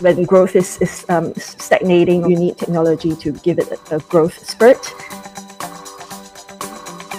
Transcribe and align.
when 0.00 0.24
growth 0.24 0.56
is, 0.56 0.78
is 0.80 1.04
um, 1.08 1.34
stagnating, 1.34 2.28
you 2.30 2.36
need 2.36 2.58
technology 2.58 3.14
to 3.16 3.32
give 3.32 3.58
it 3.58 3.68
a, 3.70 3.96
a 3.96 4.00
growth 4.00 4.38
spurt. 4.46 4.84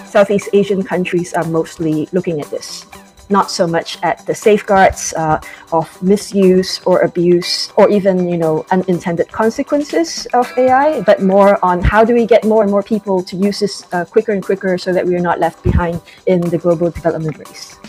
Southeast 0.07 0.49
Asian 0.53 0.83
countries 0.83 1.33
are 1.33 1.45
mostly 1.45 2.07
looking 2.11 2.39
at 2.39 2.47
this 2.49 2.85
not 3.29 3.49
so 3.49 3.65
much 3.67 3.97
at 4.03 4.25
the 4.25 4.35
safeguards 4.35 5.13
uh, 5.15 5.39
of 5.71 5.89
misuse 6.01 6.81
or 6.85 7.01
abuse 7.01 7.71
or 7.75 7.89
even 7.89 8.29
you 8.29 8.37
know 8.37 8.65
unintended 8.71 9.31
consequences 9.31 10.27
of 10.33 10.51
AI, 10.57 11.01
but 11.01 11.21
more 11.21 11.63
on 11.63 11.81
how 11.81 12.03
do 12.03 12.13
we 12.13 12.25
get 12.25 12.43
more 12.45 12.61
and 12.61 12.71
more 12.71 12.83
people 12.83 13.23
to 13.23 13.35
use 13.35 13.59
this 13.59 13.85
uh, 13.93 14.05
quicker 14.05 14.31
and 14.31 14.43
quicker 14.43 14.77
so 14.77 14.93
that 14.93 15.05
we 15.05 15.15
are 15.15 15.25
not 15.29 15.39
left 15.39 15.63
behind 15.63 16.01
in 16.27 16.41
the 16.41 16.57
global 16.57 16.89
development 16.89 17.37
race. 17.37 17.79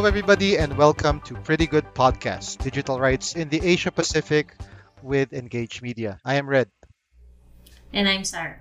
Hello, 0.00 0.08
everybody, 0.08 0.56
and 0.56 0.78
welcome 0.78 1.20
to 1.28 1.34
Pretty 1.34 1.66
Good 1.66 1.84
Podcast 1.92 2.64
Digital 2.64 2.98
Rights 2.98 3.36
in 3.36 3.50
the 3.50 3.60
Asia 3.62 3.92
Pacific 3.92 4.56
with 5.02 5.34
Engage 5.34 5.82
Media. 5.82 6.18
I 6.24 6.36
am 6.36 6.48
Red. 6.48 6.70
And 7.92 8.08
I'm 8.08 8.24
Sarah. 8.24 8.60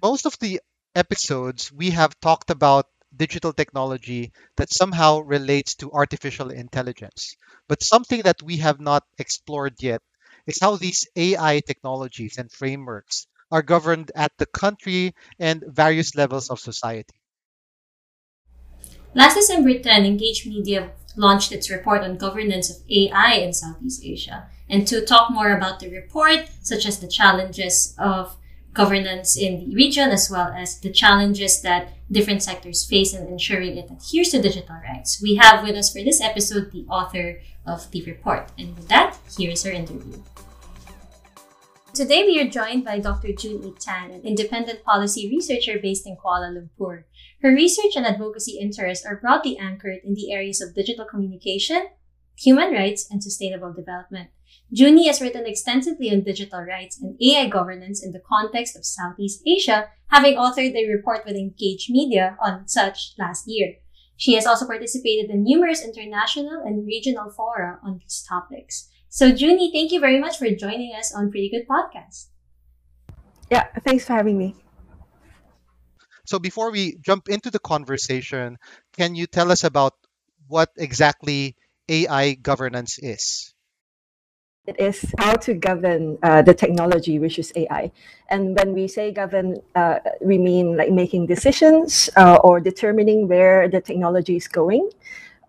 Most 0.00 0.26
of 0.26 0.38
the 0.38 0.60
episodes, 0.94 1.72
we 1.72 1.90
have 1.90 2.14
talked 2.20 2.50
about 2.50 2.86
digital 3.16 3.52
technology 3.52 4.30
that 4.58 4.72
somehow 4.72 5.18
relates 5.18 5.74
to 5.82 5.90
artificial 5.90 6.50
intelligence. 6.50 7.34
But 7.66 7.82
something 7.82 8.22
that 8.22 8.40
we 8.40 8.58
have 8.58 8.78
not 8.78 9.02
explored 9.18 9.74
yet 9.80 10.02
is 10.46 10.60
how 10.60 10.76
these 10.76 11.08
AI 11.16 11.58
technologies 11.66 12.38
and 12.38 12.48
frameworks 12.52 13.26
are 13.50 13.62
governed 13.62 14.12
at 14.14 14.30
the 14.38 14.46
country 14.46 15.16
and 15.40 15.64
various 15.66 16.14
levels 16.14 16.48
of 16.48 16.60
society. 16.60 17.17
Last 19.14 19.34
December 19.34 19.78
10, 19.78 20.04
Engage 20.04 20.46
Media 20.46 20.90
launched 21.16 21.50
its 21.50 21.70
report 21.70 22.02
on 22.02 22.16
governance 22.16 22.70
of 22.70 22.76
AI 22.90 23.34
in 23.34 23.52
Southeast 23.52 24.04
Asia. 24.04 24.48
And 24.68 24.86
to 24.86 25.04
talk 25.04 25.30
more 25.30 25.56
about 25.56 25.80
the 25.80 25.90
report, 25.90 26.48
such 26.62 26.86
as 26.86 27.00
the 27.00 27.08
challenges 27.08 27.94
of 27.98 28.36
governance 28.74 29.36
in 29.36 29.70
the 29.70 29.74
region, 29.74 30.10
as 30.10 30.30
well 30.30 30.52
as 30.54 30.78
the 30.80 30.90
challenges 30.90 31.62
that 31.62 31.88
different 32.12 32.42
sectors 32.42 32.84
face 32.84 33.14
in 33.14 33.26
ensuring 33.26 33.76
it 33.78 33.90
adheres 33.90 34.28
to 34.30 34.42
digital 34.42 34.76
rights, 34.76 35.20
we 35.22 35.36
have 35.36 35.64
with 35.64 35.74
us 35.74 35.92
for 35.92 36.02
this 36.04 36.20
episode 36.20 36.70
the 36.70 36.84
author 36.88 37.40
of 37.66 37.90
the 37.90 38.04
report. 38.04 38.50
And 38.58 38.76
with 38.76 38.88
that, 38.88 39.16
here's 39.36 39.64
our 39.66 39.72
interview. 39.72 40.22
Today, 41.98 42.22
we 42.22 42.40
are 42.40 42.48
joined 42.48 42.84
by 42.84 43.00
Dr. 43.00 43.32
Jun 43.32 43.74
Tan, 43.74 44.12
an 44.12 44.20
independent 44.20 44.84
policy 44.84 45.28
researcher 45.28 45.80
based 45.82 46.06
in 46.06 46.16
Kuala 46.16 46.54
Lumpur. 46.54 47.02
Her 47.42 47.50
research 47.50 47.96
and 47.96 48.06
advocacy 48.06 48.56
interests 48.60 49.04
are 49.04 49.16
broadly 49.16 49.58
anchored 49.58 49.98
in 50.04 50.14
the 50.14 50.30
areas 50.32 50.60
of 50.60 50.76
digital 50.76 51.04
communication, 51.04 51.88
human 52.36 52.72
rights, 52.72 53.10
and 53.10 53.20
sustainable 53.20 53.72
development. 53.72 54.30
Jun-E 54.72 55.08
has 55.08 55.20
written 55.20 55.44
extensively 55.44 56.12
on 56.12 56.20
digital 56.20 56.60
rights 56.60 57.02
and 57.02 57.20
AI 57.20 57.48
governance 57.48 58.00
in 58.00 58.12
the 58.12 58.22
context 58.22 58.76
of 58.76 58.86
Southeast 58.86 59.42
Asia, 59.44 59.88
having 60.06 60.36
authored 60.36 60.76
a 60.76 60.88
report 60.88 61.26
with 61.26 61.34
Engage 61.34 61.88
Media 61.90 62.36
on 62.40 62.68
such 62.68 63.14
last 63.18 63.48
year. 63.48 63.74
She 64.16 64.34
has 64.34 64.46
also 64.46 64.68
participated 64.68 65.30
in 65.30 65.42
numerous 65.42 65.84
international 65.84 66.62
and 66.64 66.86
regional 66.86 67.28
fora 67.28 67.80
on 67.82 67.98
these 67.98 68.24
topics. 68.28 68.88
So, 69.08 69.32
Jun-E, 69.32 69.72
thank 69.72 69.92
you 69.92 70.00
very 70.00 70.20
much 70.20 70.38
for 70.38 70.48
joining 70.50 70.94
us 70.94 71.14
on 71.14 71.30
Pretty 71.30 71.48
Good 71.48 71.66
Podcast. 71.66 72.28
Yeah, 73.50 73.66
thanks 73.84 74.04
for 74.04 74.12
having 74.12 74.36
me. 74.36 74.54
So 76.26 76.38
before 76.38 76.70
we 76.70 76.98
jump 77.00 77.28
into 77.28 77.50
the 77.50 77.58
conversation, 77.58 78.58
can 78.92 79.14
you 79.14 79.26
tell 79.26 79.50
us 79.50 79.64
about 79.64 79.94
what 80.46 80.68
exactly 80.76 81.56
AI 81.88 82.34
governance 82.34 82.98
is? 82.98 83.54
It 84.66 84.78
is 84.78 85.14
how 85.18 85.32
to 85.48 85.54
govern 85.54 86.18
uh, 86.22 86.42
the 86.42 86.52
technology, 86.52 87.18
which 87.18 87.38
is 87.38 87.50
AI. 87.56 87.90
And 88.28 88.54
when 88.54 88.74
we 88.74 88.86
say 88.86 89.10
govern, 89.10 89.62
uh, 89.74 90.00
we 90.20 90.36
mean 90.36 90.76
like 90.76 90.92
making 90.92 91.24
decisions 91.26 92.10
uh, 92.16 92.36
or 92.44 92.60
determining 92.60 93.28
where 93.28 93.66
the 93.68 93.80
technology 93.80 94.36
is 94.36 94.46
going 94.46 94.90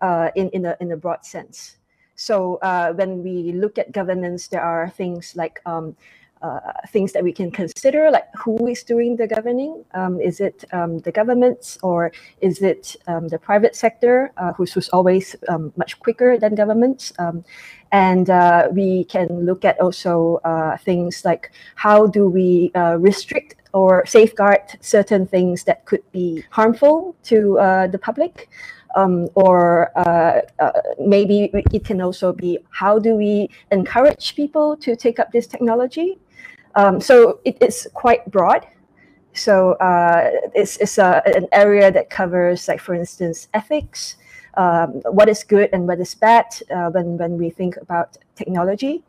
uh, 0.00 0.30
in, 0.34 0.48
in, 0.56 0.64
a, 0.64 0.74
in 0.80 0.92
a 0.92 0.96
broad 0.96 1.26
sense. 1.26 1.76
So 2.20 2.56
uh, 2.56 2.92
when 2.92 3.22
we 3.22 3.52
look 3.52 3.78
at 3.78 3.92
governance, 3.92 4.48
there 4.48 4.60
are 4.60 4.90
things 4.90 5.34
like 5.36 5.58
um, 5.64 5.96
uh, 6.42 6.60
things 6.88 7.12
that 7.12 7.24
we 7.24 7.32
can 7.32 7.50
consider, 7.50 8.10
like 8.10 8.26
who 8.36 8.66
is 8.66 8.82
doing 8.82 9.16
the 9.16 9.26
governing? 9.26 9.82
Um, 9.94 10.20
is 10.20 10.38
it 10.38 10.62
um, 10.72 10.98
the 10.98 11.12
governments 11.12 11.78
or 11.82 12.12
is 12.42 12.60
it 12.60 12.94
um, 13.06 13.28
the 13.28 13.38
private 13.38 13.74
sector, 13.74 14.32
uh, 14.36 14.52
who's, 14.52 14.70
who's 14.74 14.90
always 14.90 15.34
um, 15.48 15.72
much 15.78 15.98
quicker 15.98 16.38
than 16.38 16.54
governments? 16.54 17.10
Um, 17.18 17.42
and 17.90 18.28
uh, 18.28 18.68
we 18.70 19.04
can 19.04 19.46
look 19.46 19.64
at 19.64 19.80
also 19.80 20.40
uh, 20.44 20.76
things 20.76 21.24
like 21.24 21.52
how 21.74 22.06
do 22.06 22.28
we 22.28 22.70
uh, 22.74 22.98
restrict 22.98 23.54
or 23.72 24.04
safeguard 24.04 24.60
certain 24.80 25.26
things 25.26 25.64
that 25.64 25.86
could 25.86 26.02
be 26.12 26.44
harmful 26.50 27.16
to 27.24 27.58
uh, 27.58 27.86
the 27.86 27.98
public. 27.98 28.50
Um, 28.96 29.28
or 29.34 29.96
uh, 29.96 30.40
uh, 30.58 30.72
maybe 30.98 31.50
it 31.72 31.84
can 31.84 32.00
also 32.00 32.32
be 32.32 32.58
how 32.70 32.98
do 32.98 33.14
we 33.14 33.48
encourage 33.70 34.34
people 34.34 34.76
to 34.78 34.96
take 34.96 35.20
up 35.20 35.30
this 35.30 35.46
technology 35.46 36.18
um, 36.74 37.00
so 37.00 37.40
it 37.44 37.56
is 37.60 37.88
quite 37.94 38.30
broad. 38.30 38.66
So 39.32 39.72
uh, 39.74 40.30
it's, 40.54 40.76
it's 40.78 40.98
a, 40.98 41.22
an 41.26 41.46
area 41.52 41.90
that 41.90 42.10
covers, 42.10 42.68
like 42.68 42.80
for 42.80 42.94
instance, 42.94 43.48
ethics, 43.54 44.16
um, 44.54 45.02
what 45.10 45.28
is 45.28 45.44
good 45.44 45.70
and 45.72 45.86
what 45.86 46.00
is 46.00 46.14
bad 46.14 46.46
uh, 46.70 46.90
when, 46.90 47.16
when 47.16 47.38
we 47.38 47.50
think 47.50 47.76
about 47.76 48.16
technology. 48.34 49.02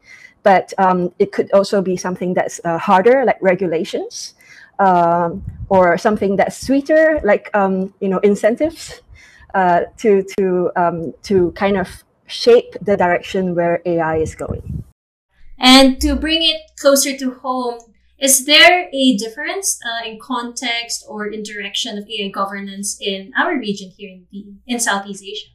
But 0.43 0.73
um, 0.77 1.11
it 1.19 1.31
could 1.31 1.51
also 1.51 1.81
be 1.81 1.97
something 1.97 2.33
that's 2.33 2.59
uh, 2.63 2.77
harder, 2.77 3.25
like 3.25 3.37
regulations, 3.41 4.33
um, 4.79 5.43
or 5.69 5.97
something 5.97 6.35
that's 6.35 6.57
sweeter, 6.57 7.19
like 7.23 7.51
um, 7.53 7.93
you 7.99 8.09
know 8.09 8.17
incentives, 8.19 9.01
uh, 9.53 9.81
to 9.97 10.23
to 10.37 10.71
um, 10.75 11.13
to 11.23 11.51
kind 11.51 11.77
of 11.77 12.03
shape 12.27 12.75
the 12.81 12.95
direction 12.97 13.55
where 13.55 13.81
AI 13.85 14.17
is 14.17 14.35
going. 14.35 14.83
And 15.59 16.01
to 16.01 16.15
bring 16.15 16.41
it 16.41 16.61
closer 16.79 17.15
to 17.17 17.31
home, 17.35 17.79
is 18.17 18.45
there 18.45 18.89
a 18.93 19.17
difference 19.17 19.79
uh, 19.85 20.07
in 20.07 20.19
context 20.19 21.05
or 21.07 21.27
in 21.27 21.43
direction 21.43 21.97
of 21.97 22.09
AI 22.09 22.29
governance 22.29 22.97
in 22.99 23.31
our 23.37 23.57
region 23.57 23.91
here 23.95 24.21
in, 24.31 24.59
in 24.65 24.79
Southeast 24.79 25.23
Asia? 25.23 25.49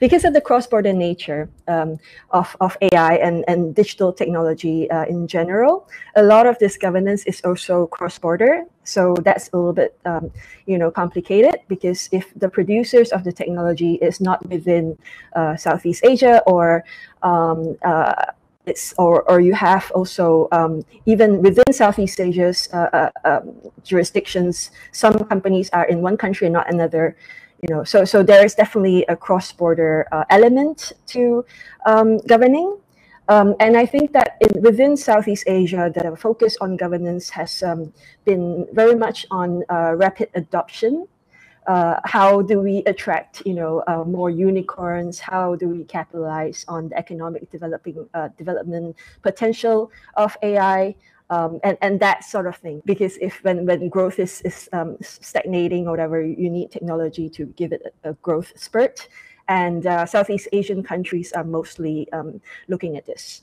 Because 0.00 0.24
of 0.24 0.32
the 0.32 0.40
cross-border 0.40 0.94
nature 0.94 1.50
um, 1.68 1.98
of, 2.30 2.56
of 2.60 2.76
AI 2.80 3.16
and, 3.16 3.44
and 3.46 3.74
digital 3.74 4.12
technology 4.12 4.90
uh, 4.90 5.04
in 5.04 5.26
general, 5.28 5.88
a 6.16 6.22
lot 6.22 6.46
of 6.46 6.58
this 6.58 6.76
governance 6.78 7.24
is 7.24 7.40
also 7.44 7.86
cross-border. 7.86 8.64
So 8.82 9.14
that's 9.22 9.50
a 9.52 9.56
little 9.56 9.74
bit, 9.74 9.96
um, 10.06 10.32
you 10.66 10.78
know, 10.78 10.90
complicated 10.90 11.60
because 11.68 12.08
if 12.12 12.32
the 12.34 12.48
producers 12.48 13.12
of 13.12 13.24
the 13.24 13.32
technology 13.32 13.94
is 13.96 14.20
not 14.20 14.44
within 14.48 14.96
uh, 15.36 15.56
Southeast 15.56 16.02
Asia 16.02 16.42
or 16.46 16.82
um, 17.22 17.76
uh, 17.84 18.32
it's 18.66 18.94
or 18.98 19.22
or 19.30 19.40
you 19.40 19.54
have 19.54 19.90
also 19.94 20.48
um, 20.52 20.84
even 21.06 21.42
within 21.42 21.72
Southeast 21.72 22.20
Asia's 22.20 22.68
uh, 22.72 22.88
uh, 22.92 23.10
um, 23.24 23.54
jurisdictions, 23.84 24.70
some 24.92 25.14
companies 25.24 25.70
are 25.70 25.84
in 25.84 26.00
one 26.00 26.16
country 26.16 26.46
and 26.46 26.54
not 26.54 26.70
another. 26.70 27.16
You 27.62 27.74
know, 27.74 27.84
so 27.84 28.04
so 28.04 28.22
there 28.22 28.44
is 28.44 28.54
definitely 28.54 29.04
a 29.08 29.16
cross-border 29.16 30.06
uh, 30.12 30.24
element 30.30 30.92
to 31.08 31.44
um, 31.84 32.18
governing. 32.26 32.78
Um, 33.28 33.54
and 33.60 33.76
I 33.76 33.86
think 33.86 34.12
that 34.12 34.38
in, 34.40 34.62
within 34.62 34.96
Southeast 34.96 35.44
Asia, 35.46 35.92
the 35.94 36.16
focus 36.16 36.56
on 36.60 36.76
governance 36.76 37.30
has 37.30 37.62
um, 37.62 37.92
been 38.24 38.66
very 38.72 38.96
much 38.96 39.24
on 39.30 39.62
uh, 39.70 39.94
rapid 39.94 40.30
adoption. 40.34 41.06
Uh, 41.66 42.00
how 42.04 42.42
do 42.42 42.58
we 42.58 42.82
attract 42.86 43.42
you 43.46 43.54
know 43.54 43.84
uh, 43.86 44.04
more 44.04 44.30
unicorns? 44.30 45.20
How 45.20 45.54
do 45.54 45.68
we 45.68 45.84
capitalize 45.84 46.64
on 46.66 46.88
the 46.88 46.98
economic 46.98 47.50
developing 47.50 48.08
uh, 48.14 48.28
development 48.38 48.96
potential 49.22 49.92
of 50.16 50.36
ai 50.42 50.96
um, 51.30 51.60
and, 51.62 51.78
and 51.80 52.00
that 52.00 52.24
sort 52.24 52.46
of 52.46 52.56
thing. 52.56 52.82
Because 52.84 53.16
if 53.18 53.42
when, 53.42 53.64
when 53.64 53.88
growth 53.88 54.18
is, 54.18 54.42
is 54.42 54.68
um, 54.72 54.96
stagnating 55.00 55.86
or 55.86 55.92
whatever 55.92 56.22
you 56.22 56.50
need 56.50 56.70
technology 56.70 57.30
to 57.30 57.46
give 57.46 57.72
it 57.72 57.94
a, 58.04 58.10
a 58.10 58.12
growth 58.14 58.52
spurt. 58.56 59.08
And 59.48 59.86
uh, 59.86 60.06
southeast 60.06 60.48
asian 60.52 60.82
countries 60.82 61.32
are 61.32 61.42
mostly 61.42 62.10
um, 62.12 62.40
looking 62.68 62.96
at 62.96 63.06
this 63.06 63.42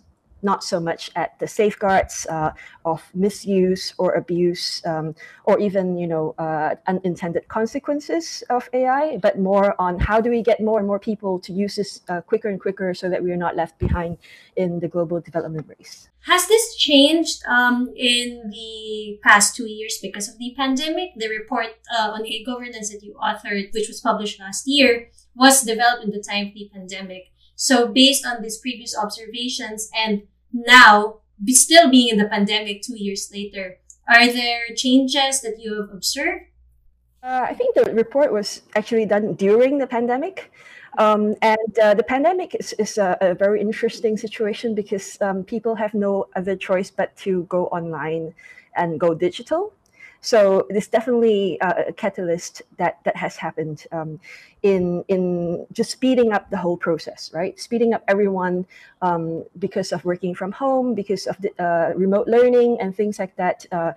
not 0.52 0.64
so 0.64 0.78
much 0.90 1.04
at 1.16 1.30
the 1.42 1.48
safeguards 1.60 2.16
uh, 2.38 2.52
of 2.92 3.00
misuse 3.14 3.94
or 4.02 4.10
abuse, 4.22 4.66
um, 4.92 5.08
or 5.50 5.56
even 5.68 5.86
you 6.02 6.08
know 6.14 6.26
uh, 6.46 6.70
unintended 6.92 7.46
consequences 7.58 8.26
of 8.50 8.64
AI, 8.74 9.18
but 9.26 9.34
more 9.50 9.70
on 9.86 9.94
how 10.00 10.18
do 10.26 10.30
we 10.36 10.42
get 10.50 10.58
more 10.70 10.80
and 10.82 10.88
more 10.92 11.02
people 11.10 11.34
to 11.46 11.52
use 11.64 11.74
this 11.76 11.92
uh, 12.12 12.22
quicker 12.30 12.50
and 12.54 12.60
quicker 12.66 12.90
so 13.02 13.06
that 13.12 13.22
we 13.26 13.30
are 13.36 13.44
not 13.46 13.54
left 13.62 13.76
behind 13.86 14.18
in 14.56 14.80
the 14.84 14.90
global 14.96 15.20
development 15.30 15.66
race. 15.74 16.10
Has 16.32 16.48
this 16.48 16.76
changed 16.76 17.38
um, 17.58 17.78
in 17.96 18.50
the 18.50 19.20
past 19.24 19.56
two 19.56 19.70
years 19.78 19.96
because 20.02 20.28
of 20.28 20.38
the 20.38 20.54
pandemic? 20.62 21.10
The 21.16 21.30
report 21.40 21.68
uh, 21.96 22.12
on 22.16 22.26
e-governance 22.26 22.90
that 22.92 23.02
you 23.02 23.14
authored, 23.28 23.74
which 23.74 23.88
was 23.88 24.02
published 24.02 24.40
last 24.40 24.68
year, 24.68 25.10
was 25.36 25.64
developed 25.64 26.04
in 26.04 26.12
the 26.12 26.24
time 26.32 26.48
of 26.48 26.54
the 26.54 26.70
pandemic. 26.74 27.24
So 27.56 27.88
based 27.88 28.26
on 28.26 28.44
these 28.44 28.58
previous 28.58 28.96
observations 28.96 29.90
and 29.96 30.24
now 30.66 31.20
be 31.44 31.54
still 31.54 31.90
being 31.90 32.10
in 32.10 32.18
the 32.18 32.26
pandemic 32.26 32.82
two 32.82 32.98
years 32.98 33.30
later, 33.32 33.78
are 34.10 34.28
there 34.28 34.64
changes 34.76 35.42
that 35.42 35.60
you 35.60 35.80
have 35.82 35.90
observed? 35.92 36.46
Uh, 37.22 37.46
I 37.50 37.54
think 37.54 37.76
the 37.76 37.94
report 37.94 38.32
was 38.32 38.62
actually 38.76 39.06
done 39.06 39.34
during 39.34 39.78
the 39.78 39.88
pandemic. 39.88 40.52
Um, 40.98 41.36
and 41.42 41.80
uh, 41.82 41.94
the 41.94 42.04
pandemic 42.04 42.56
is, 42.56 42.74
is 42.74 42.98
a, 42.98 43.18
a, 43.22 43.36
very 43.36 43.62
interesting 43.62 44.18
situation 44.18 44.74
because 44.74 45.22
um, 45.22 45.44
people 45.44 45.76
have 45.76 45.94
no 45.94 46.26
other 46.36 46.56
choice 46.56 46.90
but 46.90 47.16
to 47.18 47.44
go 47.44 47.68
online 47.68 48.34
and 48.76 49.00
go 49.00 49.14
digital. 49.14 49.74
So 50.22 50.68
it's 50.70 50.88
definitely 50.88 51.60
uh, 51.62 51.84
a 51.88 51.94
catalyst 51.94 52.62
that 52.78 53.00
that 53.04 53.16
has 53.16 53.36
happened 53.38 53.86
um, 53.92 54.20
in 54.64 55.04
in 55.08 55.66
just 55.72 55.92
speeding 55.92 56.34
up 56.34 56.50
the 56.50 56.58
whole 56.58 56.78
process, 56.78 57.32
right? 57.34 57.60
Speeding 57.60 57.94
up 57.94 58.04
everyone 58.08 58.66
um, 59.02 59.44
because 59.60 59.92
of 59.92 60.04
working 60.06 60.36
from 60.36 60.52
home, 60.52 60.96
because 60.96 61.28
of 61.28 61.38
the 61.42 61.52
uh, 61.64 61.94
remote 61.96 62.28
learning 62.28 62.78
and 62.82 62.96
things 62.96 63.20
like 63.20 63.36
that. 63.36 63.66
Uh, 63.72 63.94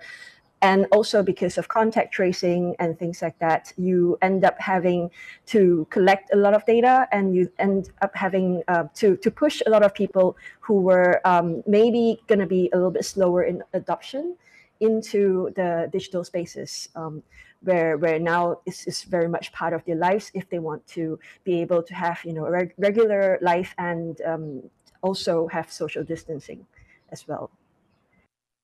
and 0.63 0.85
also 0.91 1.23
because 1.23 1.57
of 1.57 1.67
contact 1.69 2.13
tracing 2.13 2.75
and 2.77 2.97
things 2.99 3.23
like 3.23 3.37
that, 3.39 3.73
you 3.77 4.15
end 4.21 4.45
up 4.45 4.59
having 4.59 5.09
to 5.47 5.87
collect 5.89 6.31
a 6.33 6.37
lot 6.37 6.53
of 6.53 6.63
data, 6.67 7.07
and 7.11 7.35
you 7.35 7.51
end 7.57 7.89
up 8.03 8.15
having 8.15 8.61
uh, 8.67 8.83
to 8.93 9.17
to 9.17 9.31
push 9.31 9.61
a 9.65 9.69
lot 9.69 9.83
of 9.83 9.93
people 9.93 10.37
who 10.59 10.81
were 10.81 11.19
um, 11.25 11.63
maybe 11.65 12.21
going 12.27 12.39
to 12.39 12.45
be 12.45 12.69
a 12.73 12.75
little 12.75 12.91
bit 12.91 13.05
slower 13.05 13.43
in 13.43 13.63
adoption 13.73 14.37
into 14.81 15.51
the 15.55 15.87
digital 15.91 16.23
spaces 16.23 16.89
um, 16.95 17.23
where 17.61 17.97
where 17.97 18.19
now 18.19 18.59
is, 18.65 18.85
is 18.87 19.03
very 19.03 19.27
much 19.29 19.53
part 19.53 19.73
of 19.73 19.85
their 19.85 19.95
lives 19.95 20.31
if 20.33 20.49
they 20.49 20.59
want 20.59 20.85
to 20.87 21.19
be 21.43 21.61
able 21.61 21.83
to 21.83 21.93
have 21.93 22.19
you 22.25 22.33
know 22.33 22.45
a 22.45 22.51
reg- 22.51 22.73
regular 22.77 23.37
life 23.41 23.73
and 23.77 24.21
um, 24.25 24.63
also 25.01 25.47
have 25.47 25.71
social 25.71 26.03
distancing 26.03 26.65
as 27.11 27.27
well. 27.27 27.51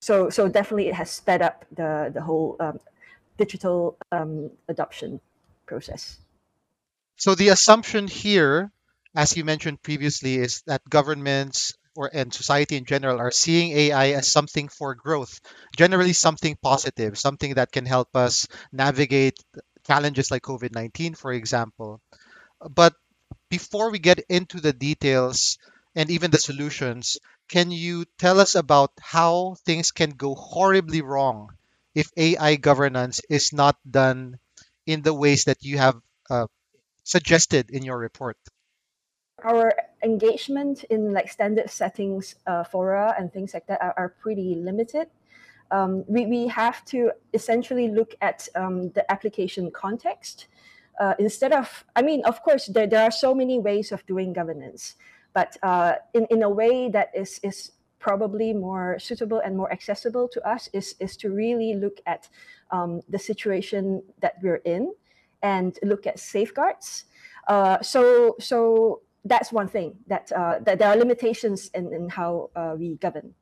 So 0.02 0.30
so 0.30 0.50
definitely 0.50 0.90
it 0.90 0.96
has 0.96 1.10
sped 1.12 1.42
up 1.42 1.66
the 1.72 2.12
the 2.14 2.22
whole 2.22 2.58
um, 2.60 2.80
digital 3.38 3.98
um, 4.12 4.50
adoption 4.68 5.22
process. 5.66 6.20
So 7.18 7.36
the 7.36 7.50
assumption 7.50 8.08
here 8.08 8.72
as 9.16 9.36
you 9.36 9.44
mentioned 9.44 9.82
previously 9.82 10.36
is 10.36 10.62
that 10.68 10.88
governments 10.90 11.74
or 11.98 12.12
and 12.14 12.32
society 12.32 12.78
in 12.78 12.86
general 12.86 13.20
are 13.20 13.32
seeing 13.32 13.74
AI 13.74 14.08
as 14.12 14.32
something 14.32 14.70
for 14.70 14.94
growth, 14.94 15.42
generally 15.76 16.14
something 16.14 16.56
positive, 16.62 17.18
something 17.18 17.56
that 17.56 17.72
can 17.72 17.86
help 17.88 18.16
us 18.16 18.48
navigate 18.72 19.34
challenges 19.88 20.30
like 20.30 20.44
COVID 20.44 20.76
19, 20.76 21.16
for 21.16 21.34
example. 21.34 22.00
But 22.70 22.94
before 23.50 23.90
we 23.90 24.00
get 24.00 24.20
into 24.30 24.62
the 24.62 24.74
details 24.74 25.58
and 25.96 26.12
even 26.12 26.30
the 26.32 26.38
solutions, 26.38 27.18
can 27.50 27.72
you 27.72 28.06
tell 28.20 28.40
us 28.40 28.54
about 28.56 28.92
how 29.02 29.56
things 29.66 29.92
can 29.92 30.12
go 30.12 30.36
horribly 30.36 31.02
wrong 31.02 31.50
if 31.96 32.12
AI 32.16 32.58
governance 32.58 33.22
is 33.30 33.54
not 33.54 33.76
done 33.90 34.38
in 34.86 35.02
the 35.02 35.14
ways 35.14 35.46
that 35.46 35.64
you 35.64 35.80
have 35.80 35.98
uh, 36.30 36.46
suggested 37.04 37.72
in 37.72 37.84
your 37.84 37.98
report? 37.98 38.38
our 39.44 39.74
engagement 40.04 40.84
in 40.86 41.14
like 41.14 41.32
standard 41.32 41.70
settings 41.70 42.36
uh, 42.46 42.64
fora 42.64 43.16
and 43.18 43.32
things 43.32 43.54
like 43.54 43.66
that 43.68 43.82
are, 43.82 43.94
are 43.98 44.10
pretty 44.10 44.56
limited. 44.56 45.08
Um, 45.72 46.06
we, 46.08 46.26
we 46.26 46.48
have 46.48 46.86
to 46.86 47.12
essentially 47.34 47.90
look 47.90 48.16
at 48.22 48.48
um, 48.56 48.90
the 48.92 49.10
application 49.12 49.70
context 49.72 50.48
uh, 51.00 51.14
instead 51.20 51.52
of, 51.52 51.86
I 51.96 52.02
mean, 52.02 52.24
of 52.26 52.42
course, 52.42 52.68
there, 52.68 52.88
there 52.88 53.04
are 53.04 53.12
so 53.12 53.34
many 53.36 53.60
ways 53.60 53.92
of 53.92 54.06
doing 54.06 54.34
governance, 54.34 54.96
but 55.34 55.56
uh, 55.62 55.96
in, 56.14 56.26
in 56.30 56.44
a 56.44 56.50
way 56.50 56.90
that 56.90 57.12
is, 57.14 57.40
is 57.44 57.72
probably 58.00 58.54
more 58.54 58.98
suitable 59.00 59.40
and 59.40 59.56
more 59.56 59.72
accessible 59.72 60.28
to 60.30 60.48
us 60.48 60.70
is, 60.74 60.96
is 61.00 61.18
to 61.18 61.30
really 61.30 61.76
look 61.76 62.00
at 62.06 62.30
um, 62.72 63.02
the 63.10 63.20
situation 63.20 64.02
that 64.22 64.36
we're 64.42 64.62
in 64.66 64.94
and 65.44 65.78
look 65.84 66.08
at 66.08 66.20
safeguards. 66.20 67.06
Uh, 67.48 67.82
so, 67.82 68.36
so 68.40 69.02
that's 69.28 69.52
one 69.52 69.68
thing 69.68 69.96
that, 70.08 70.32
uh, 70.32 70.60
that 70.62 70.80
there 70.80 70.90
are 70.90 70.96
limitations 70.96 71.70
in, 71.74 71.94
in 71.94 72.10
how 72.10 72.50
uh, 72.56 72.76
we 72.78 72.96
govern. 72.96 73.34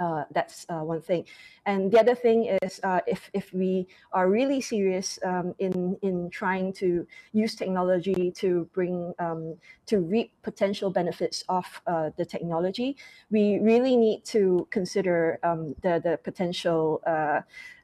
Uh, 0.00 0.24
that's 0.32 0.66
uh, 0.68 0.80
one 0.80 1.00
thing. 1.00 1.24
And 1.66 1.92
the 1.92 2.00
other 2.00 2.16
thing 2.16 2.58
is 2.62 2.80
uh, 2.82 2.98
if, 3.06 3.30
if 3.32 3.52
we 3.54 3.86
are 4.12 4.28
really 4.28 4.60
serious 4.60 5.20
um, 5.24 5.54
in, 5.60 5.96
in 6.02 6.30
trying 6.30 6.72
to 6.74 7.06
use 7.32 7.54
technology 7.54 8.32
to 8.32 8.68
bring, 8.72 9.14
um, 9.20 9.54
to 9.86 10.00
reap 10.00 10.32
potential 10.42 10.90
benefits 10.90 11.44
of 11.48 11.64
uh, 11.86 12.10
the 12.16 12.24
technology, 12.24 12.96
we 13.30 13.60
really 13.60 13.96
need 13.96 14.24
to 14.24 14.66
consider 14.70 15.38
um, 15.44 15.76
the, 15.82 16.00
the 16.02 16.18
potential 16.24 17.00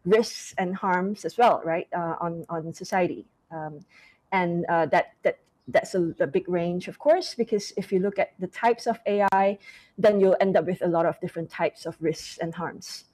risks 0.04 0.52
and 0.58 0.74
harms 0.74 1.24
as 1.24 1.38
well, 1.38 1.62
right, 1.64 1.86
on, 1.94 2.44
on 2.48 2.74
society. 2.74 3.24
Um, 3.52 3.84
and 4.32 4.64
that, 4.68 5.12
that 5.22 5.38
that's 5.72 5.94
a, 5.94 6.14
a, 6.20 6.26
big 6.26 6.48
range, 6.48 6.88
of 6.88 6.98
course, 6.98 7.34
because 7.34 7.72
if 7.76 7.92
you 7.92 7.98
look 8.00 8.18
at 8.18 8.32
the 8.38 8.46
types 8.46 8.86
of 8.86 8.98
AI, 9.06 9.58
then 9.98 10.20
you'll 10.20 10.36
end 10.40 10.56
up 10.56 10.66
with 10.66 10.82
a 10.82 10.86
lot 10.88 11.06
of 11.06 11.20
different 11.20 11.50
types 11.50 11.86
of 11.86 11.96
risks 12.00 12.38
and 12.38 12.54
harms. 12.54 13.04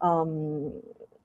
Um, 0.00 0.72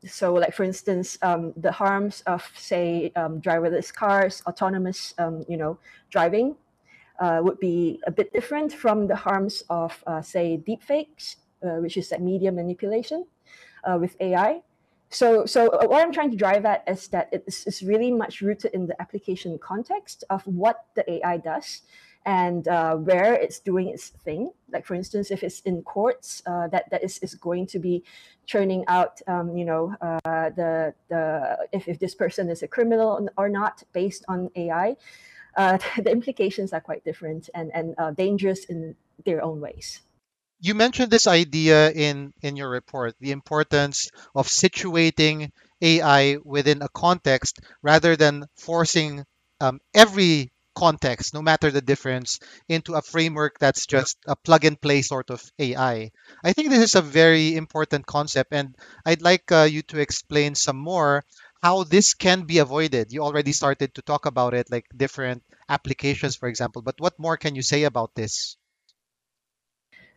so, 0.06 0.34
like 0.34 0.54
for 0.54 0.64
instance, 0.64 1.18
um, 1.22 1.54
the 1.58 1.72
harms 1.72 2.22
of 2.28 2.50
say 2.56 3.12
um, 3.16 3.42
driverless 3.42 3.94
cars, 3.94 4.44
autonomous, 4.46 5.14
um, 5.18 5.44
you 5.48 5.58
know, 5.58 5.80
driving, 6.10 6.56
uh, 7.20 7.42
would 7.44 7.60
be 7.60 8.00
a 8.06 8.12
bit 8.12 8.32
different 8.32 8.72
from 8.72 9.08
the 9.08 9.16
harms 9.16 9.64
of 9.70 10.04
uh, 10.08 10.22
say 10.22 10.62
deepfakes, 10.68 11.38
uh, 11.64 11.82
which 11.82 11.98
is 11.98 12.12
like 12.12 12.22
media 12.22 12.52
manipulation 12.52 13.26
uh, 13.84 13.98
with 14.00 14.16
AI. 14.20 14.62
So, 15.10 15.46
so 15.46 15.70
uh, 15.70 15.88
what 15.88 16.04
I'm 16.04 16.12
trying 16.12 16.32
to 16.32 16.38
drive 16.38 16.66
at 16.66 16.84
is 16.88 17.08
that 17.10 17.30
it's, 17.32 17.66
it's 17.66 17.82
really 17.82 18.12
much 18.12 18.42
rooted 18.42 18.74
in 18.74 18.88
the 18.88 19.02
application 19.02 19.58
context 19.58 20.24
of 20.30 20.46
what 20.46 20.86
the 20.96 21.10
AI 21.12 21.38
does 21.38 21.82
and 22.26 22.68
uh, 22.68 22.96
where 22.96 23.34
it's 23.34 23.60
doing 23.60 23.88
its 23.88 24.10
thing. 24.10 24.52
Like 24.70 24.86
for 24.86 24.96
instance, 24.96 25.32
if 25.32 25.44
it's 25.44 25.62
in 25.62 25.82
courts, 25.84 26.44
uh, 26.46 26.68
that 26.68 26.90
that 26.92 27.04
is, 27.04 27.20
is 27.20 27.36
going 27.36 27.68
to 27.68 27.80
be 27.80 28.04
churning 28.46 28.84
out, 28.90 29.22
um, 29.28 29.56
you 29.56 29.64
know, 29.64 29.96
uh, 30.02 30.50
the 30.50 30.94
the 31.08 31.68
if, 31.72 31.88
if 31.88 32.00
this 32.00 32.14
person 32.14 32.50
is 32.50 32.64
a 32.64 32.68
criminal 32.68 33.30
or 33.38 33.48
not 33.48 33.84
based 33.94 34.26
on 34.28 34.50
AI. 34.56 34.98
Uh, 35.56 35.78
the 36.04 36.12
implications 36.12 36.74
are 36.74 36.82
quite 36.82 37.04
different 37.06 37.50
and 37.56 37.72
and 37.74 37.96
uh, 37.98 38.12
dangerous 38.12 38.66
in 38.66 38.94
their 39.26 39.42
own 39.42 39.62
ways 39.62 40.02
you 40.60 40.74
mentioned 40.76 41.12
this 41.12 41.28
idea 41.28 41.92
in 41.92 42.34
in 42.42 42.56
your 42.56 42.70
report 42.70 43.16
the 43.20 43.32
importance 43.32 44.10
of 44.36 44.48
situating 44.48 45.52
ai 45.82 46.38
within 46.44 46.82
a 46.82 46.90
context 46.90 47.60
rather 47.82 48.16
than 48.16 48.46
forcing 48.56 49.24
um, 49.62 49.80
every 49.94 50.52
context 50.76 51.34
no 51.34 51.42
matter 51.42 51.72
the 51.72 51.82
difference 51.82 52.40
into 52.70 52.94
a 52.94 53.02
framework 53.02 53.58
that's 53.60 53.88
just 53.88 54.18
a 54.28 54.36
plug 54.36 54.64
and 54.66 54.80
play 54.80 55.02
sort 55.02 55.30
of 55.32 55.42
ai 55.60 56.12
i 56.44 56.54
think 56.54 56.70
this 56.70 56.84
is 56.84 56.96
a 56.96 57.02
very 57.02 57.56
important 57.56 58.06
concept 58.06 58.54
and 58.54 58.76
i'd 59.06 59.22
like 59.24 59.52
uh, 59.52 59.64
you 59.64 59.82
to 59.82 60.00
explain 60.00 60.54
some 60.54 60.78
more 60.78 61.24
how 61.64 61.84
this 61.84 62.14
can 62.14 62.44
be 62.44 62.60
avoided. 62.60 63.12
You 63.12 63.24
already 63.24 63.52
started 63.52 63.96
to 63.96 64.04
talk 64.04 64.28
about 64.28 64.54
it 64.54 64.70
like 64.70 64.86
different 64.96 65.42
applications 65.68 66.36
for 66.36 66.48
example 66.48 66.82
but 66.84 66.96
what 67.00 67.18
more 67.18 67.38
can 67.38 67.56
you 67.56 67.64
say 67.64 67.84
about 67.84 68.14
this 68.16 68.58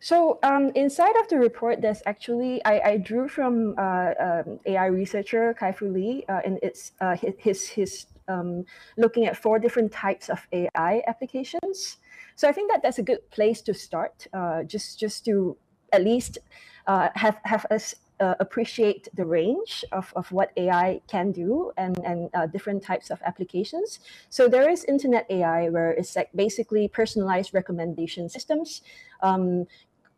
so 0.01 0.39
um, 0.41 0.71
inside 0.73 1.15
of 1.21 1.27
the 1.27 1.37
report, 1.37 1.79
there's 1.81 2.01
actually 2.07 2.63
I, 2.65 2.79
I 2.79 2.97
drew 2.97 3.27
from 3.27 3.75
uh, 3.77 4.13
um, 4.19 4.59
AI 4.65 4.87
researcher 4.87 5.53
Kai-Fu 5.53 5.89
Lee, 5.89 6.25
uh, 6.27 6.41
and 6.43 6.57
it's 6.63 6.93
uh, 6.99 7.15
his 7.15 7.67
his 7.69 8.07
um, 8.27 8.65
looking 8.97 9.27
at 9.27 9.37
four 9.37 9.59
different 9.59 9.91
types 9.91 10.27
of 10.27 10.47
AI 10.51 11.03
applications. 11.05 11.97
So 12.35 12.49
I 12.49 12.51
think 12.51 12.71
that 12.71 12.81
that's 12.81 12.97
a 12.97 13.03
good 13.03 13.29
place 13.29 13.61
to 13.61 13.75
start, 13.75 14.25
uh, 14.33 14.63
just 14.63 14.99
just 14.99 15.23
to 15.25 15.55
at 15.93 16.03
least 16.03 16.39
uh, 16.87 17.09
have 17.13 17.37
have 17.43 17.67
us 17.69 17.93
uh, 18.21 18.35
appreciate 18.39 19.07
the 19.15 19.25
range 19.25 19.83
of, 19.91 20.13
of 20.15 20.31
what 20.31 20.51
AI 20.55 21.01
can 21.07 21.31
do 21.31 21.71
and, 21.75 21.97
and 22.05 22.29
uh, 22.35 22.45
different 22.45 22.83
types 22.83 23.09
of 23.09 23.19
applications. 23.25 23.99
So 24.29 24.47
there 24.47 24.69
is 24.69 24.85
internet 24.85 25.25
AI 25.29 25.69
where 25.69 25.91
it's 25.91 26.15
like 26.15 26.29
basically 26.35 26.87
personalized 26.87 27.51
recommendation 27.53 28.29
systems. 28.29 28.81
Um, 29.21 29.65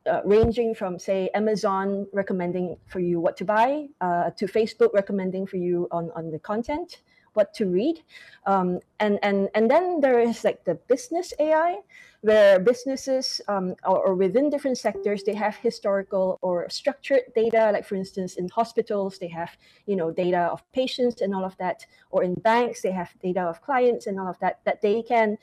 uh, 0.06 0.22
ranging 0.26 0.76
from 0.76 1.00
say 1.00 1.30
Amazon 1.34 2.08
recommending 2.14 2.78
for 2.88 3.00
you 3.00 3.20
what 3.20 3.38
to 3.38 3.46
buy 3.46 3.88
uh, 4.02 4.30
to 4.32 4.46
Facebook 4.46 4.94
recommending 4.94 5.46
for 5.46 5.58
you 5.58 5.88
on, 5.92 6.12
on 6.16 6.32
the 6.32 6.40
content 6.40 7.02
what 7.34 7.54
to 7.56 7.66
read. 7.66 8.02
Um, 8.46 8.80
and 9.00 9.20
and 9.24 9.50
and 9.56 9.70
then 9.70 10.02
there 10.02 10.20
is 10.20 10.44
like 10.44 10.64
the 10.66 10.76
business 10.76 11.34
ai 11.40 11.80
where 12.22 12.58
businesses 12.58 13.42
um, 13.50 13.76
or, 13.84 14.00
or, 14.08 14.16
within 14.16 14.50
different 14.50 14.78
sectors 14.78 15.24
they 15.24 15.34
have 15.34 15.58
historical 15.58 16.40
or 16.42 16.70
structured 16.70 17.24
data. 17.36 17.72
Like 17.74 17.86
for 17.86 17.96
instance 17.96 18.36
in 18.36 18.48
hospitals 18.50 19.18
they 19.20 19.28
have 19.28 19.52
you 19.88 19.96
know 19.96 20.12
data 20.12 20.50
of 20.52 20.64
patients 20.72 21.22
and 21.22 21.36
all 21.36 21.44
of 21.44 21.58
that 21.58 21.86
or 22.12 22.24
in 22.24 22.36
banks 22.36 22.82
they 22.82 22.92
have 22.92 23.10
data 23.22 23.42
of 23.42 23.62
clients 23.62 24.08
and 24.08 24.20
all 24.20 24.30
of 24.30 24.40
that 24.40 24.60
that 24.66 24.82
they 24.82 25.02
can 25.02 25.38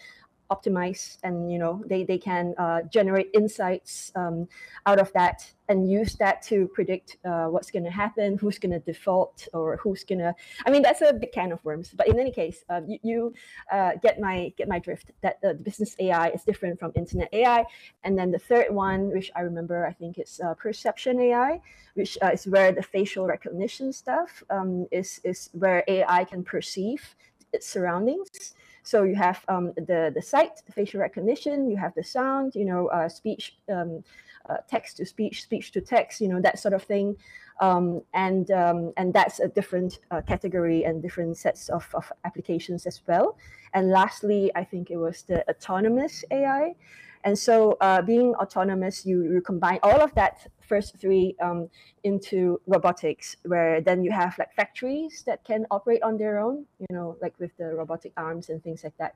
optimize 0.51 1.19
and 1.23 1.51
you 1.51 1.59
know 1.59 1.83
they, 1.87 2.05
they 2.05 2.19
can 2.19 2.55
uh, 2.59 2.83
generate 2.83 3.31
insights 3.35 4.13
um, 4.17 4.49
out 4.87 4.99
of 4.99 5.13
that 5.13 5.51
and 5.69 5.89
use 5.89 6.17
that 6.17 6.43
to 6.43 6.67
predict 6.75 7.17
uh, 7.25 7.47
what's 7.47 7.71
going 7.71 7.85
to 7.85 7.91
happen 7.91 8.37
who's 8.37 8.59
going 8.59 8.73
to 8.73 8.81
default 8.81 9.47
or 9.53 9.77
who's 9.77 10.03
going 10.05 10.19
to 10.19 10.35
i 10.67 10.71
mean 10.71 10.83
that's 10.83 11.01
a 11.03 11.13
big 11.13 11.33
can 11.33 11.53
of 11.53 11.65
worms. 11.65 11.93
But 11.97 12.09
in 12.09 12.19
any 12.19 12.33
case 12.33 12.65
uh, 12.69 12.81
you, 12.87 12.99
you 13.03 13.35
uh, 13.73 13.93
get 14.03 14.21
my 14.21 14.53
get 14.57 14.69
my 14.69 14.79
drift 14.79 15.13
that 15.23 15.41
the 15.41 15.55
business 15.55 15.95
ai 16.01 16.29
is 16.31 16.43
different 16.43 16.79
from 16.81 16.93
internet 16.97 17.29
ai 17.33 17.65
and 18.05 18.19
then 18.19 18.31
the 18.31 18.39
third 18.39 18.75
one 18.75 19.11
which 19.11 19.31
i 19.37 19.41
remember 19.41 19.87
i 19.87 19.93
think 19.93 20.19
it's 20.19 20.41
uh, 20.41 20.55
perception 20.55 21.21
ai 21.21 21.61
which 21.95 22.19
uh, 22.23 22.31
is 22.33 22.47
where 22.47 22.73
the 22.73 22.83
facial 22.83 23.27
recognition 23.27 23.93
stuff 23.93 24.43
um, 24.51 24.87
is 24.91 25.21
is 25.25 25.51
where 25.53 25.85
ai 25.87 26.25
can 26.25 26.43
perceive 26.43 27.15
its 27.53 27.67
surroundings 27.67 28.55
so 28.91 29.05
you 29.05 29.15
have 29.15 29.45
um, 29.47 29.73
the 29.77 30.11
the 30.13 30.21
sight, 30.21 30.55
the 30.67 30.73
facial 30.73 31.01
recognition. 31.01 31.71
You 31.71 31.77
have 31.77 31.95
the 31.95 32.03
sound, 32.03 32.57
you 32.57 32.65
know, 32.65 32.89
uh, 32.89 33.09
speech, 33.09 33.57
um, 33.69 34.03
uh, 34.49 34.57
text 34.69 34.97
to 34.97 35.07
speech, 35.07 35.43
speech 35.43 35.71
to 35.73 35.81
text, 35.81 36.21
you 36.21 36.29
know, 36.29 36.41
that 36.41 36.59
sort 36.59 36.75
of 36.75 36.83
thing. 36.83 37.17
Um, 37.61 38.03
and 38.15 38.51
um, 38.51 38.93
and 38.97 39.15
that's 39.15 39.39
a 39.39 39.47
different 39.47 40.01
uh, 40.11 40.23
category 40.23 40.83
and 40.83 41.01
different 41.01 41.37
sets 41.37 41.69
of, 41.69 41.87
of 41.95 42.13
applications 42.25 42.85
as 42.85 43.01
well. 43.07 43.37
And 43.75 43.91
lastly, 43.91 44.51
I 44.57 44.65
think 44.65 44.91
it 44.91 44.97
was 44.97 45.23
the 45.23 45.49
autonomous 45.49 46.25
AI. 46.33 46.75
And 47.23 47.39
so, 47.39 47.77
uh, 47.81 48.03
being 48.03 48.35
autonomous, 48.37 49.07
you, 49.07 49.23
you 49.23 49.41
combine 49.43 49.79
all 49.83 50.01
of 50.01 50.13
that 50.15 50.49
first 50.73 50.89
three 51.03 51.27
um, 51.47 51.69
into 52.05 52.61
robotics, 52.75 53.27
where 53.53 53.81
then 53.89 53.99
you 54.07 54.13
have 54.23 54.33
like 54.39 54.53
factories 54.63 55.15
that 55.29 55.39
can 55.51 55.67
operate 55.77 56.03
on 56.09 56.15
their 56.23 56.39
own, 56.47 56.57
you 56.79 56.93
know, 56.97 57.09
like 57.25 57.35
with 57.43 57.53
the 57.61 57.69
robotic 57.81 58.13
arms 58.17 58.45
and 58.51 58.63
things 58.63 58.81
like 58.87 58.97
that. 59.03 59.13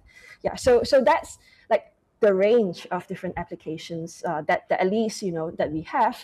Yeah. 0.46 0.56
So, 0.56 0.82
so 0.90 0.96
that's 1.10 1.38
like 1.70 1.84
the 2.18 2.34
range 2.34 2.80
of 2.90 3.06
different 3.06 3.36
applications 3.42 4.08
uh, 4.30 4.42
that, 4.48 4.60
that 4.68 4.80
at 4.84 4.90
least 4.90 5.22
you 5.22 5.32
know 5.38 5.48
that 5.60 5.70
we 5.76 5.82
have, 5.82 6.16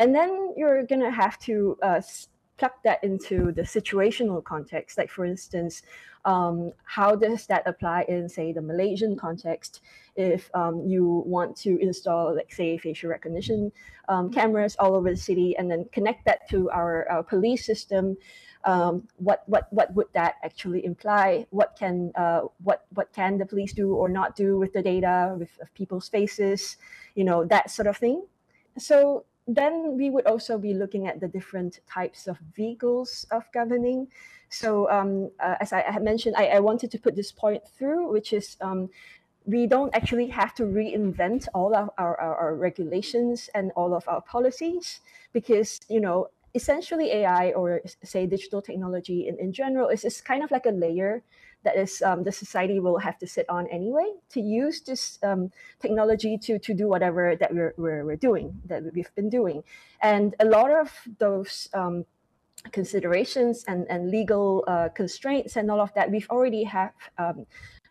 and 0.00 0.08
then 0.18 0.30
you're 0.56 0.82
gonna 0.90 1.14
have 1.24 1.38
to 1.48 1.54
uh, 1.82 2.02
plug 2.58 2.74
that 2.84 2.98
into 3.08 3.36
the 3.58 3.62
situational 3.62 4.42
context. 4.42 4.98
Like 4.98 5.10
for 5.10 5.24
instance, 5.24 5.82
um, 6.24 6.72
how 6.84 7.14
does 7.16 7.46
that 7.46 7.62
apply 7.66 8.04
in 8.08 8.28
say 8.28 8.52
the 8.52 8.62
Malaysian 8.62 9.16
context? 9.16 9.80
if 10.16 10.50
um, 10.54 10.82
you 10.86 11.22
want 11.26 11.56
to 11.56 11.78
install, 11.80 12.36
like 12.36 12.52
say, 12.52 12.76
facial 12.76 13.10
recognition 13.10 13.72
um, 14.08 14.30
cameras 14.30 14.76
all 14.78 14.94
over 14.94 15.10
the 15.10 15.16
city, 15.16 15.56
and 15.56 15.70
then 15.70 15.86
connect 15.92 16.24
that 16.26 16.48
to 16.50 16.70
our, 16.70 17.08
our 17.10 17.22
police 17.22 17.64
system. 17.64 18.16
Um, 18.64 19.08
what 19.16 19.42
what 19.46 19.72
what 19.72 19.92
would 19.94 20.06
that 20.12 20.36
actually 20.44 20.84
imply? 20.84 21.46
What 21.50 21.76
can 21.78 22.12
uh, 22.14 22.42
what 22.62 22.84
what 22.94 23.12
can 23.12 23.38
the 23.38 23.46
police 23.46 23.72
do 23.72 23.94
or 23.94 24.08
not 24.08 24.36
do 24.36 24.58
with 24.58 24.72
the 24.72 24.82
data 24.82 25.34
with 25.38 25.50
people's 25.74 26.08
faces? 26.08 26.76
You 27.14 27.24
know 27.24 27.44
that 27.46 27.70
sort 27.70 27.88
of 27.88 27.96
thing. 27.96 28.24
So 28.78 29.24
then 29.46 29.96
we 29.96 30.10
would 30.10 30.26
also 30.26 30.58
be 30.58 30.74
looking 30.74 31.06
at 31.06 31.20
the 31.20 31.28
different 31.28 31.80
types 31.86 32.26
of 32.26 32.38
vehicles 32.54 33.26
of 33.30 33.44
governing. 33.52 34.08
So 34.48 34.88
um, 34.90 35.30
uh, 35.40 35.56
as 35.60 35.72
I, 35.72 35.82
I 35.82 35.92
had 35.92 36.02
mentioned, 36.02 36.36
I, 36.36 36.46
I, 36.46 36.60
wanted 36.60 36.90
to 36.92 36.98
put 36.98 37.16
this 37.16 37.32
point 37.32 37.62
through, 37.66 38.12
which 38.12 38.32
is 38.32 38.56
um, 38.60 38.90
we 39.44 39.66
don't 39.66 39.94
actually 39.94 40.28
have 40.28 40.54
to 40.54 40.64
reinvent 40.64 41.48
all 41.54 41.74
of 41.74 41.90
our, 41.98 42.20
our, 42.20 42.36
our, 42.36 42.54
regulations 42.54 43.50
and 43.54 43.72
all 43.72 43.94
of 43.94 44.06
our 44.06 44.20
policies 44.22 45.00
because 45.32 45.80
you 45.88 46.00
know 46.00 46.28
essentially 46.54 47.10
ai 47.10 47.50
or 47.52 47.80
say 48.04 48.26
digital 48.26 48.62
technology 48.62 49.26
in, 49.26 49.38
in 49.38 49.52
general 49.52 49.88
is, 49.88 50.04
is 50.04 50.20
kind 50.20 50.44
of 50.44 50.50
like 50.50 50.66
a 50.66 50.70
layer 50.70 51.22
that 51.64 51.76
is 51.76 52.02
um, 52.02 52.24
the 52.24 52.32
society 52.32 52.80
will 52.80 52.98
have 52.98 53.18
to 53.18 53.26
sit 53.26 53.46
on 53.48 53.66
anyway 53.68 54.06
to 54.30 54.40
use 54.40 54.80
this 54.82 55.18
um, 55.22 55.50
technology 55.80 56.38
to, 56.38 56.58
to 56.58 56.74
do 56.74 56.88
whatever 56.88 57.36
that 57.36 57.54
we're, 57.54 57.74
we're, 57.76 58.04
we're 58.04 58.16
doing 58.16 58.60
that 58.66 58.82
we've 58.94 59.14
been 59.14 59.30
doing 59.30 59.62
and 60.02 60.34
a 60.40 60.44
lot 60.44 60.70
of 60.70 60.90
those 61.18 61.68
um, 61.74 62.04
considerations 62.70 63.64
and, 63.66 63.86
and 63.90 64.10
legal 64.10 64.64
uh, 64.66 64.88
constraints 64.90 65.56
and 65.56 65.70
all 65.70 65.80
of 65.80 65.92
that 65.94 66.10
we've 66.10 66.28
already 66.30 66.64
have 66.64 66.92
um, 67.18 67.46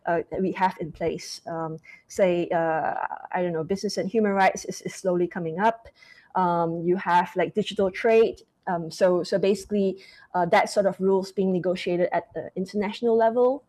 uh, 0.06 0.22
we 0.40 0.52
have 0.52 0.76
in 0.80 0.92
place. 0.92 1.42
Um, 1.48 1.78
say, 2.08 2.50
uh, 2.50 2.94
I 3.32 3.42
don't 3.42 3.54
know, 3.54 3.64
business 3.64 3.98
and 3.98 4.10
human 4.10 4.32
rights 4.32 4.66
is, 4.66 4.82
is 4.82 4.96
slowly 4.96 5.28
coming 5.28 5.60
up. 5.60 5.88
Um, 6.36 6.82
you 6.84 6.96
have 6.96 7.32
like 7.36 7.54
digital 7.54 7.92
trade. 7.92 8.42
Um, 8.68 8.92
so, 8.92 9.24
so 9.24 9.38
basically, 9.38 9.98
uh, 10.34 10.46
that 10.48 10.70
sort 10.70 10.86
of 10.86 11.00
rules 11.00 11.32
being 11.32 11.52
negotiated 11.52 12.10
at 12.12 12.34
the 12.34 12.50
international 12.56 13.18
level. 13.18 13.64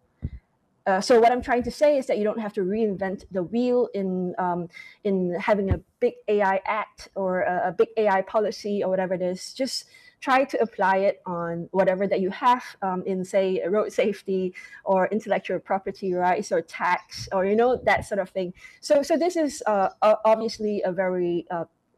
Uh, 0.87 1.00
so 1.00 1.20
what 1.20 1.30
I'm 1.30 1.42
trying 1.42 1.62
to 1.62 1.70
say 1.70 1.96
is 1.96 2.06
that 2.06 2.18
you 2.18 2.25
don't 2.25 2.40
have 2.40 2.52
to 2.54 2.62
reinvent 2.62 3.25
the 3.30 3.42
wheel 3.42 3.88
in 3.94 4.34
um, 4.38 4.68
in 5.04 5.32
having 5.34 5.70
a 5.70 5.80
big 6.00 6.14
AI 6.26 6.61
act 6.66 7.08
or 7.14 7.42
a, 7.42 7.68
a, 7.68 7.72
big 7.72 7.88
AI 7.96 8.22
policy 8.22 8.82
or 8.82 8.90
whatever 8.90 9.14
it 9.14 9.22
is. 9.22 9.54
Just 9.54 9.84
try 10.20 10.44
to 10.44 10.61
apply 10.61 10.99
it 10.99 11.20
on 11.25 11.68
whatever 11.70 12.06
that 12.08 12.20
you 12.20 12.30
have 12.30 12.64
um, 12.82 13.04
in 13.06 13.25
say 13.25 13.62
road 13.68 13.92
safety 13.92 14.54
or 14.84 15.06
intellectual 15.08 15.61
property 15.61 16.14
rights 16.14 16.50
or 16.50 16.61
tax 16.62 17.28
or 17.32 17.44
you 17.44 17.54
know 17.54 17.76
that 17.84 18.06
sort 18.06 18.20
of 18.20 18.30
thing 18.30 18.54
so 18.80 19.02
so 19.02 19.16
this 19.16 19.34
is 19.34 19.64
uh, 19.66 19.88
obviously 20.25 20.80
a 20.84 20.92
very 20.92 21.44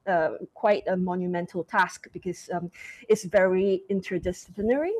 uh, 0.06 0.30
quite 0.54 0.87
a 0.88 0.96
monumental 0.96 1.64
task 1.64 2.08
because 2.12 2.49
um, 2.52 2.70
it's 3.08 3.25
very 3.25 3.82
interdisciplinary. 3.90 4.92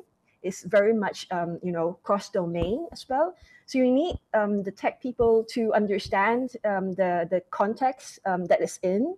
It's 0.43 0.63
very 0.63 0.93
much 0.93 1.27
um, 1.31 1.59
you 1.63 1.73
know 1.73 1.99
cross 2.03 2.29
domain 2.29 2.87
as 2.93 3.07
well. 3.09 3.35
So 3.67 3.79
you 3.79 3.91
need 3.91 4.17
um, 4.35 4.63
the 4.63 4.71
tech 4.71 5.01
people 5.01 5.45
to 5.51 5.73
understand 5.73 6.57
um, 6.65 6.93
the 6.93 7.27
the 7.31 7.43
context 7.51 8.19
um, 8.27 8.45
that 8.47 8.61
is 8.61 8.79
in 8.83 9.15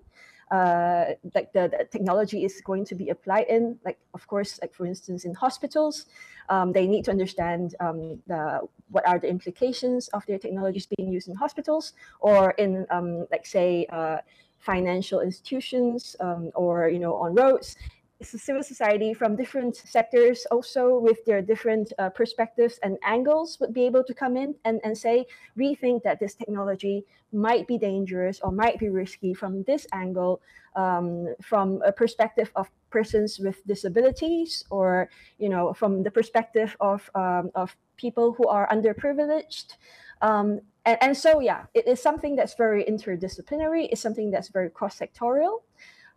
uh, 0.50 1.06
like 1.34 1.52
the, 1.52 1.68
the, 1.68 1.84
technology 1.90 2.44
is 2.44 2.60
going 2.64 2.84
to 2.84 2.94
be 2.94 3.08
applied 3.08 3.46
in. 3.48 3.78
Like 3.84 3.98
of 4.14 4.26
course 4.26 4.58
like 4.62 4.74
for 4.74 4.86
instance 4.86 5.24
in 5.24 5.34
hospitals 5.34 6.06
um, 6.48 6.72
they 6.72 6.86
need 6.86 7.04
to 7.06 7.10
understand 7.10 7.74
um, 7.80 8.20
the 8.26 8.60
what 8.90 9.06
are 9.06 9.18
the 9.18 9.28
implications 9.28 10.08
of 10.08 10.24
their 10.26 10.38
technologies 10.38 10.86
being 10.86 11.10
used 11.10 11.28
in 11.28 11.34
hospitals 11.34 11.94
or 12.20 12.52
in 12.52 12.86
um, 12.90 13.26
like 13.32 13.44
say 13.44 13.86
uh, 13.90 14.18
financial 14.66 15.20
institutions 15.20 16.16
um, 16.20 16.50
or 16.54 16.88
you 16.88 16.98
know 16.98 17.14
on 17.14 17.34
roads. 17.34 17.76
Civil 18.22 18.62
society 18.62 19.12
from 19.12 19.36
different 19.36 19.76
sectors 19.76 20.46
also 20.50 20.98
with 20.98 21.22
their 21.26 21.42
different 21.42 21.92
uh, 21.98 22.08
perspectives 22.08 22.80
and 22.82 22.96
angles 23.04 23.60
would 23.60 23.74
be 23.74 23.84
able 23.84 24.02
to 24.04 24.14
come 24.14 24.38
in 24.38 24.54
and, 24.64 24.80
and 24.84 24.96
say 24.96 25.26
we 25.54 25.74
think 25.74 26.02
that 26.02 26.18
this 26.18 26.34
technology 26.34 27.04
might 27.30 27.66
be 27.68 27.76
dangerous 27.76 28.40
or 28.40 28.50
might 28.50 28.78
be 28.78 28.88
risky 28.88 29.34
from 29.34 29.62
this 29.64 29.86
angle 29.92 30.40
um, 30.76 31.34
from 31.42 31.82
a 31.84 31.92
perspective 31.92 32.50
of 32.56 32.70
persons 32.88 33.38
with 33.38 33.60
disabilities 33.66 34.64
or 34.70 35.10
you 35.38 35.50
know 35.50 35.74
from 35.74 36.02
the 36.02 36.10
perspective 36.10 36.74
of, 36.80 37.10
um, 37.14 37.50
of 37.54 37.76
people 37.98 38.32
who 38.32 38.48
are 38.48 38.66
underprivileged 38.72 39.76
um, 40.22 40.60
and, 40.84 40.98
and 41.00 41.16
so 41.16 41.40
yeah 41.40 41.64
it 41.74 41.86
is 41.86 42.00
something 42.00 42.36
that's 42.36 42.54
very 42.54 42.84
interdisciplinary 42.84 43.88
it's 43.90 44.00
something 44.00 44.30
that's 44.30 44.48
very 44.48 44.70
cross-sectorial 44.70 45.60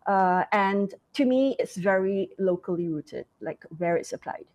uh, 0.06 0.44
and 0.50 0.92
to 1.14 1.24
me, 1.24 1.56
it's 1.58 1.76
very 1.76 2.30
locally 2.38 2.88
rooted, 2.88 3.26
like 3.40 3.64
where 3.78 3.96
it's 3.96 4.12
applied. 4.12 4.46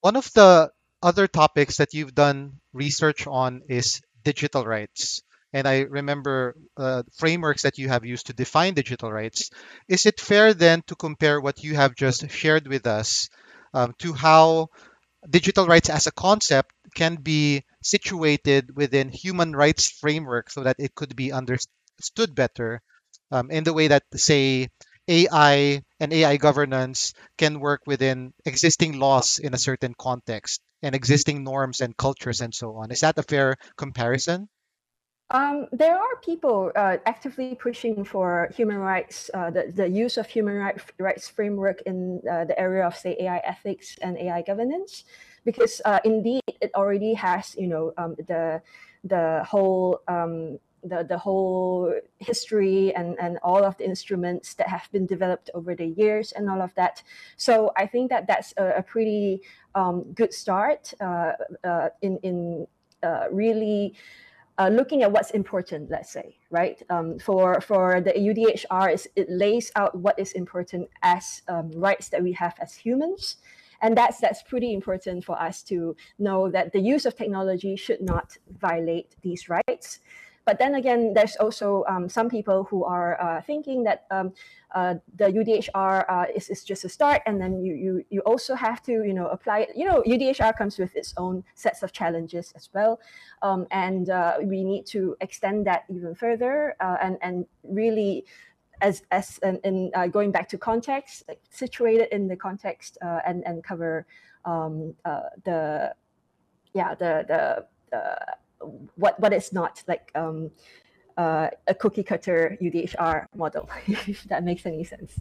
One 0.00 0.16
of 0.16 0.32
the 0.32 0.70
other 1.02 1.26
topics 1.26 1.78
that 1.78 1.94
you've 1.94 2.14
done 2.14 2.60
research 2.72 3.26
on 3.26 3.62
is 3.68 4.02
digital 4.22 4.64
rights. 4.64 5.22
And 5.52 5.68
I 5.68 5.80
remember 5.80 6.56
uh, 6.76 7.04
frameworks 7.14 7.62
that 7.62 7.78
you 7.78 7.88
have 7.88 8.04
used 8.04 8.26
to 8.26 8.32
define 8.32 8.74
digital 8.74 9.10
rights. 9.10 9.50
Is 9.88 10.04
it 10.04 10.20
fair 10.20 10.52
then 10.52 10.82
to 10.88 10.96
compare 10.96 11.40
what 11.40 11.62
you 11.62 11.74
have 11.74 11.94
just 11.94 12.28
shared 12.30 12.66
with 12.66 12.86
us 12.86 13.28
um, 13.72 13.94
to 13.98 14.12
how 14.12 14.68
digital 15.28 15.66
rights 15.66 15.88
as 15.88 16.06
a 16.06 16.12
concept 16.12 16.72
can 16.94 17.16
be 17.16 17.64
situated 17.84 18.74
within 18.74 19.10
human 19.10 19.54
rights 19.54 19.90
framework 19.90 20.50
so 20.50 20.64
that 20.64 20.76
it 20.80 20.94
could 20.94 21.14
be 21.14 21.30
understood 21.32 22.34
better 22.34 22.80
um, 23.30 23.50
in 23.50 23.64
the 23.64 23.72
way 23.72 23.88
that, 23.88 24.02
say, 24.14 24.68
AI 25.06 25.82
and 26.00 26.12
AI 26.12 26.36
governance 26.38 27.12
can 27.36 27.60
work 27.60 27.82
within 27.86 28.32
existing 28.44 28.98
laws 28.98 29.38
in 29.38 29.52
a 29.52 29.58
certain 29.58 29.94
context 29.94 30.62
and 30.82 30.94
existing 30.94 31.44
norms 31.44 31.80
and 31.80 31.96
cultures 31.96 32.40
and 32.40 32.54
so 32.54 32.76
on. 32.76 32.90
Is 32.90 33.00
that 33.00 33.18
a 33.18 33.22
fair 33.22 33.56
comparison? 33.76 34.48
Um, 35.30 35.66
there 35.72 35.96
are 35.96 36.16
people 36.22 36.70
uh, 36.76 36.98
actively 37.06 37.54
pushing 37.54 38.04
for 38.04 38.50
human 38.54 38.76
rights, 38.76 39.30
uh, 39.34 39.50
the, 39.50 39.72
the 39.74 39.88
use 39.88 40.16
of 40.16 40.26
human 40.26 40.56
right, 40.56 40.78
rights 40.98 41.28
framework 41.28 41.80
in 41.86 42.20
uh, 42.30 42.44
the 42.44 42.58
area 42.58 42.86
of, 42.86 42.94
say, 42.96 43.16
AI 43.18 43.38
ethics 43.38 43.96
and 44.00 44.18
AI 44.18 44.42
governance, 44.42 45.04
because 45.44 45.80
uh, 45.84 46.00
indeed 46.04 46.42
it 46.60 46.70
already 46.74 47.14
has, 47.14 47.54
you 47.56 47.66
know, 47.66 47.92
um, 47.96 48.16
the 48.26 48.62
the 49.04 49.44
whole 49.46 50.00
um, 50.08 50.58
the, 50.82 51.04
the 51.08 51.16
whole 51.16 51.94
history 52.18 52.94
and, 52.94 53.16
and 53.18 53.38
all 53.42 53.64
of 53.64 53.76
the 53.78 53.84
instruments 53.84 54.52
that 54.54 54.68
have 54.68 54.86
been 54.92 55.06
developed 55.06 55.48
over 55.54 55.74
the 55.74 55.86
years 55.86 56.32
and 56.32 56.50
all 56.50 56.60
of 56.60 56.74
that. 56.74 57.02
So 57.38 57.72
I 57.74 57.86
think 57.86 58.10
that 58.10 58.26
that's 58.26 58.52
a, 58.58 58.74
a 58.76 58.82
pretty 58.82 59.40
um, 59.74 60.12
good 60.12 60.34
start 60.34 60.92
uh, 61.00 61.32
uh, 61.64 61.88
in 62.02 62.18
in 62.18 62.66
really 63.30 63.94
uh, 64.56 64.68
looking 64.68 65.02
at 65.02 65.10
what's 65.10 65.30
important, 65.30 65.90
let's 65.90 66.12
say, 66.12 66.36
right? 66.50 66.80
Um, 66.88 67.18
for 67.18 67.60
for 67.60 68.00
the 68.00 68.12
UDHR, 68.12 69.06
it 69.16 69.28
lays 69.28 69.72
out 69.74 69.94
what 69.96 70.18
is 70.18 70.32
important 70.32 70.88
as 71.02 71.42
um, 71.48 71.70
rights 71.72 72.08
that 72.10 72.22
we 72.22 72.32
have 72.32 72.54
as 72.60 72.74
humans, 72.74 73.36
and 73.84 73.94
that's 73.94 74.18
that's 74.18 74.42
pretty 74.42 74.72
important 74.72 75.22
for 75.24 75.40
us 75.40 75.62
to 75.62 75.94
know 76.18 76.50
that 76.50 76.72
the 76.72 76.80
use 76.80 77.04
of 77.04 77.14
technology 77.14 77.76
should 77.76 78.00
not 78.00 78.36
violate 78.58 79.14
these 79.22 79.48
rights. 79.48 80.00
But 80.46 80.58
then 80.58 80.74
again, 80.74 81.14
there's 81.14 81.36
also 81.36 81.84
um, 81.88 82.08
some 82.08 82.28
people 82.28 82.64
who 82.64 82.84
are 82.84 83.20
uh, 83.20 83.40
thinking 83.42 83.84
that 83.84 84.04
um, 84.10 84.32
uh, 84.74 84.94
the 85.16 85.26
UDHR 85.26 86.04
uh, 86.08 86.26
is, 86.34 86.50
is 86.50 86.64
just 86.64 86.84
a 86.84 86.88
start, 86.88 87.22
and 87.26 87.40
then 87.40 87.62
you, 87.62 87.74
you 87.74 88.04
you 88.10 88.20
also 88.20 88.54
have 88.54 88.82
to 88.82 88.92
you 88.92 89.14
know 89.14 89.28
apply 89.28 89.60
it. 89.60 89.70
You 89.76 89.86
know, 89.86 90.02
UDHR 90.06 90.56
comes 90.56 90.78
with 90.78 90.96
its 90.96 91.14
own 91.16 91.44
sets 91.54 91.82
of 91.82 91.92
challenges 91.92 92.52
as 92.56 92.68
well, 92.74 93.00
um, 93.42 93.66
and 93.70 94.08
uh, 94.10 94.36
we 94.42 94.64
need 94.64 94.86
to 94.96 95.16
extend 95.20 95.66
that 95.66 95.84
even 95.90 96.14
further 96.14 96.74
uh, 96.80 96.96
and 97.02 97.18
and 97.20 97.46
really. 97.62 98.24
As, 98.80 99.02
as 99.10 99.38
in, 99.38 99.60
in 99.64 99.90
uh, 99.94 100.06
going 100.08 100.30
back 100.30 100.48
to 100.48 100.58
context, 100.58 101.24
like, 101.28 101.40
situated 101.50 102.08
in 102.12 102.28
the 102.28 102.36
context 102.36 102.98
and 103.02 103.44
and 103.46 103.62
cover 103.62 104.06
um, 104.44 104.94
the 105.44 105.94
yeah 106.74 106.94
the 106.94 107.24
the 107.28 107.66
what 108.96 109.18
what 109.20 109.32
is 109.32 109.52
not 109.52 109.82
like 109.86 110.10
um, 110.14 110.50
uh, 111.16 111.48
a 111.66 111.74
cookie 111.74 112.02
cutter 112.02 112.56
UDHR 112.60 113.26
model, 113.36 113.68
if 113.86 114.24
that 114.24 114.44
makes 114.44 114.66
any 114.66 114.84
sense. 114.84 115.20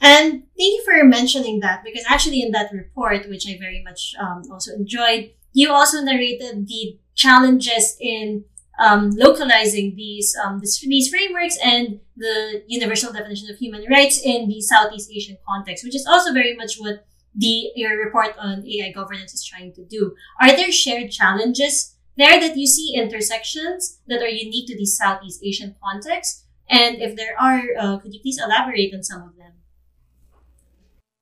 And 0.00 0.30
thank 0.32 0.46
you 0.56 0.82
for 0.84 1.04
mentioning 1.04 1.60
that 1.60 1.82
because 1.84 2.04
actually 2.08 2.40
in 2.42 2.52
that 2.52 2.72
report, 2.72 3.28
which 3.28 3.48
I 3.48 3.58
very 3.58 3.82
much 3.82 4.14
um, 4.18 4.42
also 4.50 4.72
enjoyed, 4.74 5.32
you 5.52 5.72
also 5.72 6.00
narrated 6.00 6.68
the 6.68 6.98
challenges 7.14 7.96
in 8.00 8.44
um, 8.78 9.10
localizing 9.10 9.94
these 9.96 10.34
um, 10.44 10.60
this, 10.60 10.80
these 10.80 11.08
frameworks 11.08 11.58
and 11.62 12.00
the 12.16 12.62
universal 12.66 13.12
definition 13.12 13.50
of 13.50 13.58
human 13.58 13.84
rights 13.90 14.20
in 14.22 14.48
the 14.48 14.60
Southeast 14.60 15.10
Asian 15.12 15.36
context, 15.48 15.84
which 15.84 15.94
is 15.94 16.06
also 16.06 16.32
very 16.32 16.54
much 16.56 16.76
what 16.78 17.04
the 17.34 17.70
your 17.74 17.96
report 18.04 18.34
on 18.38 18.64
AI 18.66 18.92
governance 18.92 19.34
is 19.34 19.44
trying 19.44 19.72
to 19.74 19.84
do. 19.84 20.14
Are 20.40 20.54
there 20.54 20.72
shared 20.72 21.10
challenges 21.10 21.96
there 22.16 22.40
that 22.40 22.56
you 22.56 22.66
see 22.66 22.94
intersections 22.94 24.00
that 24.06 24.22
are 24.22 24.28
unique 24.28 24.66
to 24.68 24.76
the 24.76 24.86
Southeast 24.86 25.40
Asian 25.44 25.74
context? 25.82 26.44
And 26.70 27.00
if 27.00 27.16
there 27.16 27.34
are, 27.40 27.62
uh, 27.78 27.98
could 27.98 28.12
you 28.12 28.20
please 28.20 28.38
elaborate 28.38 28.92
on 28.94 29.02
some 29.02 29.22
of 29.22 29.36
them? 29.36 29.52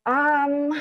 Um, 0.06 0.80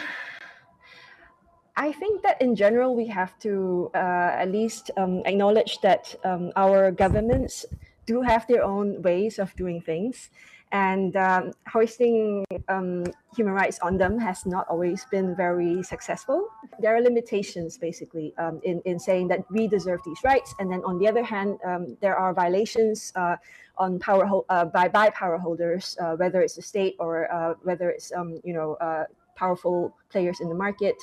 I 1.78 1.92
think 1.92 2.24
that 2.24 2.42
in 2.42 2.56
general, 2.56 2.96
we 2.96 3.08
have 3.08 3.38
to 3.40 3.92
uh, 3.94 3.98
at 3.98 4.52
least 4.52 4.92
um, 4.96 5.22
acknowledge 5.26 5.80
that 5.82 6.16
um, 6.24 6.52
our 6.56 6.92
governments 6.92 7.66
do 8.06 8.22
have 8.22 8.48
their 8.48 8.64
own 8.64 9.02
ways 9.02 9.40
of 9.40 9.54
doing 9.56 9.82
things 9.82 10.30
and 10.72 11.16
um, 11.16 11.54
hoisting 11.68 12.46
um, 12.68 13.06
human 13.36 13.54
rights 13.54 13.80
on 13.80 13.98
them 13.98 14.18
has 14.20 14.46
not 14.46 14.68
always 14.68 15.06
been 15.12 15.36
very 15.36 15.84
successful. 15.84 16.48
There 16.80 16.96
are 16.96 17.02
limitations, 17.02 17.78
basically, 17.78 18.34
um, 18.38 18.60
in, 18.64 18.82
in 18.86 19.00
saying 19.00 19.28
that 19.30 19.50
we 19.52 19.68
deserve 19.68 20.02
these 20.06 20.20
rights, 20.24 20.54
and 20.60 20.72
then 20.72 20.82
on 20.84 20.98
the 21.00 21.08
other 21.08 21.24
hand, 21.24 21.60
um, 21.66 21.98
there 22.02 22.18
are 22.18 22.34
violations 22.34 23.14
uh, 23.16 23.38
on 23.78 24.00
power 24.00 24.26
uh, 24.50 24.66
by 24.66 24.88
by 24.88 25.10
power 25.12 25.38
holders, 25.38 25.98
uh, 26.02 26.16
whether 26.16 26.42
it's 26.42 26.56
the 26.56 26.62
state 26.62 26.96
or 27.00 27.32
uh, 27.32 27.54
whether 27.64 27.90
it's 27.90 28.12
you 28.44 28.54
know 28.54 28.74
uh, 28.76 29.06
powerful 29.36 29.96
players 30.10 30.40
in 30.40 30.50
the 30.50 30.56
market. 30.56 30.96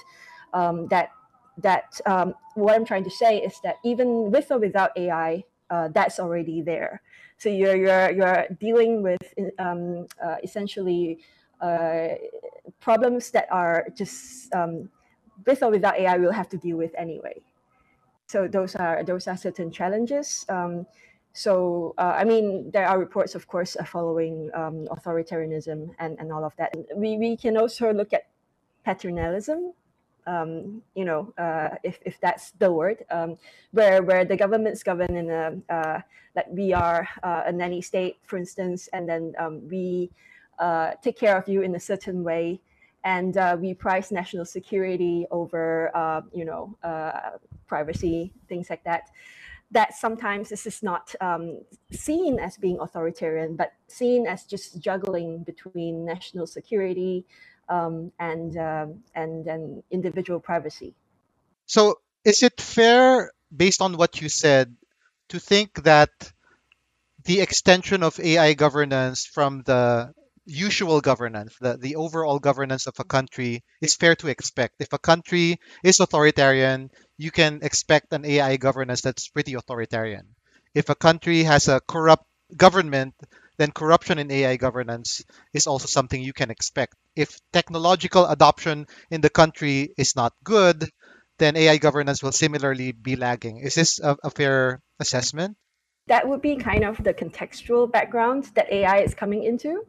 Um, 0.54 0.86
that 0.88 1.10
that 1.58 2.00
what 2.54 2.74
I'm 2.74 2.84
trying 2.84 3.04
to 3.04 3.10
say 3.10 3.38
is 3.38 3.58
that 3.62 3.76
even 3.84 4.30
with 4.30 4.50
or 4.50 4.58
without 4.58 4.90
AI, 4.96 5.44
uh, 5.70 5.88
that's 5.88 6.18
already 6.20 6.60
there. 6.60 7.00
So 7.38 7.48
you're 7.48 7.76
you're 7.76 8.10
you're 8.12 8.46
dealing 8.60 9.02
with 9.02 9.22
um, 9.58 10.06
uh, 10.22 10.36
essentially 10.44 11.18
uh, 11.60 12.08
problems 12.80 13.30
that 13.30 13.48
are 13.50 13.86
just 13.96 14.54
um, 14.54 14.90
with 15.46 15.62
or 15.62 15.70
without 15.70 15.96
AI 15.96 16.16
we'll 16.18 16.32
have 16.32 16.48
to 16.50 16.58
deal 16.58 16.76
with 16.76 16.92
anyway. 16.96 17.40
So 18.26 18.48
those 18.48 18.76
are 18.76 19.02
those 19.02 19.26
are 19.26 19.36
certain 19.36 19.70
challenges. 19.70 20.44
Um, 20.48 20.86
so 21.32 21.94
uh, 21.96 22.14
I 22.16 22.24
mean, 22.24 22.70
there 22.70 22.86
are 22.86 22.98
reports, 22.98 23.34
of 23.34 23.46
course, 23.48 23.74
uh, 23.76 23.84
following 23.84 24.50
um, 24.54 24.86
authoritarianism 24.92 25.88
and, 25.98 26.18
and 26.20 26.30
all 26.30 26.44
of 26.44 26.54
that. 26.56 26.74
We 26.94 27.16
we 27.16 27.36
can 27.36 27.56
also 27.56 27.92
look 27.92 28.12
at 28.12 28.28
paternalism 28.84 29.72
um, 30.26 30.82
you 30.94 31.04
know, 31.04 31.32
uh, 31.38 31.70
if, 31.82 31.98
if 32.04 32.20
that's 32.20 32.52
the 32.52 32.70
word, 32.70 33.04
um, 33.10 33.36
where 33.72 34.02
where 34.02 34.24
the 34.24 34.36
government's 34.36 34.82
govern 34.82 35.16
in 35.16 35.30
a 35.30 35.72
uh, 35.72 36.00
like 36.36 36.46
we 36.50 36.72
are 36.72 37.08
uh, 37.22 37.42
a 37.46 37.52
nanny 37.52 37.82
state, 37.82 38.18
for 38.24 38.36
instance, 38.36 38.88
and 38.92 39.08
then 39.08 39.34
um, 39.38 39.68
we 39.68 40.10
uh, 40.58 40.92
take 41.02 41.18
care 41.18 41.36
of 41.36 41.48
you 41.48 41.62
in 41.62 41.74
a 41.74 41.80
certain 41.80 42.22
way, 42.22 42.60
and 43.04 43.36
uh, 43.36 43.56
we 43.58 43.74
price 43.74 44.10
national 44.10 44.44
security 44.44 45.26
over 45.30 45.90
uh, 45.96 46.22
you 46.32 46.44
know 46.44 46.76
privacy, 47.66 48.32
things 48.48 48.70
like 48.70 48.84
that. 48.84 49.10
That 49.70 49.94
sometimes 49.94 50.50
this 50.50 50.66
is 50.66 50.82
not 50.82 51.14
um, 51.22 51.62
seen 51.90 52.38
as 52.38 52.58
being 52.58 52.78
authoritarian, 52.78 53.56
but 53.56 53.72
seen 53.88 54.26
as 54.26 54.44
just 54.44 54.78
juggling 54.78 55.44
between 55.44 56.04
national 56.04 56.46
security, 56.46 57.24
um, 57.72 58.12
and 58.18 58.56
um, 58.58 58.88
and 59.14 59.46
and 59.48 59.82
individual 59.90 60.40
privacy. 60.40 60.94
So, 61.66 62.00
is 62.24 62.42
it 62.42 62.60
fair, 62.60 63.32
based 63.54 63.82
on 63.82 63.96
what 63.96 64.20
you 64.20 64.28
said, 64.28 64.76
to 65.30 65.40
think 65.40 65.82
that 65.84 66.10
the 67.24 67.40
extension 67.40 68.02
of 68.02 68.18
AI 68.20 68.54
governance 68.54 69.26
from 69.26 69.62
the 69.64 70.12
usual 70.44 71.00
governance, 71.00 71.56
the, 71.60 71.76
the 71.76 71.96
overall 71.96 72.38
governance 72.38 72.86
of 72.86 72.94
a 72.98 73.04
country, 73.04 73.62
is 73.80 73.94
fair 73.96 74.14
to 74.16 74.28
expect. 74.28 74.76
If 74.80 74.92
a 74.92 74.98
country 74.98 75.58
is 75.84 76.00
authoritarian, 76.00 76.90
you 77.18 77.30
can 77.30 77.60
expect 77.62 78.12
an 78.12 78.24
AI 78.24 78.56
governance 78.56 79.02
that's 79.02 79.28
pretty 79.28 79.54
authoritarian. 79.54 80.34
If 80.74 80.88
a 80.90 80.94
country 80.96 81.44
has 81.44 81.68
a 81.68 81.80
corrupt 81.80 82.24
government, 82.56 83.14
then 83.58 83.70
corruption 83.72 84.18
in 84.18 84.30
AI 84.30 84.56
governance 84.56 85.24
is 85.54 85.66
also 85.66 85.86
something 85.86 86.22
you 86.22 86.32
can 86.32 86.50
expect. 86.50 86.94
If 87.16 87.38
technological 87.52 88.26
adoption 88.26 88.86
in 89.10 89.20
the 89.20 89.30
country 89.30 89.92
is 89.96 90.16
not 90.16 90.32
good, 90.44 90.88
then 91.38 91.56
AI 91.56 91.76
governance 91.78 92.22
will 92.22 92.32
similarly 92.32 92.92
be 92.92 93.16
lagging. 93.16 93.58
Is 93.58 93.74
this 93.74 94.00
a, 94.00 94.16
a 94.22 94.30
fair 94.30 94.80
assessment? 95.00 95.56
That 96.06 96.28
would 96.28 96.42
be 96.42 96.56
kind 96.56 96.84
of 96.84 97.02
the 97.02 97.14
contextual 97.14 97.90
background 97.90 98.50
that 98.54 98.70
AI 98.72 98.98
is 98.98 99.14
coming 99.14 99.44
into. 99.44 99.86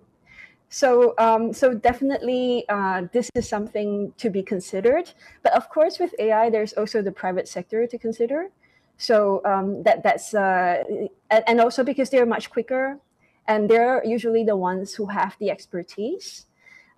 So, 0.70 1.14
um, 1.20 1.54
so 1.54 1.74
definitely, 1.74 2.66
uh, 2.68 3.04
this 3.12 3.30
is 3.36 3.48
something 3.48 4.14
to 4.18 4.30
be 4.30 4.42
considered. 4.42 5.12
But 5.44 5.54
of 5.54 5.70
course, 5.70 6.00
with 6.00 6.16
AI, 6.18 6.50
there's 6.50 6.74
also 6.74 7.02
the 7.02 7.12
private 7.12 7.48
sector 7.48 7.86
to 7.86 7.98
consider. 7.98 8.50
So 8.98 9.42
um, 9.46 9.84
that 9.84 10.02
that's 10.04 10.34
uh, 10.34 10.84
and, 11.30 11.44
and 11.48 11.62
also 11.62 11.84
because 11.84 12.10
they're 12.10 12.26
much 12.26 12.50
quicker 12.50 13.00
and 13.48 13.70
they're 13.70 14.04
usually 14.06 14.44
the 14.44 14.56
ones 14.56 14.96
who 14.96 15.08
have 15.08 15.36
the 15.40 15.50
expertise 15.50 16.46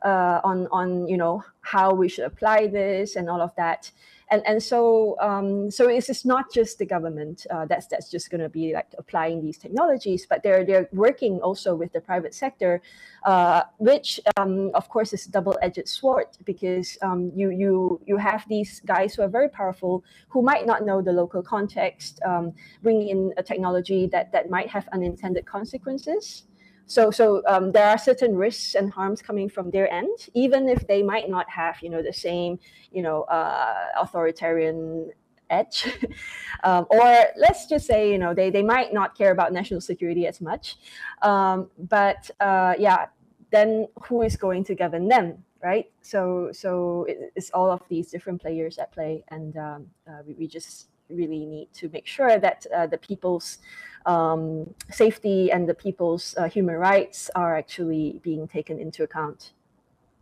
uh, 0.06 0.39
on 0.44 0.68
on 0.72 1.08
you 1.08 1.18
know 1.18 1.44
how 1.62 1.94
we 1.94 2.08
should 2.08 2.26
apply 2.26 2.68
this 2.68 3.15
and 3.15 3.30
all 3.30 3.41
of 3.41 3.52
that 3.58 3.91
and 4.32 4.41
and 4.46 4.62
so 4.62 5.15
um, 5.20 5.70
so 5.70 5.88
it's, 5.88 6.10
it's 6.10 6.26
not 6.26 6.52
just 6.52 6.80
the 6.80 6.86
government 6.86 7.46
uh, 7.52 7.65
that's 7.65 7.88
that's 7.88 8.10
just 8.10 8.30
going 8.32 8.41
to 8.41 8.50
be 8.50 8.74
like 8.74 8.88
applying 8.98 9.41
these 9.41 9.58
technologies, 9.58 10.26
but 10.28 10.41
they're 10.41 10.65
they're 10.65 10.89
working 10.94 11.39
also 11.41 11.76
with 11.76 11.94
the 11.94 12.02
private 12.02 12.34
sector, 12.34 12.82
uh, 13.24 13.62
which 13.78 14.20
um, 14.38 14.72
of 14.74 14.89
course 14.89 15.13
is 15.13 15.28
a 15.28 15.32
double-edged 15.32 15.88
sword 15.88 16.28
because 16.44 16.98
um, 17.04 17.32
you 17.36 17.52
you 17.52 18.02
you 18.06 18.18
have 18.18 18.44
these 18.50 18.82
guys 18.82 19.13
who 19.13 19.22
are 19.22 19.30
very 19.30 19.50
powerful 19.50 20.04
who 20.30 20.41
might 20.41 20.65
not 20.65 20.86
know 20.86 21.02
the 21.02 21.13
local 21.13 21.44
context, 21.44 22.20
um, 22.26 22.52
bringing 22.82 23.10
in 23.10 23.34
a 23.38 23.44
technology 23.44 24.08
that 24.08 24.32
that 24.32 24.50
might 24.50 24.70
have 24.70 24.88
unintended 24.91 25.46
consequences. 25.46 26.46
So, 26.88 27.12
so 27.12 27.41
um, 27.48 27.71
there 27.71 27.88
are 27.88 27.98
certain 27.98 28.36
risks 28.36 28.76
and 28.76 28.91
harms 28.91 29.21
coming 29.21 29.50
from 29.50 29.71
their 29.71 29.91
end, 29.91 30.30
even 30.34 30.69
if 30.69 30.88
they 30.88 31.02
might 31.02 31.30
not 31.30 31.50
have, 31.50 31.78
you 31.82 31.89
know, 31.89 32.04
the 32.04 32.13
same, 32.13 32.60
you 32.91 33.02
know, 33.02 33.24
uh, 33.24 33.88
authoritarian 34.00 35.12
edge. 35.50 35.88
um, 36.63 36.86
or 36.89 37.26
let's 37.38 37.65
just 37.67 37.86
say, 37.86 38.12
you 38.12 38.17
know, 38.17 38.34
they, 38.34 38.50
they 38.50 38.63
might 38.63 38.93
not 38.93 39.17
care 39.17 39.32
about 39.32 39.52
national 39.52 39.82
security 39.82 40.28
as 40.28 40.41
much. 40.41 40.78
Um, 41.21 41.69
but 41.78 42.30
uh, 42.39 42.74
yeah, 42.78 43.08
then 43.52 43.88
who 44.04 44.21
is 44.21 44.36
going 44.36 44.63
to 44.65 44.76
govern 44.76 45.08
them, 45.08 45.43
right? 45.63 45.86
So 46.02 46.50
so 46.52 47.06
it's 47.36 47.50
all 47.52 47.71
of 47.71 47.82
these 47.89 48.12
different 48.12 48.41
players 48.41 48.78
at 48.78 48.91
play, 48.91 49.24
and 49.30 49.56
um, 49.58 49.88
uh, 50.08 50.21
we, 50.26 50.34
we 50.34 50.48
just 50.48 50.88
really 51.10 51.45
need 51.45 51.69
to 51.74 51.89
make 51.89 52.08
sure 52.08 52.39
that 52.39 52.65
uh, 52.76 52.88
the 52.88 52.98
people's 52.98 53.60
um, 54.06 54.74
safety 54.91 55.52
and 55.52 55.68
the 55.68 55.74
people's 55.74 56.36
uh, 56.38 56.48
human 56.48 56.76
rights 56.76 57.30
are 57.36 57.56
actually 57.56 58.20
being 58.24 58.48
taken 58.48 58.80
into 58.80 59.04
account. 59.04 59.52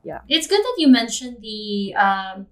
Yeah, 0.03 0.19
it's 0.27 0.47
good 0.47 0.61
that 0.61 0.75
you 0.77 0.87
mentioned 0.87 1.37
the 1.41 1.95
um, 1.95 2.47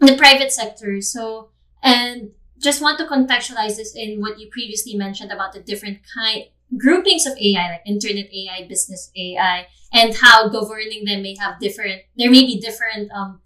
the 0.00 0.16
private 0.16 0.52
sector. 0.52 1.00
So 1.00 1.50
and 1.82 2.30
just 2.58 2.80
want 2.80 2.98
to 2.98 3.06
contextualize 3.06 3.76
this 3.76 3.94
in 3.94 4.20
what 4.20 4.38
you 4.38 4.48
previously 4.50 4.94
mentioned 4.94 5.30
about 5.30 5.52
the 5.52 5.60
different 5.60 5.98
kind 6.14 6.44
groupings 6.76 7.26
of 7.26 7.36
AI, 7.38 7.70
like 7.70 7.82
internet 7.86 8.26
AI, 8.32 8.66
business 8.68 9.10
AI, 9.16 9.66
and 9.92 10.14
how 10.14 10.48
governing 10.48 11.04
them 11.04 11.22
may 11.22 11.36
have 11.38 11.60
different. 11.60 12.02
There 12.16 12.30
may 12.30 12.44
be 12.44 12.60
different 12.60 13.10
um, 13.12 13.40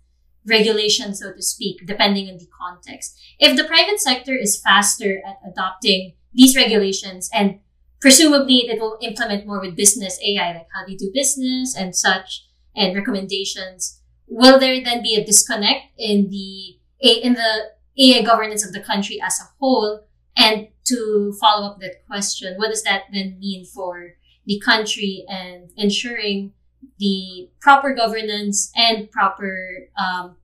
regulation, 0.46 1.14
so 1.14 1.32
to 1.32 1.42
speak, 1.42 1.86
depending 1.86 2.28
on 2.28 2.38
the 2.38 2.46
context. 2.46 3.18
If 3.38 3.56
the 3.56 3.64
private 3.64 4.00
sector 4.00 4.34
is 4.34 4.60
faster 4.60 5.22
at 5.26 5.36
adopting 5.46 6.14
these 6.32 6.56
regulations 6.56 7.28
and 7.32 7.60
presumably 8.00 8.68
it 8.68 8.80
will 8.80 8.98
implement 9.02 9.46
more 9.46 9.60
with 9.60 9.76
business 9.76 10.18
AI, 10.24 10.52
like 10.52 10.68
how 10.74 10.86
they 10.86 10.94
do 10.94 11.10
business 11.12 11.76
and 11.76 11.94
such 11.94 12.46
and 12.76 12.96
recommendations, 12.96 14.00
will 14.26 14.58
there 14.58 14.82
then 14.82 15.02
be 15.02 15.14
a 15.14 15.24
disconnect 15.24 15.86
in 15.98 16.30
the 16.30 16.78
in 17.00 17.34
the 17.34 17.70
AI 17.98 18.22
governance 18.22 18.64
of 18.64 18.72
the 18.72 18.80
country 18.80 19.20
as 19.20 19.38
a 19.40 19.48
whole? 19.58 20.06
And 20.36 20.68
to 20.86 21.34
follow 21.40 21.66
up 21.66 21.80
that 21.80 22.06
question, 22.06 22.54
what 22.56 22.70
does 22.70 22.82
that 22.84 23.04
then 23.12 23.38
mean 23.38 23.64
for 23.64 24.14
the 24.46 24.60
country 24.60 25.24
and 25.28 25.70
ensuring 25.76 26.52
the 26.98 27.48
proper 27.60 27.94
governance 27.94 28.72
and 28.76 29.10
proper 29.10 29.88
um, 29.98 30.36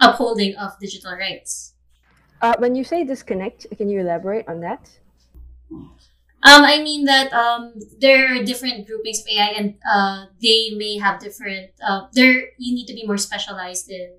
upholding 0.00 0.54
of 0.56 0.78
digital 0.78 1.12
rights. 1.12 1.74
Uh, 2.42 2.54
when 2.58 2.74
you 2.74 2.84
say 2.84 3.04
disconnect, 3.04 3.66
can 3.76 3.88
you 3.88 4.00
elaborate 4.00 4.46
on 4.48 4.60
that? 4.60 4.90
Um, 6.42 6.62
I 6.62 6.82
mean 6.82 7.06
that 7.06 7.32
um, 7.32 7.74
there 7.98 8.34
are 8.34 8.44
different 8.44 8.86
groupings 8.86 9.20
of 9.20 9.26
AI, 9.28 9.54
and 9.56 9.74
uh, 9.90 10.26
they 10.40 10.70
may 10.76 10.98
have 10.98 11.18
different. 11.18 11.70
Uh, 11.82 12.06
there, 12.12 12.50
you 12.58 12.74
need 12.74 12.86
to 12.86 12.94
be 12.94 13.06
more 13.06 13.16
specialized 13.16 13.90
in 13.90 14.18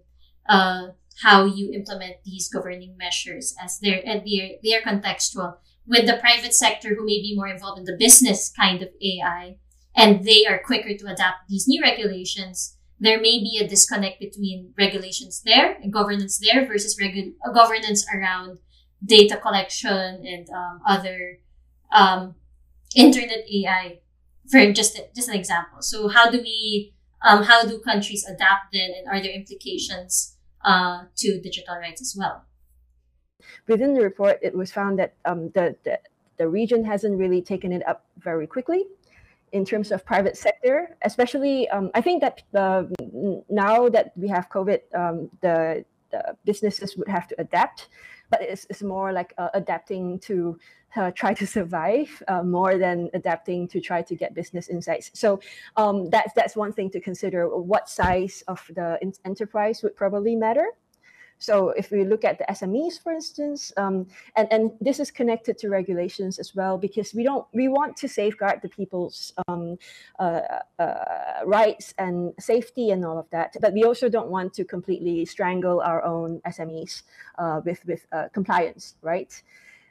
uh, 0.50 0.88
how 1.22 1.46
you 1.46 1.72
implement 1.74 2.18
these 2.26 2.50
governing 2.50 2.98
measures, 2.98 3.56
as 3.64 3.80
they're 3.80 4.02
and 4.06 4.24
they're 4.26 4.58
they 4.64 4.76
are 4.76 4.82
contextual. 4.82 5.58
With 5.86 6.06
the 6.06 6.18
private 6.18 6.54
sector, 6.54 6.96
who 6.96 7.06
may 7.06 7.22
be 7.22 7.34
more 7.36 7.48
involved 7.48 7.80
in 7.80 7.86
the 7.86 7.96
business 7.98 8.52
kind 8.52 8.82
of 8.82 8.90
AI, 9.02 9.56
and 9.96 10.26
they 10.26 10.46
are 10.46 10.60
quicker 10.60 10.98
to 10.98 11.08
adapt 11.08 11.48
these 11.48 11.66
new 11.66 11.82
regulations, 11.82 12.76
there 13.00 13.22
may 13.22 13.40
be 13.40 13.60
a 13.62 13.68
disconnect 13.68 14.20
between 14.20 14.74
regulations 14.78 15.42
there 15.46 15.78
and 15.82 15.94
governance 15.94 16.40
there 16.40 16.66
versus 16.66 17.00
regu- 17.00 17.36
governance 17.54 18.06
around 18.14 18.60
data 19.06 19.38
collection 19.38 20.26
and 20.26 20.50
um, 20.50 20.82
other 20.88 21.40
um, 21.94 22.36
internet 22.96 23.46
AI. 23.52 24.00
For 24.50 24.72
just 24.72 24.98
just 25.14 25.28
an 25.28 25.36
example. 25.36 25.82
So 25.82 26.08
how 26.08 26.32
do 26.32 26.40
we 26.40 26.94
um, 27.22 27.44
how 27.44 27.66
do 27.66 27.80
countries 27.80 28.26
adapt 28.26 28.72
then, 28.72 28.92
and 28.98 29.08
are 29.08 29.22
there 29.22 29.34
implications 29.34 30.38
uh, 30.64 31.04
to 31.18 31.42
digital 31.42 31.76
rights 31.76 32.02
as 32.02 32.16
well? 32.18 32.46
Within 33.68 33.94
the 33.94 34.02
report, 34.02 34.40
it 34.42 34.56
was 34.56 34.72
found 34.72 35.00
that 35.00 35.16
um, 35.26 35.52
the, 35.54 35.76
the 35.84 36.00
the 36.38 36.48
region 36.48 36.86
hasn't 36.86 37.18
really 37.18 37.42
taken 37.42 37.72
it 37.72 37.86
up 37.88 38.06
very 38.20 38.48
quickly 38.48 38.86
in 39.52 39.66
terms 39.66 39.92
of 39.92 40.06
private 40.06 40.38
sector, 40.38 40.96
especially 41.04 41.70
um, 41.70 41.90
I 41.94 42.02
think 42.02 42.22
that 42.22 42.44
uh, 42.54 42.84
now 43.50 43.90
that 43.90 44.12
we 44.16 44.28
have 44.28 44.50
COVID, 44.50 44.80
um, 44.94 45.30
the, 45.42 45.86
the, 46.12 46.36
businesses 46.46 46.98
would 46.98 47.08
have 47.08 47.28
to 47.30 47.36
adapt, 47.40 47.88
but 48.30 48.42
it's, 48.42 48.66
it's 48.70 48.84
more 48.84 49.12
like 49.12 49.34
uh, 49.38 49.50
adapting 49.54 50.20
to 50.20 50.58
uh, 50.96 51.12
try 51.12 51.34
to 51.34 51.46
survive 51.46 52.24
uh, 52.28 52.44
more 52.44 52.78
than 52.78 53.10
adapting 53.14 53.68
to 53.68 53.80
try 53.80 54.02
to 54.02 54.16
get 54.16 54.34
business 54.34 54.70
insights. 54.70 55.12
So 55.14 55.40
um, 55.76 56.10
that's 56.10 56.34
that's 56.34 56.56
one 56.56 56.74
thing 56.74 56.90
to 56.92 57.00
consider. 57.00 57.48
What 57.50 57.90
size 57.90 58.44
of 58.48 58.64
the 58.74 58.98
enterprise 59.26 59.84
would 59.84 59.96
probably 59.96 60.36
matter. 60.36 60.68
So 61.40 61.70
if 61.70 61.92
we 61.92 62.04
look 62.04 62.26
at 62.26 62.40
the 62.40 62.46
SMEs, 62.46 63.02
for 63.02 63.12
instance, 63.12 63.72
um, 63.78 64.08
and, 64.36 64.48
and 64.52 64.72
this 64.82 65.00
is 65.00 65.12
connected 65.12 65.58
to 65.60 65.70
regulations 65.70 66.40
as 66.40 66.56
well, 66.56 66.78
because 66.78 67.14
we 67.14 67.24
don't 67.24 67.46
we 67.54 67.68
want 67.68 67.96
to 67.98 68.08
safeguard 68.08 68.62
the 68.62 68.70
people's 68.70 69.34
um, 69.48 69.78
uh, 70.20 70.42
uh, 70.80 71.44
rights 71.46 71.94
and 71.98 72.34
safety 72.40 72.90
and 72.90 73.06
all 73.06 73.20
of 73.20 73.30
that, 73.30 73.56
but 73.62 73.74
we 73.74 73.84
also 73.84 74.10
don't 74.10 74.30
want 74.30 74.54
to 74.56 74.66
completely 74.66 75.26
strangle 75.26 75.80
our 75.82 76.04
own 76.04 76.42
SMEs 76.48 77.04
uh, 77.38 77.62
with 77.64 77.86
with 77.86 78.08
uh, 78.12 78.30
compliance, 78.34 78.96
right? 79.02 79.42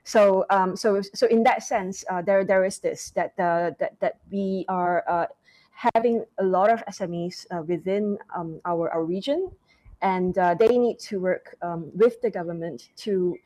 So 0.02 0.46
um, 0.50 0.74
so 0.76 1.00
so 1.00 1.26
in 1.28 1.44
that 1.44 1.62
sense, 1.62 2.04
uh, 2.10 2.22
there 2.22 2.44
there 2.44 2.64
is 2.64 2.80
this 2.80 3.10
that 3.10 3.38
uh, 3.38 3.70
that 3.78 4.00
that 4.00 4.18
we 4.32 4.64
are 4.68 5.28
having 5.94 6.24
a 6.38 6.44
lot 6.44 6.72
of 6.72 6.82
SMEs 6.86 7.44
within 7.66 8.16
um, 8.34 8.60
our, 8.64 8.88
our 8.90 9.04
region 9.04 9.50
and 10.02 10.36
uh, 10.38 10.54
they 10.54 10.78
need 10.78 10.98
to 10.98 11.20
work 11.20 11.56
um, 11.62 11.90
with 11.94 12.20
the 12.20 12.30
government 12.30 12.88
to 12.96 13.36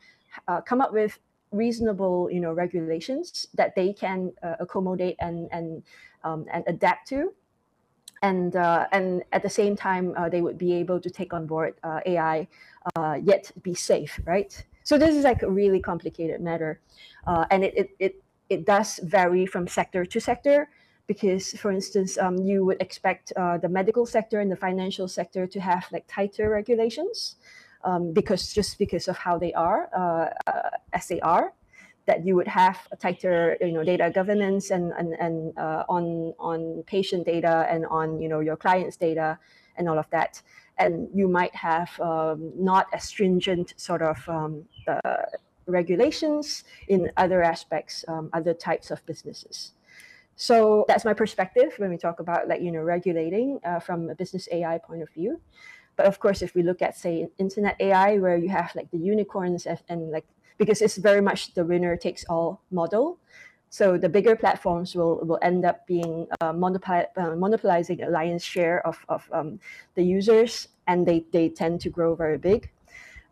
uh, 0.47 0.61
come 0.61 0.81
up 0.81 0.93
with 0.93 1.19
reasonable 1.51 2.29
you 2.31 2.39
know 2.39 2.53
regulations 2.53 3.47
that 3.53 3.75
they 3.75 3.91
can 3.91 4.31
uh, 4.43 4.55
accommodate 4.59 5.15
and 5.19 5.49
and 5.51 5.83
um, 6.23 6.45
and 6.51 6.63
adapt 6.67 7.07
to. 7.09 7.33
And 8.23 8.55
uh, 8.55 8.87
and 8.91 9.23
at 9.31 9.41
the 9.41 9.49
same 9.49 9.75
time 9.75 10.13
uh, 10.15 10.29
they 10.29 10.41
would 10.41 10.57
be 10.57 10.73
able 10.73 10.99
to 11.01 11.09
take 11.09 11.33
on 11.33 11.47
board 11.47 11.73
uh, 11.83 12.01
AI 12.05 12.47
yet 13.23 13.51
be 13.63 13.73
safe 13.73 14.19
right? 14.25 14.65
So 14.83 14.97
this 14.97 15.15
is 15.15 15.23
like 15.23 15.43
a 15.43 15.49
really 15.49 15.79
complicated 15.79 16.41
matter. 16.41 16.81
And 17.25 17.63
it, 17.63 17.73
it 17.75 17.89
it 17.99 18.23
it 18.49 18.65
does 18.65 18.99
vary 19.03 19.45
from 19.45 19.67
sector 19.67 20.05
to 20.05 20.19
sector 20.19 20.69
because 21.07 21.53
for 21.53 21.71
instance 21.71 22.17
um, 22.17 22.37
you 22.37 22.65
would 22.65 22.81
expect 22.81 23.33
uh, 23.35 23.57
the 23.57 23.69
medical 23.69 24.05
sector 24.05 24.39
and 24.39 24.51
the 24.51 24.55
financial 24.55 25.07
sector 25.07 25.47
to 25.47 25.59
have 25.59 25.85
like 25.91 26.05
tighter 26.07 26.49
regulations 26.49 27.35
um, 27.83 28.13
because 28.13 28.53
just 28.53 28.77
because 28.77 29.07
of 29.07 29.17
how 29.17 29.37
they 29.37 29.53
are 29.53 29.89
uh, 29.95 30.49
uh, 30.49 30.69
as 30.93 31.07
they 31.07 31.19
are 31.21 31.53
that 32.05 32.25
you 32.25 32.35
would 32.35 32.47
have 32.47 32.77
tighter 32.99 33.57
you 33.61 33.71
know 33.71 33.83
data 33.83 34.11
governance 34.13 34.71
and 34.71 34.91
and, 34.97 35.13
and 35.13 35.57
uh, 35.57 35.83
on 35.87 36.33
on 36.39 36.83
patient 36.87 37.25
data 37.25 37.67
and 37.69 37.85
on 37.85 38.19
you 38.21 38.27
know 38.27 38.39
your 38.39 38.57
clients 38.57 38.97
data 38.97 39.37
and 39.77 39.87
all 39.89 39.99
of 39.99 40.09
that. 40.11 40.41
And 40.77 41.09
you 41.13 41.27
might 41.27 41.55
have 41.55 41.99
um, 41.99 42.51
not 42.55 42.87
as 42.93 43.03
stringent 43.03 43.73
sort 43.77 44.01
of 44.01 44.17
um, 44.27 44.65
uh, 44.87 45.23
regulations 45.67 46.63
in 46.87 47.11
other 47.17 47.43
aspects 47.43 48.03
um, 48.07 48.29
other 48.33 48.53
types 48.53 48.89
of 48.89 49.05
businesses 49.05 49.73
so 50.41 50.85
that's 50.87 51.05
my 51.05 51.13
perspective 51.13 51.73
when 51.77 51.91
we 51.91 51.97
talk 51.97 52.19
about 52.19 52.47
like 52.47 52.61
you 52.63 52.71
know 52.71 52.81
regulating 52.81 53.59
uh, 53.63 53.79
from 53.79 54.09
a 54.09 54.15
business 54.15 54.49
AI 54.51 54.79
point 54.79 55.03
of 55.03 55.09
view. 55.11 55.39
But 55.95 56.07
of 56.07 56.19
course, 56.19 56.41
if 56.41 56.55
we 56.55 56.63
look 56.63 56.81
at 56.81 56.97
say 56.97 57.29
internet 57.37 57.75
AI, 57.79 58.17
where 58.17 58.37
you 58.37 58.49
have 58.49 58.71
like 58.73 58.89
the 58.89 58.97
unicorns 58.97 59.67
and, 59.67 59.77
and 59.87 60.09
like 60.09 60.25
because 60.57 60.81
it's 60.81 60.97
very 60.97 61.21
much 61.21 61.53
the 61.53 61.63
winner 61.63 61.95
takes 61.95 62.25
all 62.27 62.59
model. 62.71 63.19
So 63.69 63.99
the 63.99 64.09
bigger 64.09 64.35
platforms 64.35 64.95
will, 64.95 65.23
will 65.27 65.37
end 65.43 65.63
up 65.63 65.85
being 65.85 66.25
uh, 66.41 66.53
monopoly, 66.53 67.05
uh, 67.15 67.35
monopolizing 67.35 68.01
a 68.01 68.09
lion's 68.09 68.43
share 68.43 68.85
of, 68.85 68.97
of 69.09 69.29
um, 69.31 69.59
the 69.93 70.03
users, 70.03 70.67
and 70.87 71.05
they, 71.05 71.23
they 71.31 71.49
tend 71.49 71.79
to 71.81 71.89
grow 71.89 72.13
very 72.13 72.37
big. 72.37 72.69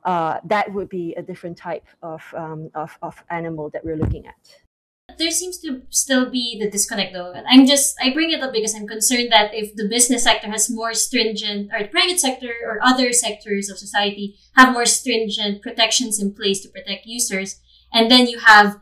Uh, 0.06 0.40
that 0.46 0.72
would 0.72 0.88
be 0.88 1.14
a 1.16 1.22
different 1.22 1.58
type 1.58 1.86
of, 2.02 2.24
um, 2.38 2.70
of, 2.74 2.98
of 3.02 3.22
animal 3.30 3.70
that 3.72 3.84
we're 3.84 3.98
looking 3.98 4.28
at 4.28 4.69
there 5.18 5.32
seems 5.32 5.58
to 5.60 5.82
still 5.90 6.30
be 6.30 6.58
the 6.60 6.70
disconnect 6.70 7.14
though. 7.14 7.34
I'm 7.48 7.66
just 7.66 7.96
I 8.02 8.14
bring 8.14 8.32
it 8.32 8.42
up 8.42 8.54
because 8.54 8.76
I'm 8.76 8.88
concerned 8.88 9.32
that 9.32 9.54
if 9.54 9.76
the 9.76 9.88
business 9.88 10.24
sector 10.24 10.50
has 10.50 10.70
more 10.70 10.94
stringent 10.94 11.72
or 11.74 11.84
the 11.84 11.90
private 11.90 12.20
sector 12.20 12.52
or 12.66 12.80
other 12.84 13.14
sectors 13.14 13.70
of 13.70 13.78
society 13.78 14.36
have 14.56 14.74
more 14.74 14.86
stringent 14.86 15.62
protections 15.62 16.22
in 16.22 16.34
place 16.34 16.62
to 16.62 16.70
protect 16.70 17.06
users, 17.06 17.60
and 17.94 18.10
then 18.10 18.28
you 18.28 18.40
have 18.40 18.80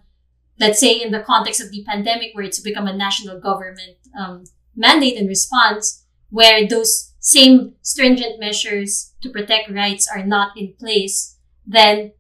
let's 0.60 0.80
say 0.80 0.94
in 0.94 1.12
the 1.12 1.22
context 1.22 1.62
of 1.62 1.72
the 1.72 1.84
pandemic 1.88 2.32
where 2.34 2.44
it's 2.44 2.60
become 2.60 2.88
a 2.88 2.96
national 2.96 3.40
government 3.40 3.98
um, 4.20 4.44
mandate 4.76 5.18
and 5.18 5.28
response 5.28 6.06
where 6.30 6.68
those 6.68 7.14
same 7.20 7.74
stringent 7.82 8.40
measures 8.40 9.14
to 9.22 9.30
protect 9.30 9.70
rights 9.70 10.08
are 10.08 10.26
not 10.26 10.58
in 10.58 10.74
place, 10.80 11.38
then 11.66 12.12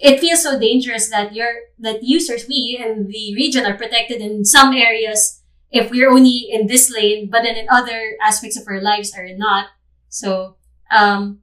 it 0.00 0.18
feels 0.18 0.42
so 0.42 0.58
dangerous 0.58 1.10
that 1.10 1.34
you're 1.34 1.54
that 1.78 2.02
users 2.02 2.46
we 2.48 2.78
in 2.80 3.06
the 3.08 3.34
region 3.34 3.66
are 3.66 3.76
protected 3.76 4.20
in 4.20 4.44
some 4.44 4.74
areas 4.74 5.42
if 5.70 5.90
we're 5.90 6.10
only 6.10 6.48
in 6.50 6.66
this 6.66 6.90
lane 6.90 7.28
but 7.30 7.42
then 7.42 7.56
in 7.56 7.66
other 7.70 8.16
aspects 8.22 8.58
of 8.58 8.66
our 8.66 8.80
lives 8.80 9.12
are 9.16 9.28
not 9.36 9.66
so 10.08 10.56
um 10.90 11.40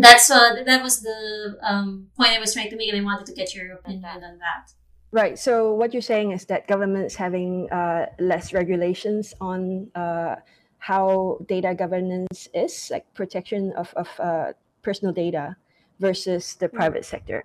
that's 0.00 0.30
uh, 0.30 0.62
that 0.64 0.82
was 0.82 1.00
the 1.00 1.56
um, 1.62 2.08
point 2.16 2.30
I 2.30 2.40
was 2.40 2.52
trying 2.52 2.70
to 2.70 2.76
make, 2.76 2.92
and 2.92 3.00
I 3.00 3.04
wanted 3.04 3.26
to 3.26 3.32
get 3.32 3.54
your 3.54 3.74
opinion 3.74 4.04
on 4.04 4.38
that. 4.38 4.72
Right. 5.12 5.38
So 5.38 5.72
what 5.74 5.92
you're 5.92 6.02
saying 6.02 6.32
is 6.32 6.44
that 6.46 6.66
governments 6.66 7.14
having 7.14 7.70
uh, 7.70 8.06
less 8.18 8.52
regulations 8.52 9.34
on 9.40 9.88
uh, 9.94 10.36
how 10.78 11.38
data 11.48 11.74
governance 11.74 12.48
is, 12.52 12.90
like 12.90 13.06
protection 13.14 13.72
of 13.76 13.92
of 13.94 14.08
uh, 14.18 14.52
personal 14.82 15.14
data, 15.14 15.56
versus 16.00 16.54
the 16.56 16.68
private 16.68 17.04
sector. 17.04 17.42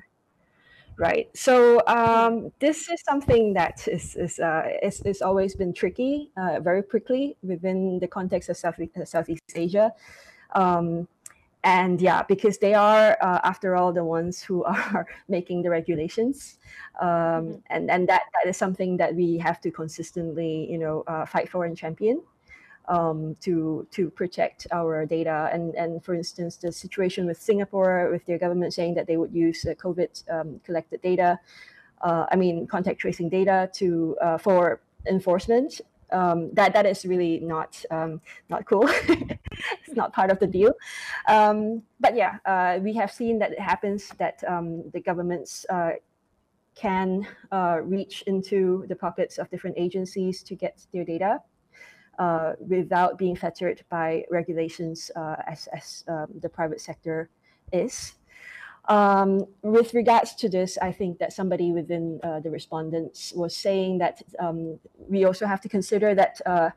Right. 0.99 1.29
So 1.33 1.81
um, 1.87 2.51
this 2.59 2.89
is 2.89 3.01
something 3.07 3.53
that 3.53 3.87
is 3.87 4.17
is, 4.17 4.37
uh, 4.37 4.67
is, 4.83 4.99
is 5.05 5.21
always 5.21 5.55
been 5.55 5.71
tricky, 5.71 6.29
uh, 6.35 6.59
very 6.59 6.83
quickly 6.83 7.37
within 7.41 7.99
the 7.99 8.07
context 8.07 8.49
of 8.49 8.57
Southeast, 8.57 8.91
Southeast 9.05 9.43
Asia. 9.55 9.93
Um, 10.55 11.07
and 11.63 12.01
yeah, 12.01 12.23
because 12.23 12.57
they 12.57 12.73
are, 12.73 13.17
uh, 13.21 13.39
after 13.45 13.77
all, 13.77 13.93
the 13.93 14.03
ones 14.03 14.43
who 14.43 14.63
are 14.65 15.07
making 15.29 15.61
the 15.61 15.69
regulations, 15.69 16.59
um, 16.99 17.07
mm-hmm. 17.07 17.59
and 17.69 17.89
and 17.89 18.09
that 18.09 18.23
that 18.33 18.49
is 18.49 18.57
something 18.57 18.97
that 18.97 19.15
we 19.15 19.37
have 19.37 19.61
to 19.61 19.71
consistently, 19.71 20.69
you 20.69 20.77
know, 20.77 21.05
uh, 21.07 21.25
fight 21.25 21.47
for 21.47 21.63
and 21.63 21.77
champion. 21.77 22.21
Um, 22.89 23.35
to 23.41 23.85
to 23.91 24.09
protect 24.09 24.65
our 24.71 25.05
data. 25.05 25.49
And 25.53 25.75
and 25.75 26.03
for 26.03 26.15
instance, 26.15 26.57
the 26.57 26.71
situation 26.71 27.27
with 27.27 27.39
Singapore, 27.39 28.09
with 28.11 28.25
their 28.25 28.39
government 28.39 28.73
saying 28.73 28.95
that 28.95 29.05
they 29.05 29.15
would 29.15 29.31
use 29.31 29.63
uh, 29.63 29.75
COVID 29.75 30.11
um, 30.31 30.59
collected 30.65 30.99
data, 31.03 31.39
uh, 32.01 32.25
I 32.31 32.35
mean 32.35 32.65
contact 32.65 32.99
tracing 32.99 33.29
data 33.29 33.69
to 33.73 34.17
uh, 34.19 34.37
for 34.39 34.81
enforcement 35.05 35.81
um, 36.11 36.49
that 36.53 36.73
that 36.73 36.85
is 36.85 37.05
really 37.05 37.39
not 37.39 37.83
um, 37.91 38.21
not 38.49 38.65
cool. 38.65 38.87
it's 39.07 39.95
not 39.95 40.13
part 40.13 40.31
of 40.31 40.39
the 40.39 40.47
deal. 40.47 40.73
Um, 41.27 41.83
but 41.99 42.15
yeah, 42.15 42.37
uh, 42.45 42.79
we 42.81 42.93
have 42.93 43.11
seen 43.11 43.39
that 43.39 43.51
it 43.51 43.59
happens 43.59 44.09
that 44.17 44.43
um, 44.47 44.89
the 44.91 44.99
governments 44.99 45.65
uh, 45.69 45.91
can 46.75 47.27
uh, 47.51 47.79
reach 47.83 48.23
into 48.23 48.85
the 48.87 48.95
pockets 48.95 49.37
of 49.37 49.49
different 49.49 49.77
agencies 49.77 50.43
to 50.43 50.55
get 50.55 50.85
their 50.93 51.03
data. 51.03 51.39
Uh, 52.19 52.51
without 52.67 53.17
being 53.17 53.33
fettered 53.33 53.81
by 53.89 54.25
regulations 54.29 55.09
uh, 55.15 55.37
as, 55.47 55.69
as 55.71 56.03
um, 56.09 56.27
the 56.41 56.49
private 56.49 56.81
sector 56.81 57.29
is. 57.71 58.15
Um, 58.89 59.45
with 59.61 59.93
regards 59.93 60.35
to 60.35 60.49
this, 60.49 60.77
I 60.81 60.91
think 60.91 61.17
that 61.19 61.31
somebody 61.31 61.71
within 61.71 62.19
uh, 62.21 62.41
the 62.41 62.49
respondents 62.49 63.31
was 63.33 63.55
saying 63.55 63.99
that 63.99 64.21
um, 64.37 64.77
we 65.07 65.23
also 65.23 65.45
have 65.45 65.61
to 65.61 65.69
consider 65.69 66.13
that 66.15 66.41
uh, 66.45 66.71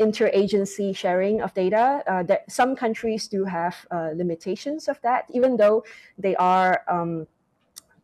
interagency 0.00 0.96
sharing 0.96 1.42
of 1.42 1.52
data, 1.52 2.02
uh, 2.06 2.22
that 2.22 2.50
some 2.50 2.74
countries 2.74 3.28
do 3.28 3.44
have 3.44 3.76
uh, 3.90 4.12
limitations 4.14 4.88
of 4.88 4.98
that, 5.02 5.26
even 5.28 5.58
though 5.58 5.84
they 6.16 6.34
are 6.36 6.84
um, 6.88 7.26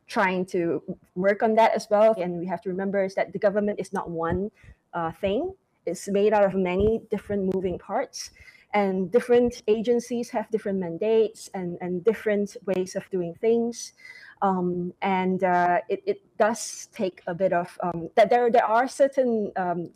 trying 0.07 0.45
to 0.45 0.83
work 1.15 1.43
on 1.43 1.55
that 1.55 1.73
as 1.73 1.89
well. 1.89 2.15
And 2.21 2.39
we 2.39 2.45
have 2.45 2.61
to 2.63 2.69
remember 2.69 3.03
is 3.03 3.15
that 3.15 3.33
the 3.33 3.39
government 3.39 3.81
is 3.81 3.95
not 3.95 4.11
one 4.11 4.51
uh, 4.93 5.13
thing. 5.13 5.55
It's 5.87 6.09
made 6.09 6.33
out 6.33 6.45
of 6.45 6.55
many 6.55 7.01
different 7.11 7.55
moving 7.55 7.79
parts 7.79 8.31
and 8.75 9.11
different 9.11 9.63
agencies 9.69 10.29
have 10.31 10.51
different 10.51 10.79
mandates 10.79 11.49
and, 11.55 11.79
and 11.81 12.05
different 12.05 12.57
ways 12.67 12.95
of 12.95 13.09
doing 13.11 13.35
things. 13.41 13.95
Um, 14.43 14.93
and 15.01 15.43
uh, 15.43 15.79
it, 15.89 16.03
it 16.05 16.21
does 16.39 16.89
take 16.93 17.23
a 17.27 17.35
bit 17.35 17.55
of 17.55 17.79
um, 17.83 18.11
that 18.17 18.29
there 18.29 18.51
there 18.51 18.67
are 18.67 18.87
certain 18.87 19.51
um, 19.57 19.91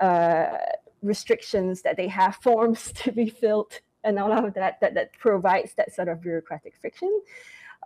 uh, 0.00 0.58
restrictions 1.02 1.82
that 1.82 1.96
they 1.96 2.08
have 2.08 2.34
forms 2.42 2.90
to 2.92 3.12
be 3.12 3.28
filled 3.28 3.78
and 4.02 4.18
all 4.18 4.32
of 4.32 4.54
that 4.54 4.80
that, 4.80 4.94
that 4.94 5.12
provides 5.18 5.74
that 5.74 5.94
sort 5.94 6.08
of 6.08 6.20
bureaucratic 6.20 6.74
friction. 6.80 7.20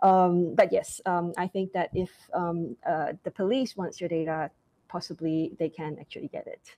Um, 0.01 0.55
but 0.55 0.73
yes, 0.73 1.01
um, 1.05 1.33
I 1.37 1.47
think 1.47 1.73
that 1.73 1.91
if 1.93 2.09
um, 2.33 2.77
uh, 2.87 3.13
the 3.23 3.29
police 3.29 3.77
wants 3.77 4.01
your 4.01 4.09
data, 4.09 4.49
possibly 4.87 5.51
they 5.59 5.69
can 5.69 5.97
actually 5.99 6.29
get 6.29 6.47
it. 6.47 6.75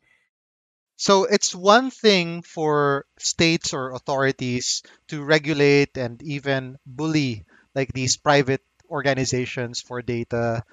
So 1.03 1.25
it's 1.25 1.53
one 1.53 1.91
thing 1.91 2.41
for 2.43 3.05
states 3.19 3.73
or 3.73 3.91
authorities 3.91 4.81
to 5.09 5.21
regulate 5.23 5.97
and 5.97 6.21
even 6.23 6.77
bully 6.85 7.43
like 7.75 7.91
these 7.91 8.15
private 8.17 8.63
organizations 8.89 9.81
for 9.81 10.01
data, 10.01 10.63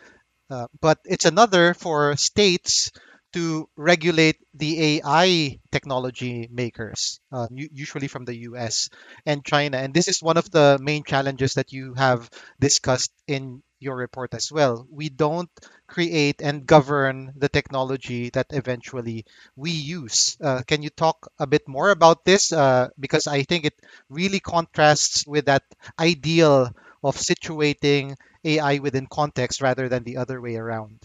uh, 0.51 0.66
but 0.81 0.99
it's 1.05 1.25
another 1.27 1.75
for 1.75 2.16
states 2.16 2.90
to 3.35 3.69
regulate 3.77 4.37
the 4.55 4.99
AI 5.03 5.59
technology 5.73 6.49
makers, 6.51 7.21
uh, 7.33 7.47
usually 7.53 8.09
from 8.09 8.25
the 8.25 8.37
US 8.51 8.88
and 9.27 9.45
China. 9.45 9.79
And 9.79 9.95
this 9.95 10.09
is 10.09 10.23
one 10.23 10.37
of 10.37 10.51
the 10.51 10.79
main 10.83 11.05
challenges 11.05 11.55
that 11.55 11.73
you 11.73 11.95
have 11.95 12.31
discussed 12.61 13.12
in 13.29 13.62
your 13.81 13.97
report 13.97 14.35
as 14.35 14.53
well. 14.53 14.87
We 14.90 15.09
don't 15.09 15.51
create 15.88 16.40
and 16.43 16.66
govern 16.66 17.33
the 17.37 17.49
technology 17.49 18.31
that 18.31 18.47
eventually 18.51 19.25
we 19.57 19.71
use. 19.71 20.37
Uh, 20.40 20.62
can 20.66 20.83
you 20.83 20.90
talk 20.90 21.29
a 21.38 21.47
bit 21.47 21.66
more 21.69 21.90
about 21.90 22.25
this? 22.25 22.53
Uh, 22.53 22.88
because 22.99 23.27
I 23.27 23.43
think 23.43 23.64
it 23.64 23.75
really 24.09 24.40
contrasts 24.40 25.27
with 25.27 25.47
that 25.47 25.64
ideal 25.99 26.71
of 27.03 27.16
situating 27.16 28.16
AI 28.45 28.79
within 28.79 29.07
context 29.07 29.61
rather 29.61 29.88
than 29.88 30.05
the 30.05 30.16
other 30.19 30.40
way 30.40 30.57
around. 30.57 31.01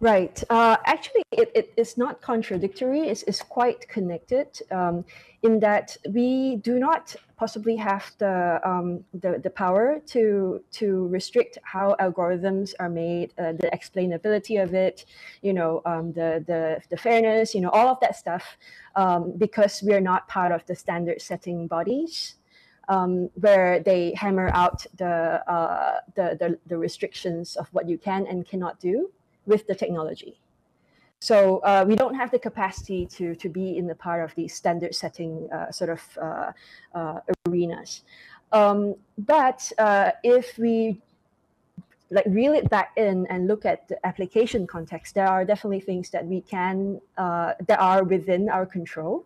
Right. 0.00 0.42
Uh, 0.48 0.78
actually, 0.86 1.24
it, 1.30 1.52
it 1.54 1.74
is 1.76 1.98
not 1.98 2.22
contradictory. 2.22 3.00
It's, 3.00 3.22
it's 3.24 3.42
quite 3.42 3.86
connected 3.86 4.58
um, 4.70 5.04
in 5.42 5.60
that 5.60 5.94
we 6.08 6.56
do 6.56 6.78
not 6.78 7.14
possibly 7.36 7.76
have 7.76 8.10
the, 8.16 8.60
um, 8.64 9.04
the, 9.12 9.38
the 9.42 9.50
power 9.50 10.00
to, 10.06 10.64
to 10.72 11.06
restrict 11.08 11.58
how 11.64 11.96
algorithms 12.00 12.72
are 12.80 12.88
made, 12.88 13.34
uh, 13.38 13.52
the 13.52 13.68
explainability 13.74 14.62
of 14.62 14.72
it, 14.72 15.04
you 15.42 15.52
know, 15.52 15.82
um, 15.84 16.14
the, 16.14 16.42
the, 16.46 16.80
the 16.88 16.96
fairness, 16.96 17.54
you 17.54 17.60
know, 17.60 17.70
all 17.70 17.88
of 17.88 18.00
that 18.00 18.16
stuff, 18.16 18.56
um, 18.96 19.34
because 19.36 19.82
we 19.82 19.92
are 19.92 20.00
not 20.00 20.26
part 20.28 20.50
of 20.50 20.64
the 20.64 20.74
standard 20.74 21.20
setting 21.20 21.66
bodies. 21.66 22.36
Um, 22.88 23.30
where 23.34 23.78
they 23.78 24.12
hammer 24.16 24.50
out 24.52 24.84
the, 24.96 25.48
uh, 25.48 26.00
the, 26.16 26.36
the, 26.40 26.58
the 26.66 26.76
restrictions 26.76 27.54
of 27.54 27.68
what 27.70 27.88
you 27.88 27.96
can 27.96 28.26
and 28.26 28.44
cannot 28.44 28.80
do 28.80 29.12
with 29.50 29.66
the 29.66 29.74
technology. 29.74 30.40
So 31.20 31.58
uh, 31.58 31.84
we 31.86 31.96
don't 31.96 32.14
have 32.14 32.30
the 32.30 32.38
capacity 32.38 33.04
to, 33.16 33.34
to 33.34 33.48
be 33.50 33.76
in 33.76 33.86
the 33.86 33.94
part 33.94 34.24
of 34.24 34.34
these 34.36 34.54
standard 34.54 34.94
setting 34.94 35.48
uh, 35.52 35.70
sort 35.70 35.90
of 35.90 36.02
uh, 36.18 36.52
uh 36.94 37.20
arenas. 37.46 38.02
Um, 38.52 38.94
but 39.18 39.70
uh, 39.78 40.12
if 40.24 40.56
we 40.56 40.98
like 42.10 42.24
reel 42.26 42.54
it 42.54 42.68
back 42.70 42.92
in 42.96 43.26
and 43.26 43.46
look 43.46 43.64
at 43.64 43.86
the 43.88 44.04
application 44.04 44.66
context, 44.66 45.14
there 45.14 45.28
are 45.28 45.44
definitely 45.44 45.80
things 45.80 46.08
that 46.10 46.24
we 46.26 46.40
can 46.40 47.00
uh, 47.18 47.52
that 47.68 47.78
are 47.78 48.02
within 48.02 48.48
our 48.48 48.66
control. 48.66 49.24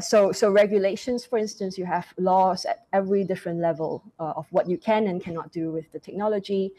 so, 0.00 0.32
so 0.32 0.50
regulations, 0.50 1.26
for 1.26 1.38
instance, 1.38 1.76
you 1.76 1.84
have 1.84 2.06
laws 2.16 2.64
at 2.64 2.86
every 2.92 3.24
different 3.24 3.58
level 3.58 4.02
of 4.18 4.46
what 4.50 4.64
you 4.70 4.78
can 4.78 5.08
and 5.08 5.20
cannot 5.20 5.50
do 5.52 5.72
with 5.72 5.90
the 5.92 5.98
technology 5.98 6.72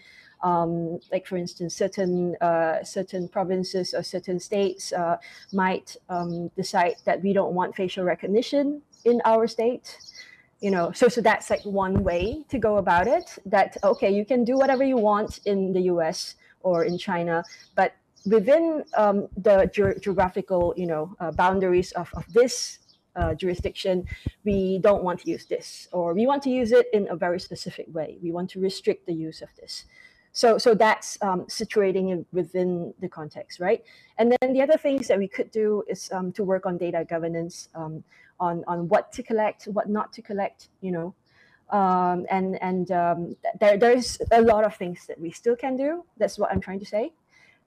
um, 0.46 1.00
like 1.12 1.26
for 1.26 1.38
instance, 1.38 1.76
certain 1.76 2.36
uh, 2.40 2.84
certain 2.84 3.28
provinces 3.28 3.96
or 3.96 4.04
certain 4.04 4.40
states 4.40 4.94
uh, 4.94 5.18
might 5.52 5.98
um, 6.08 6.50
decide 6.56 6.96
that 7.06 7.24
we 7.24 7.34
don't 7.34 7.54
want 7.54 7.76
facial 7.76 8.04
recognition 8.06 8.82
in 9.06 9.22
our 9.26 9.48
state. 9.48 9.98
You 10.62 10.72
know, 10.72 10.92
so 10.92 11.08
so 11.10 11.20
that's 11.20 11.50
like 11.50 11.64
one 11.64 12.04
way 12.04 12.46
to 12.50 12.60
go 12.60 12.78
about 12.78 13.08
it. 13.08 13.38
That 13.46 13.76
okay, 13.84 14.12
you 14.12 14.24
can 14.24 14.46
do 14.46 14.56
whatever 14.56 14.84
you 14.84 14.98
want 14.98 15.40
in 15.46 15.74
the 15.74 15.82
U.S. 15.94 16.36
or 16.62 16.86
in 16.86 16.98
China, 17.00 17.44
but 17.76 17.96
within 18.26 18.84
um, 18.96 19.28
the 19.38 19.66
ge- 19.74 20.02
geographical, 20.02 20.74
you 20.78 20.88
know, 20.88 21.16
uh, 21.20 21.32
boundaries 21.32 21.92
of, 21.94 22.10
of 22.14 22.26
this 22.34 22.80
uh, 23.16 23.34
jurisdiction, 23.34 24.06
we 24.44 24.80
don't 24.80 25.04
want 25.04 25.20
to 25.22 25.30
use 25.30 25.46
this, 25.46 25.88
or 25.92 26.14
we 26.14 26.26
want 26.28 26.44
to 26.44 26.50
use 26.50 26.72
it 26.72 26.88
in 26.94 27.08
a 27.10 27.16
very 27.16 27.40
specific 27.40 27.88
way. 27.94 28.18
We 28.22 28.32
want 28.32 28.50
to 28.52 28.60
restrict 28.60 29.06
the 29.06 29.14
use 29.14 29.42
of 29.42 29.50
this. 29.60 29.86
So, 30.36 30.58
so 30.58 30.76
that's 30.76 31.18
um, 31.22 31.46
situating 31.46 32.14
it 32.14 32.26
within 32.34 32.94
the 33.00 33.08
context, 33.08 33.62
right? 33.62 33.82
And 34.18 34.36
then 34.36 34.52
the 34.52 34.62
other 34.62 34.78
things 34.78 35.08
that 35.08 35.18
we 35.18 35.30
could 35.30 35.50
do 35.50 35.86
is 35.88 36.12
um, 36.12 36.34
to 36.34 36.44
work 36.44 36.66
on 36.66 36.78
data 36.78 37.06
governance, 37.10 37.70
um, 37.74 38.04
on 38.38 38.66
on 38.68 38.90
what 38.90 39.14
to 39.14 39.24
collect, 39.24 39.64
what 39.72 39.88
not 39.88 40.12
to 40.12 40.22
collect, 40.22 40.68
you 40.82 40.92
know, 40.92 41.16
um, 41.70 42.26
and 42.30 42.62
and 42.62 42.92
um, 42.92 43.38
there 43.62 43.78
there's 43.78 44.20
a 44.32 44.42
lot 44.42 44.66
of 44.66 44.76
things 44.76 45.06
that 45.08 45.18
we 45.22 45.32
still 45.32 45.56
can 45.56 45.78
do. 45.78 46.04
That's 46.18 46.38
what 46.38 46.52
I'm 46.52 46.60
trying 46.60 46.82
to 46.82 46.86
say. 46.86 47.14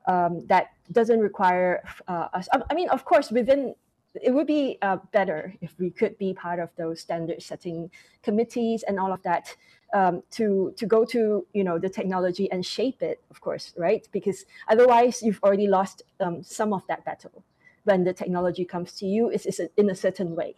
Um, 0.07 0.47
that 0.49 0.73
doesn't 0.93 1.21
require 1.21 1.83
uh, 2.07 2.29
us. 2.35 2.51
I 2.53 2.75
mean, 2.75 2.91
of 2.91 3.03
course, 3.07 3.31
within 3.31 3.75
it 4.15 4.35
would 4.35 4.47
be 4.47 4.77
uh, 4.83 4.99
better 5.13 5.55
if 5.63 5.73
we 5.79 5.89
could 5.89 6.19
be 6.19 6.35
part 6.35 6.59
of 6.61 6.69
those 6.77 7.01
standard 7.01 7.43
setting 7.43 7.91
committees 8.23 8.83
and 8.83 9.01
all 9.01 9.13
of 9.13 9.23
that 9.23 9.57
um, 9.95 10.23
to 10.33 10.73
to 10.77 10.87
go 10.87 11.05
to 11.07 11.47
you 11.53 11.65
know 11.65 11.79
the 11.79 11.89
technology 11.89 12.51
and 12.51 12.65
shape 12.65 13.03
it, 13.03 13.23
of 13.31 13.41
course, 13.41 13.75
right? 13.77 14.07
Because 14.13 14.45
otherwise, 14.69 15.23
you've 15.23 15.41
already 15.43 15.67
lost 15.67 16.03
um, 16.21 16.43
some 16.43 16.73
of 16.73 16.87
that 16.89 17.05
battle. 17.05 17.45
When 17.85 18.05
the 18.05 18.13
technology 18.13 18.65
comes 18.65 18.93
to 18.95 19.07
you, 19.07 19.31
it's, 19.31 19.47
it's 19.47 19.61
in 19.77 19.89
a 19.91 19.95
certain 19.95 20.35
way, 20.37 20.57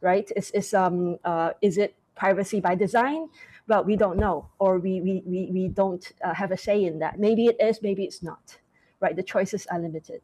right? 0.00 0.30
Is 0.36 0.50
is 0.52 0.72
um 0.74 1.18
uh, 1.24 1.52
is 1.60 1.78
it 1.78 1.94
privacy 2.14 2.60
by 2.60 2.74
design? 2.74 3.28
Well, 3.68 3.84
we 3.84 3.96
don't 3.96 4.18
know, 4.18 4.48
or 4.58 4.78
we 4.78 5.00
we 5.00 5.22
we, 5.26 5.50
we 5.52 5.68
don't 5.68 6.10
uh, 6.24 6.34
have 6.34 6.50
a 6.50 6.56
say 6.56 6.84
in 6.84 6.98
that. 7.00 7.18
Maybe 7.18 7.46
it 7.46 7.56
is, 7.60 7.82
maybe 7.82 8.04
it's 8.04 8.22
not. 8.22 8.58
Right, 9.00 9.16
the 9.16 9.22
choices 9.24 9.66
are 9.66 9.80
limited, 9.80 10.22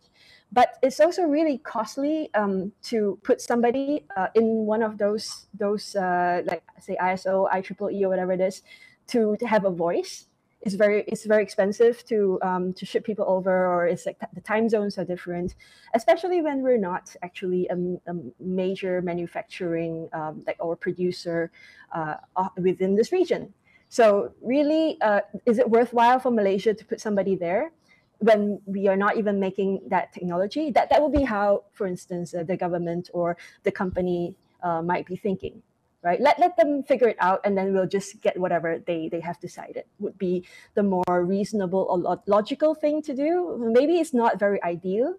but 0.52 0.78
it's 0.82 1.00
also 1.00 1.22
really 1.22 1.58
costly 1.58 2.32
um, 2.34 2.72
to 2.82 3.18
put 3.22 3.40
somebody 3.40 4.04
uh, 4.16 4.28
in 4.34 4.66
one 4.66 4.82
of 4.82 4.98
those 4.98 5.46
those 5.54 5.94
uh, 5.96 6.42
like 6.46 6.62
say 6.80 6.96
ISO, 7.00 7.50
IEEE, 7.50 8.02
or 8.02 8.08
whatever 8.08 8.32
it 8.32 8.40
is, 8.40 8.62
to 9.08 9.36
to 9.38 9.46
have 9.46 9.64
a 9.64 9.70
voice 9.70 10.28
it's 10.62 10.74
very 10.74 11.04
it's 11.06 11.24
very 11.24 11.42
expensive 11.42 12.04
to 12.06 12.38
um, 12.42 12.72
to 12.74 12.84
ship 12.84 13.04
people 13.04 13.24
over, 13.28 13.66
or 13.72 13.86
it's 13.86 14.06
like 14.06 14.18
the 14.34 14.40
time 14.40 14.68
zones 14.68 14.98
are 14.98 15.04
different, 15.04 15.54
especially 15.94 16.42
when 16.42 16.62
we're 16.62 16.78
not 16.78 17.14
actually 17.22 17.68
a, 17.68 17.76
a 18.10 18.14
major 18.40 19.00
manufacturing 19.00 20.08
um, 20.12 20.42
like 20.46 20.56
or 20.58 20.74
producer 20.74 21.52
uh, 21.92 22.14
within 22.56 22.96
this 22.96 23.12
region. 23.12 23.54
So 23.88 24.32
really, 24.42 25.00
uh, 25.00 25.20
is 25.46 25.58
it 25.58 25.70
worthwhile 25.70 26.18
for 26.18 26.30
Malaysia 26.30 26.74
to 26.74 26.84
put 26.84 27.00
somebody 27.00 27.36
there? 27.36 27.70
When 28.18 28.60
we 28.66 28.88
are 28.88 28.96
not 28.96 29.16
even 29.16 29.38
making 29.38 29.80
that 29.88 30.12
technology 30.12 30.70
that 30.70 30.90
that 30.90 31.00
would 31.00 31.12
be 31.12 31.22
how 31.22 31.62
for 31.72 31.86
instance 31.86 32.34
uh, 32.34 32.42
the 32.42 32.56
government 32.56 33.10
or 33.12 33.36
the 33.62 33.70
company 33.70 34.34
uh, 34.62 34.82
might 34.82 35.06
be 35.06 35.14
thinking 35.14 35.62
right? 36.02 36.20
Let, 36.20 36.38
let 36.38 36.56
them 36.56 36.82
figure 36.82 37.08
it 37.08 37.16
out 37.20 37.40
and 37.44 37.56
then 37.56 37.72
we'll 37.72 37.86
just 37.86 38.20
get 38.20 38.38
whatever 38.38 38.82
they, 38.86 39.08
they 39.08 39.20
have 39.20 39.40
decided 39.40 39.84
would 39.98 40.16
be 40.18 40.44
the 40.74 40.82
more 40.82 41.24
reasonable 41.24 41.86
or 41.90 42.22
logical 42.26 42.74
thing 42.74 43.02
to 43.02 43.14
do. 43.14 43.56
Maybe 43.58 43.98
it's 43.98 44.14
not 44.14 44.38
very 44.38 44.62
ideal, 44.62 45.16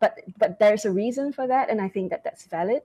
but, 0.00 0.18
but 0.36 0.58
there's 0.58 0.84
a 0.84 0.90
reason 0.90 1.32
for 1.32 1.46
that. 1.46 1.70
And 1.70 1.80
I 1.80 1.88
think 1.88 2.10
that 2.10 2.24
that's 2.24 2.44
valid. 2.44 2.82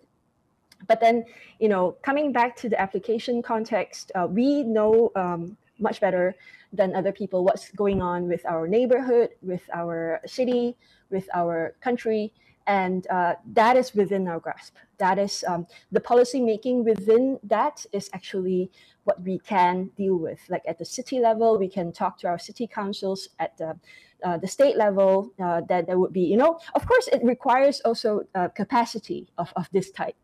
But 0.88 0.99
then, 0.99 1.26
you 1.60 1.69
know, 1.69 1.95
coming 2.02 2.32
back 2.32 2.56
to 2.58 2.69
the 2.69 2.80
application 2.80 3.41
context, 3.41 4.12
uh, 4.15 4.28
we 4.30 4.63
know 4.63 5.12
um, 5.15 5.58
much 5.79 5.99
better 5.99 6.36
than 6.71 6.95
other 6.95 7.12
people 7.12 7.43
what's 7.43 7.69
going 7.71 8.01
on 8.01 8.27
with 8.27 8.45
our 8.45 8.67
neighborhood, 8.67 9.29
with 9.41 9.63
our 9.73 10.21
city, 10.25 10.75
with 11.09 11.27
our 11.33 11.75
country 11.81 12.33
and 12.67 13.07
uh, 13.07 13.36
that 13.53 13.75
is 13.75 13.93
within 13.93 14.27
our 14.27 14.39
grasp. 14.39 14.75
That 14.97 15.19
is 15.19 15.43
um, 15.47 15.67
the 15.91 15.99
policy 15.99 16.39
making 16.39 16.86
within 16.86 17.39
that 17.43 17.86
is 17.91 18.09
actually 18.13 18.71
what 19.03 19.21
we 19.21 19.39
can 19.39 19.91
deal 19.97 20.15
with. 20.15 20.39
Like 20.49 20.63
at 20.67 20.77
the 20.77 20.86
city 20.86 21.19
level, 21.19 21.57
we 21.57 21.67
can 21.67 21.91
talk 21.91 22.17
to 22.19 22.27
our 22.27 22.39
city 22.39 22.67
councils. 22.67 23.29
At 23.39 23.57
the 23.57 23.77
uh, 24.23 24.38
the 24.38 24.47
state 24.47 24.77
level, 24.77 25.33
uh, 25.43 25.62
that 25.67 25.86
there 25.86 25.99
would 25.99 26.13
be, 26.13 26.21
you 26.21 26.38
know, 26.38 26.57
of 26.75 26.88
course, 26.88 27.09
it 27.09 27.21
requires 27.23 27.81
also 27.81 28.21
uh, 28.36 28.47
capacity 28.47 29.27
of, 29.38 29.51
of 29.57 29.67
this 29.73 29.91
type, 29.91 30.15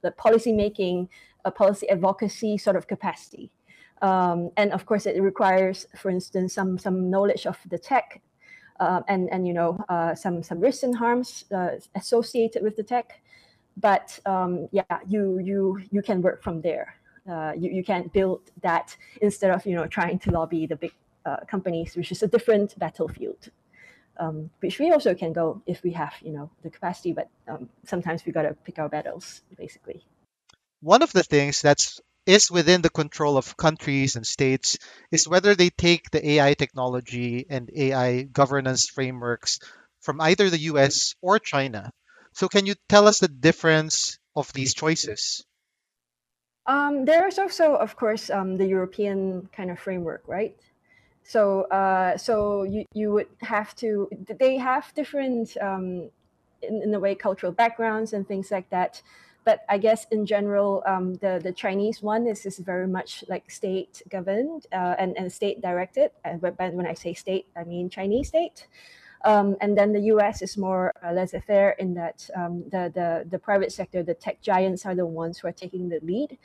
the 0.00 0.10
policy 0.10 0.54
making, 0.54 1.10
a 1.44 1.50
policy 1.50 1.86
advocacy 1.90 2.56
sort 2.56 2.76
of 2.76 2.86
capacity. 2.86 3.50
Um, 4.02 4.50
and 4.56 4.72
of 4.72 4.84
course, 4.86 5.06
it 5.06 5.20
requires, 5.22 5.86
for 5.96 6.10
instance, 6.10 6.54
some 6.54 6.78
some 6.78 7.10
knowledge 7.10 7.46
of 7.46 7.58
the 7.68 7.78
tech 7.78 8.20
uh, 8.80 9.00
and 9.08 9.28
and 9.30 9.46
you 9.46 9.54
know 9.54 9.78
uh, 9.88 10.14
some 10.14 10.42
some 10.42 10.60
risks 10.60 10.82
and 10.82 10.96
harms 10.96 11.44
uh, 11.54 11.70
associated 11.94 12.62
with 12.62 12.76
the 12.76 12.82
tech. 12.82 13.20
But 13.76 14.18
um, 14.26 14.68
yeah, 14.72 14.98
you 15.06 15.38
you 15.38 15.80
you 15.90 16.02
can 16.02 16.22
work 16.22 16.42
from 16.42 16.60
there. 16.60 16.94
Uh, 17.30 17.52
you 17.56 17.70
you 17.70 17.84
can 17.84 18.08
build 18.12 18.50
that 18.62 18.96
instead 19.20 19.50
of 19.50 19.66
you 19.66 19.74
know 19.74 19.86
trying 19.86 20.18
to 20.20 20.30
lobby 20.30 20.66
the 20.66 20.76
big 20.76 20.92
uh, 21.24 21.38
companies, 21.48 21.96
which 21.96 22.12
is 22.12 22.22
a 22.22 22.28
different 22.28 22.78
battlefield. 22.78 23.50
Um, 24.18 24.48
which 24.60 24.78
we 24.78 24.90
also 24.92 25.14
can 25.14 25.34
go 25.34 25.60
if 25.66 25.82
we 25.82 25.92
have 25.92 26.14
you 26.22 26.32
know 26.32 26.50
the 26.62 26.70
capacity, 26.70 27.12
but 27.12 27.28
um, 27.48 27.68
sometimes 27.84 28.24
we 28.24 28.32
got 28.32 28.42
to 28.42 28.54
pick 28.64 28.78
our 28.78 28.88
battles 28.88 29.42
basically. 29.56 30.06
One 30.80 31.02
of 31.02 31.12
the 31.12 31.22
things 31.22 31.60
that's 31.60 32.00
is 32.26 32.50
within 32.50 32.82
the 32.82 32.90
control 32.90 33.36
of 33.36 33.56
countries 33.56 34.16
and 34.16 34.26
states 34.26 34.78
is 35.10 35.28
whether 35.28 35.54
they 35.54 35.70
take 35.70 36.10
the 36.10 36.30
AI 36.32 36.54
technology 36.54 37.46
and 37.48 37.70
AI 37.74 38.22
governance 38.22 38.88
frameworks 38.88 39.60
from 40.00 40.20
either 40.20 40.50
the 40.50 40.66
US 40.72 41.14
or 41.22 41.38
China. 41.38 41.90
So, 42.32 42.48
can 42.48 42.66
you 42.66 42.74
tell 42.88 43.08
us 43.08 43.20
the 43.20 43.28
difference 43.28 44.18
of 44.34 44.52
these 44.52 44.74
choices? 44.74 45.44
Um, 46.66 47.04
there 47.04 47.26
is 47.26 47.38
also, 47.38 47.76
of 47.76 47.96
course, 47.96 48.28
um, 48.28 48.58
the 48.58 48.66
European 48.66 49.48
kind 49.52 49.70
of 49.70 49.78
framework, 49.78 50.22
right? 50.26 50.56
So, 51.22 51.62
uh, 51.62 52.16
so 52.18 52.64
you, 52.64 52.84
you 52.92 53.12
would 53.12 53.28
have 53.40 53.74
to. 53.76 54.08
They 54.38 54.58
have 54.58 54.92
different, 54.94 55.56
um, 55.60 56.10
in, 56.62 56.82
in 56.82 56.94
a 56.94 57.00
way, 57.00 57.14
cultural 57.14 57.52
backgrounds 57.52 58.12
and 58.12 58.26
things 58.26 58.50
like 58.50 58.68
that 58.70 59.02
but 59.46 59.60
I 59.68 59.78
guess 59.78 60.06
in 60.10 60.26
general, 60.26 60.82
um, 60.86 61.14
the 61.14 61.40
the 61.42 61.52
Chinese 61.52 62.02
one 62.02 62.26
is, 62.26 62.44
is 62.44 62.58
very 62.58 62.88
much 62.88 63.24
like 63.28 63.48
state 63.50 64.02
governed 64.10 64.66
uh, 64.72 64.96
and 64.98 65.16
and 65.16 65.32
state 65.32 65.62
directed. 65.62 66.10
And 66.24 66.42
when 66.42 66.86
I 66.86 66.94
say 66.94 67.14
state, 67.14 67.46
I 67.56 67.62
mean 67.62 67.88
Chinese 67.88 68.28
state. 68.28 68.66
Um, 69.24 69.56
and 69.60 69.76
then 69.78 69.92
the 69.92 70.04
U.S. 70.14 70.42
is 70.42 70.56
more 70.56 70.92
uh, 71.02 71.12
laissez-faire 71.12 71.70
in 71.78 71.94
that 71.94 72.28
um, 72.36 72.64
the, 72.70 72.92
the 72.94 73.26
the 73.30 73.38
private 73.38 73.72
sector, 73.72 74.02
the 74.02 74.14
tech 74.14 74.42
giants, 74.42 74.84
are 74.84 74.94
the 74.94 75.06
ones 75.06 75.38
who 75.38 75.48
are 75.48 75.52
taking 75.64 75.88
the 75.88 76.00
lead. 76.02 76.36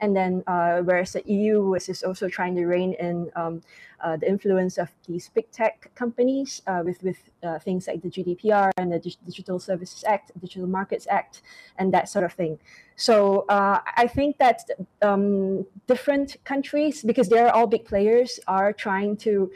And 0.00 0.14
then, 0.14 0.44
uh, 0.46 0.80
whereas 0.82 1.12
the 1.12 1.22
EU 1.26 1.74
is 1.74 2.02
also 2.02 2.28
trying 2.28 2.54
to 2.56 2.66
rein 2.66 2.94
in 3.00 3.30
um, 3.34 3.62
uh, 4.00 4.16
the 4.16 4.28
influence 4.28 4.78
of 4.78 4.88
these 5.08 5.28
big 5.34 5.50
tech 5.50 5.90
companies 5.94 6.62
uh, 6.66 6.82
with 6.84 7.02
with 7.02 7.18
things 7.64 7.88
like 7.88 8.02
the 8.02 8.08
GDPR 8.08 8.70
and 8.76 8.92
the 8.92 9.00
Digital 9.00 9.58
Services 9.58 10.04
Act, 10.04 10.30
Digital 10.40 10.68
Markets 10.68 11.06
Act, 11.10 11.42
and 11.78 11.92
that 11.92 12.08
sort 12.08 12.24
of 12.24 12.32
thing. 12.32 12.58
So 12.94 13.44
uh, 13.48 13.80
I 13.96 14.06
think 14.06 14.38
that 14.38 14.62
um, 15.02 15.66
different 15.86 16.36
countries, 16.44 17.02
because 17.02 17.28
they're 17.28 17.54
all 17.54 17.66
big 17.66 17.84
players, 17.84 18.40
are 18.46 18.72
trying 18.72 19.16
to 19.18 19.50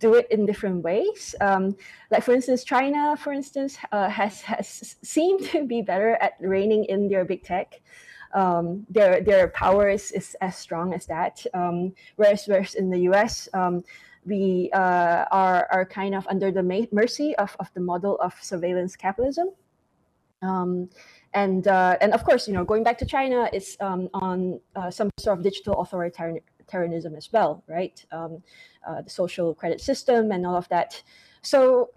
do 0.00 0.14
it 0.14 0.26
in 0.30 0.46
different 0.46 0.82
ways. 0.82 1.34
Um, 1.40 1.76
like 2.10 2.22
for 2.22 2.32
instance, 2.32 2.64
China, 2.64 3.16
for 3.16 3.32
instance, 3.32 3.78
uh, 3.92 4.08
has 4.08 4.42
has 4.42 4.96
seemed 5.02 5.44
to 5.46 5.66
be 5.66 5.82
better 5.82 6.14
at 6.20 6.34
reining 6.40 6.84
in 6.84 7.08
their 7.08 7.24
big 7.24 7.42
tech 7.42 7.80
um, 8.34 8.86
their 8.90 9.20
their 9.20 9.48
power 9.48 9.88
is, 9.88 10.12
is 10.12 10.36
as 10.40 10.56
strong 10.56 10.94
as 10.94 11.06
that. 11.06 11.44
Um, 11.54 11.94
whereas, 12.16 12.44
whereas 12.46 12.74
in 12.74 12.90
the 12.90 13.00
U.S., 13.10 13.48
um, 13.54 13.84
we 14.26 14.70
uh, 14.72 15.24
are 15.30 15.66
are 15.70 15.84
kind 15.86 16.14
of 16.14 16.26
under 16.28 16.50
the 16.50 16.62
mercy 16.92 17.36
of, 17.36 17.56
of 17.60 17.72
the 17.74 17.80
model 17.80 18.16
of 18.20 18.34
surveillance 18.40 18.96
capitalism. 18.96 19.48
Um, 20.42 20.90
and 21.34 21.66
uh, 21.66 21.96
and 22.00 22.12
of 22.12 22.24
course, 22.24 22.46
you 22.46 22.54
know, 22.54 22.64
going 22.64 22.82
back 22.82 22.98
to 22.98 23.06
China, 23.06 23.48
it's 23.52 23.76
um, 23.80 24.08
on 24.14 24.60
uh, 24.76 24.90
some 24.90 25.10
sort 25.18 25.38
of 25.38 25.44
digital 25.44 25.76
authoritarianism 25.76 27.16
as 27.16 27.32
well, 27.32 27.62
right? 27.66 28.04
Um, 28.12 28.42
uh, 28.86 29.02
the 29.02 29.10
social 29.10 29.54
credit 29.54 29.80
system 29.80 30.32
and 30.32 30.46
all 30.46 30.56
of 30.56 30.68
that. 30.68 31.02
So 31.42 31.90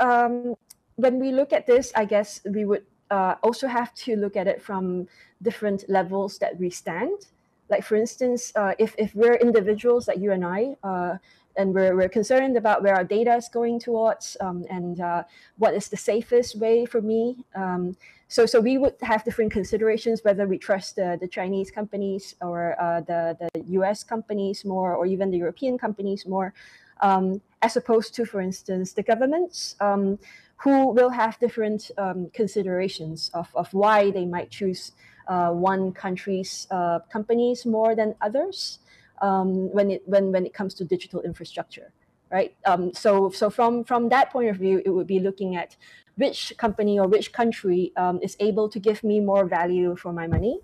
when 0.96 1.20
we 1.20 1.32
look 1.32 1.52
at 1.52 1.66
this, 1.66 1.92
I 1.96 2.06
guess 2.06 2.42
we 2.46 2.66
would 2.66 2.86
uh, 3.12 3.36
also 3.44 3.68
have 3.68 3.94
to 3.94 4.16
look 4.16 4.36
at 4.36 4.48
it 4.48 4.62
from 4.62 5.08
different 5.42 5.88
levels 5.88 6.40
that 6.40 6.58
we 6.58 6.70
stand. 6.70 7.28
Like 7.70 7.84
for 7.84 7.96
instance, 7.96 8.52
uh, 8.56 8.74
if, 8.80 8.96
if 8.98 9.14
we're 9.16 9.36
individuals 9.36 10.08
like 10.08 10.18
you 10.18 10.32
and 10.32 10.46
I, 10.46 10.76
uh, 10.84 11.18
and 11.58 11.74
we're, 11.74 11.96
we're 11.96 12.10
concerned 12.10 12.58
about 12.58 12.82
where 12.82 12.96
our 12.96 13.04
data 13.04 13.36
is 13.36 13.50
going 13.50 13.80
towards 13.80 14.38
um, 14.40 14.66
and 14.70 15.00
uh, 15.02 15.24
what 15.58 15.74
is 15.74 15.90
the 15.90 15.98
safest 15.98 16.58
way 16.58 16.86
for 16.86 17.02
me. 17.02 17.44
Um, 17.56 17.96
so, 18.28 18.46
so 18.46 18.62
we 18.62 18.78
would 18.78 18.96
have 19.02 19.26
different 19.26 19.52
considerations 19.52 20.22
whether 20.24 20.48
we 20.48 20.58
trust 20.58 20.96
the, 20.96 21.18
the 21.20 21.28
Chinese 21.28 21.70
companies 21.70 22.36
or 22.42 22.80
uh, 22.82 23.02
the, 23.02 23.38
the 23.54 23.62
US 23.80 24.04
companies 24.04 24.64
more, 24.64 24.96
or 24.96 25.06
even 25.06 25.32
the 25.32 25.38
European 25.38 25.78
companies 25.78 26.26
more, 26.26 26.54
um, 27.02 27.42
as 27.62 27.76
opposed 27.76 28.16
to, 28.16 28.26
for 28.26 28.40
instance, 28.40 28.94
the 28.94 29.04
governments. 29.04 29.76
Um, 29.82 30.18
who 30.64 30.92
will 30.92 31.10
have 31.10 31.40
different 31.40 31.90
um, 31.98 32.30
considerations 32.34 33.32
of, 33.34 33.50
of 33.56 33.74
why 33.74 34.12
they 34.12 34.26
might 34.26 34.52
choose 34.52 34.92
uh, 35.28 35.50
one 35.50 35.92
country's 35.92 36.68
uh, 36.72 37.00
companies 37.12 37.66
more 37.66 37.96
than 37.96 38.14
others 38.22 38.80
um, 39.22 39.72
when 39.72 39.92
it 39.92 40.02
when 40.06 40.32
when 40.32 40.46
it 40.46 40.54
comes 40.54 40.74
to 40.74 40.84
digital 40.84 41.22
infrastructure, 41.22 41.94
right? 42.32 42.56
Um, 42.66 42.94
so 42.94 43.30
so 43.30 43.50
from 43.50 43.84
from 43.84 44.10
that 44.10 44.32
point 44.32 44.50
of 44.50 44.58
view, 44.58 44.82
it 44.86 44.90
would 44.90 45.08
be 45.08 45.20
looking 45.20 45.56
at 45.56 45.76
which 46.16 46.54
company 46.58 47.00
or 47.00 47.08
which 47.08 47.32
country 47.32 47.92
um, 47.98 48.20
is 48.22 48.36
able 48.40 48.68
to 48.70 48.80
give 48.80 49.04
me 49.04 49.20
more 49.20 49.46
value 49.46 49.96
for 49.96 50.12
my 50.12 50.28
money 50.28 50.60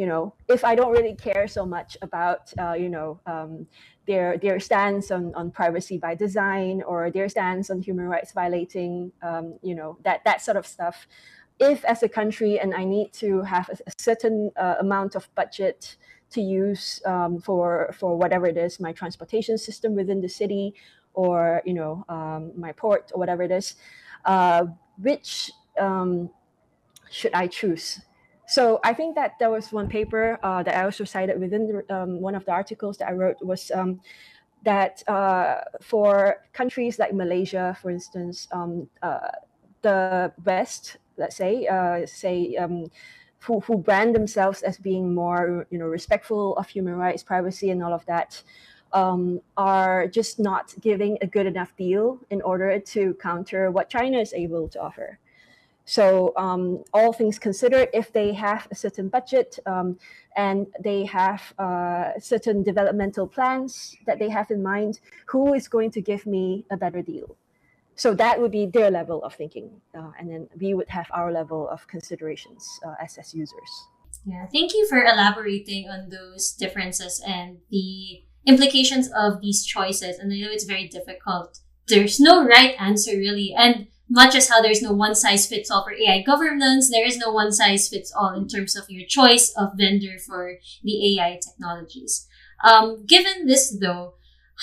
you 0.00 0.06
know, 0.06 0.32
if 0.48 0.64
I 0.64 0.74
don't 0.74 0.92
really 0.92 1.14
care 1.14 1.46
so 1.46 1.66
much 1.66 1.98
about, 2.00 2.50
uh, 2.58 2.72
you 2.72 2.88
know, 2.88 3.20
um, 3.26 3.66
their 4.06 4.38
their 4.38 4.58
stance 4.58 5.10
on, 5.10 5.34
on 5.34 5.50
privacy 5.50 5.98
by 5.98 6.14
design 6.14 6.82
or 6.90 7.10
their 7.10 7.28
stance 7.28 7.68
on 7.68 7.82
human 7.82 8.06
rights 8.06 8.32
violating, 8.32 9.12
um, 9.20 9.58
you 9.62 9.74
know, 9.74 9.98
that 10.04 10.24
that 10.24 10.40
sort 10.40 10.56
of 10.56 10.66
stuff. 10.66 11.06
If 11.58 11.84
as 11.84 12.02
a 12.02 12.08
country 12.08 12.58
and 12.58 12.74
I 12.74 12.84
need 12.84 13.12
to 13.24 13.42
have 13.42 13.68
a, 13.68 13.76
a 13.90 13.92
certain 13.98 14.50
uh, 14.56 14.76
amount 14.80 15.16
of 15.16 15.28
budget 15.34 15.96
to 16.30 16.40
use 16.40 17.02
um, 17.04 17.38
for 17.38 17.92
for 17.92 18.16
whatever 18.16 18.46
it 18.46 18.56
is, 18.56 18.80
my 18.80 18.92
transportation 18.92 19.58
system 19.58 19.94
within 19.94 20.22
the 20.22 20.30
city, 20.30 20.72
or 21.12 21.60
you 21.66 21.74
know, 21.74 22.06
um, 22.08 22.52
my 22.56 22.72
port 22.72 23.12
or 23.12 23.18
whatever 23.18 23.42
it 23.42 23.50
is, 23.50 23.74
uh, 24.24 24.64
which 24.96 25.50
um, 25.78 26.30
should 27.10 27.34
I 27.34 27.48
choose? 27.48 28.00
So 28.50 28.80
I 28.82 28.92
think 28.94 29.14
that 29.14 29.38
there 29.38 29.48
was 29.48 29.70
one 29.70 29.88
paper 29.88 30.36
uh, 30.42 30.64
that 30.64 30.76
I 30.76 30.82
also 30.82 31.04
cited 31.04 31.38
within 31.38 31.68
the, 31.68 31.94
um, 31.94 32.20
one 32.20 32.34
of 32.34 32.44
the 32.44 32.50
articles 32.50 32.98
that 32.98 33.08
I 33.08 33.12
wrote 33.12 33.36
was 33.40 33.70
um, 33.70 34.00
that 34.64 35.08
uh, 35.08 35.60
for 35.80 36.42
countries 36.52 36.98
like 36.98 37.14
Malaysia, 37.14 37.78
for 37.80 37.92
instance, 37.92 38.48
um, 38.50 38.88
uh, 39.02 39.30
the 39.82 40.32
West, 40.44 40.96
let's 41.16 41.36
say, 41.36 41.68
uh, 41.68 42.04
say 42.06 42.56
um, 42.56 42.90
who, 43.38 43.60
who 43.60 43.78
brand 43.78 44.16
themselves 44.16 44.62
as 44.62 44.78
being 44.78 45.14
more, 45.14 45.64
you 45.70 45.78
know, 45.78 45.86
respectful 45.86 46.56
of 46.56 46.68
human 46.68 46.96
rights, 46.96 47.22
privacy, 47.22 47.70
and 47.70 47.84
all 47.84 47.94
of 47.94 48.04
that, 48.06 48.42
um, 48.92 49.40
are 49.56 50.08
just 50.08 50.40
not 50.40 50.74
giving 50.80 51.16
a 51.22 51.26
good 51.28 51.46
enough 51.46 51.76
deal 51.76 52.18
in 52.30 52.42
order 52.42 52.80
to 52.80 53.14
counter 53.22 53.70
what 53.70 53.88
China 53.88 54.18
is 54.18 54.32
able 54.32 54.68
to 54.68 54.80
offer. 54.80 55.20
So 55.90 56.32
um, 56.36 56.84
all 56.94 57.12
things 57.12 57.40
considered, 57.40 57.88
if 57.92 58.12
they 58.12 58.32
have 58.34 58.68
a 58.70 58.76
certain 58.76 59.08
budget 59.08 59.58
um, 59.66 59.98
and 60.36 60.68
they 60.78 61.04
have 61.06 61.42
uh, 61.58 62.12
certain 62.20 62.62
developmental 62.62 63.26
plans 63.26 63.96
that 64.06 64.20
they 64.20 64.28
have 64.28 64.52
in 64.52 64.62
mind, 64.62 65.00
who 65.26 65.52
is 65.52 65.66
going 65.66 65.90
to 65.90 66.00
give 66.00 66.26
me 66.26 66.64
a 66.70 66.76
better 66.76 67.02
deal? 67.02 67.36
So 67.96 68.14
that 68.14 68.40
would 68.40 68.52
be 68.52 68.66
their 68.66 68.88
level 68.88 69.20
of 69.24 69.34
thinking, 69.34 69.68
uh, 69.98 70.12
and 70.16 70.30
then 70.30 70.48
we 70.60 70.74
would 70.74 70.88
have 70.90 71.08
our 71.10 71.32
level 71.32 71.68
of 71.68 71.88
considerations 71.88 72.62
uh, 72.86 72.94
as 73.02 73.18
as 73.18 73.34
users. 73.34 73.72
Yeah, 74.24 74.46
thank 74.46 74.72
you 74.72 74.86
for 74.88 75.02
elaborating 75.02 75.88
on 75.88 76.08
those 76.08 76.52
differences 76.52 77.20
and 77.26 77.58
the 77.68 78.22
implications 78.46 79.10
of 79.10 79.40
these 79.40 79.66
choices. 79.66 80.20
And 80.20 80.32
I 80.32 80.38
know 80.38 80.52
it's 80.52 80.70
very 80.74 80.86
difficult. 80.86 81.58
There's 81.88 82.20
no 82.20 82.46
right 82.46 82.76
answer 82.78 83.10
really, 83.10 83.52
and 83.58 83.88
much 84.10 84.34
as 84.34 84.48
how 84.48 84.60
there's 84.60 84.82
no 84.82 84.92
one 84.92 85.14
size 85.14 85.46
fits 85.46 85.70
all 85.70 85.84
for 85.84 85.94
AI 85.94 86.22
governance, 86.22 86.90
there 86.90 87.06
is 87.06 87.16
no 87.16 87.30
one 87.30 87.52
size 87.52 87.88
fits 87.88 88.12
all 88.12 88.34
in 88.34 88.48
terms 88.48 88.76
of 88.76 88.90
your 88.90 89.06
choice 89.06 89.54
of 89.56 89.70
vendor 89.76 90.18
for 90.18 90.58
the 90.82 91.16
AI 91.16 91.38
technologies. 91.42 92.26
Um, 92.64 93.06
given 93.06 93.46
this 93.46 93.74
though, 93.80 94.14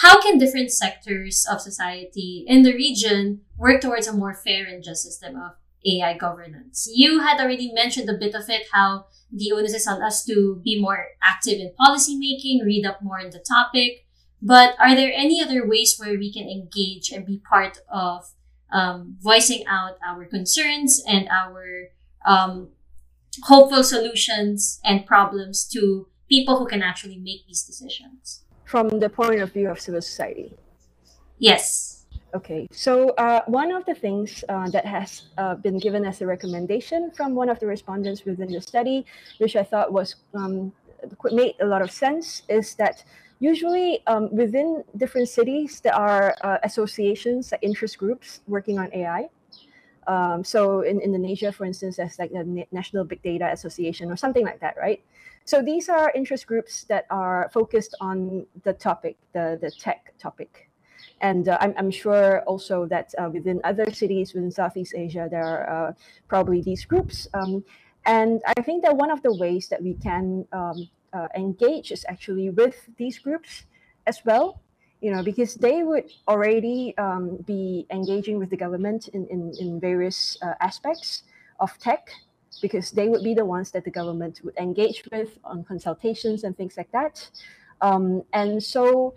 how 0.01 0.21
can 0.21 0.37
different 0.37 0.71
sectors 0.71 1.47
of 1.49 1.61
society 1.61 2.45
in 2.47 2.61
the 2.61 2.73
region 2.73 3.41
work 3.57 3.81
towards 3.81 4.05
a 4.05 4.13
more 4.13 4.33
fair 4.33 4.65
and 4.65 4.83
just 4.83 5.03
system 5.03 5.35
of 5.37 5.53
AI 5.85 6.15
governance? 6.17 6.87
You 6.93 7.21
had 7.21 7.39
already 7.39 7.71
mentioned 7.73 8.09
a 8.09 8.17
bit 8.17 8.35
of 8.35 8.49
it, 8.49 8.67
how 8.73 9.05
the 9.31 9.53
onus 9.53 9.73
is 9.73 9.87
on 9.87 10.03
us 10.03 10.23
to 10.25 10.61
be 10.63 10.79
more 10.79 11.07
active 11.23 11.59
in 11.59 11.73
policymaking, 11.79 12.63
read 12.63 12.85
up 12.85 13.01
more 13.01 13.19
on 13.19 13.31
the 13.31 13.39
topic. 13.39 14.05
But 14.39 14.75
are 14.77 14.93
there 14.93 15.11
any 15.11 15.41
other 15.41 15.67
ways 15.67 15.97
where 15.97 16.17
we 16.19 16.31
can 16.31 16.47
engage 16.47 17.11
and 17.11 17.25
be 17.25 17.41
part 17.49 17.79
of 17.91 18.29
um, 18.71 19.17
voicing 19.21 19.65
out 19.67 19.97
our 20.05 20.25
concerns 20.25 21.03
and 21.07 21.27
our 21.29 21.89
um, 22.25 22.69
hopeful 23.43 23.83
solutions 23.83 24.79
and 24.83 25.05
problems 25.05 25.65
to 25.69 26.07
people 26.29 26.57
who 26.57 26.65
can 26.65 26.81
actually 26.81 27.17
make 27.17 27.45
these 27.47 27.63
decisions. 27.63 28.43
From 28.65 28.99
the 28.99 29.09
point 29.09 29.39
of 29.39 29.53
view 29.53 29.69
of 29.69 29.79
civil 29.79 30.01
society? 30.01 30.53
Yes. 31.39 32.05
Okay, 32.35 32.67
so 32.71 33.09
uh, 33.11 33.41
one 33.47 33.71
of 33.71 33.85
the 33.85 33.95
things 33.95 34.43
uh, 34.49 34.69
that 34.69 34.85
has 34.85 35.23
uh, 35.37 35.55
been 35.55 35.79
given 35.79 36.05
as 36.05 36.21
a 36.21 36.25
recommendation 36.25 37.09
from 37.11 37.33
one 37.33 37.47
of 37.47 37.59
the 37.59 37.65
respondents 37.65 38.25
within 38.25 38.51
the 38.51 38.61
study, 38.61 39.05
which 39.37 39.55
I 39.55 39.63
thought 39.63 39.93
was 39.93 40.15
um, 40.33 40.73
made 41.31 41.55
a 41.61 41.65
lot 41.65 41.81
of 41.81 41.89
sense, 41.89 42.43
is 42.49 42.75
that 42.75 43.05
Usually, 43.39 44.01
um, 44.07 44.33
within 44.35 44.83
different 44.95 45.29
cities, 45.29 45.79
there 45.81 45.93
are 45.93 46.35
uh, 46.41 46.57
associations, 46.63 47.51
like 47.51 47.61
interest 47.61 47.97
groups 47.97 48.41
working 48.47 48.79
on 48.79 48.89
AI. 48.93 49.29
Um, 50.07 50.43
so 50.43 50.81
in 50.81 50.99
Indonesia, 51.01 51.51
for 51.51 51.65
instance, 51.65 51.97
there's 51.97 52.17
like 52.17 52.31
the 52.31 52.65
National 52.71 53.03
Big 53.03 53.21
Data 53.21 53.51
Association 53.51 54.09
or 54.09 54.15
something 54.15 54.45
like 54.45 54.59
that, 54.61 54.75
right? 54.77 55.03
So 55.45 55.61
these 55.61 55.87
are 55.89 56.11
interest 56.15 56.47
groups 56.47 56.85
that 56.85 57.05
are 57.09 57.49
focused 57.53 57.93
on 58.01 58.47
the 58.63 58.73
topic, 58.73 59.17
the, 59.33 59.59
the 59.61 59.69
tech 59.69 60.13
topic. 60.17 60.69
And 61.21 61.49
uh, 61.49 61.57
I'm, 61.61 61.73
I'm 61.77 61.91
sure 61.91 62.41
also 62.41 62.85
that 62.87 63.13
uh, 63.17 63.29
within 63.31 63.59
other 63.63 63.91
cities 63.91 64.33
within 64.33 64.51
Southeast 64.51 64.93
Asia, 64.95 65.27
there 65.29 65.45
are 65.45 65.89
uh, 65.89 65.93
probably 66.27 66.61
these 66.61 66.85
groups. 66.85 67.27
Um, 67.33 67.63
and 68.05 68.41
I 68.45 68.61
think 68.61 68.83
that 68.83 68.95
one 68.95 69.11
of 69.11 69.21
the 69.21 69.35
ways 69.35 69.67
that 69.67 69.83
we 69.83 69.95
can 69.95 70.45
um, 70.53 70.89
uh, 71.13 71.27
engage 71.35 71.91
is 71.91 72.05
actually 72.07 72.49
with 72.49 72.89
these 72.97 73.19
groups 73.19 73.63
as 74.05 74.21
well 74.25 74.61
you 75.01 75.11
know 75.11 75.23
because 75.23 75.55
they 75.55 75.83
would 75.83 76.09
already 76.27 76.97
um, 76.97 77.37
be 77.45 77.85
engaging 77.91 78.39
with 78.39 78.49
the 78.49 78.57
government 78.57 79.09
in, 79.09 79.27
in, 79.27 79.53
in 79.59 79.79
various 79.79 80.37
uh, 80.41 80.53
aspects 80.59 81.23
of 81.59 81.77
tech 81.79 82.09
because 82.61 82.91
they 82.91 83.07
would 83.07 83.23
be 83.23 83.33
the 83.33 83.45
ones 83.45 83.69
that 83.71 83.83
the 83.83 83.91
government 83.91 84.41
would 84.43 84.57
engage 84.57 85.03
with 85.11 85.37
on 85.43 85.63
consultations 85.63 86.43
and 86.43 86.57
things 86.57 86.75
like 86.77 86.91
that 86.91 87.29
um, 87.81 88.23
and 88.33 88.63
so 88.63 89.13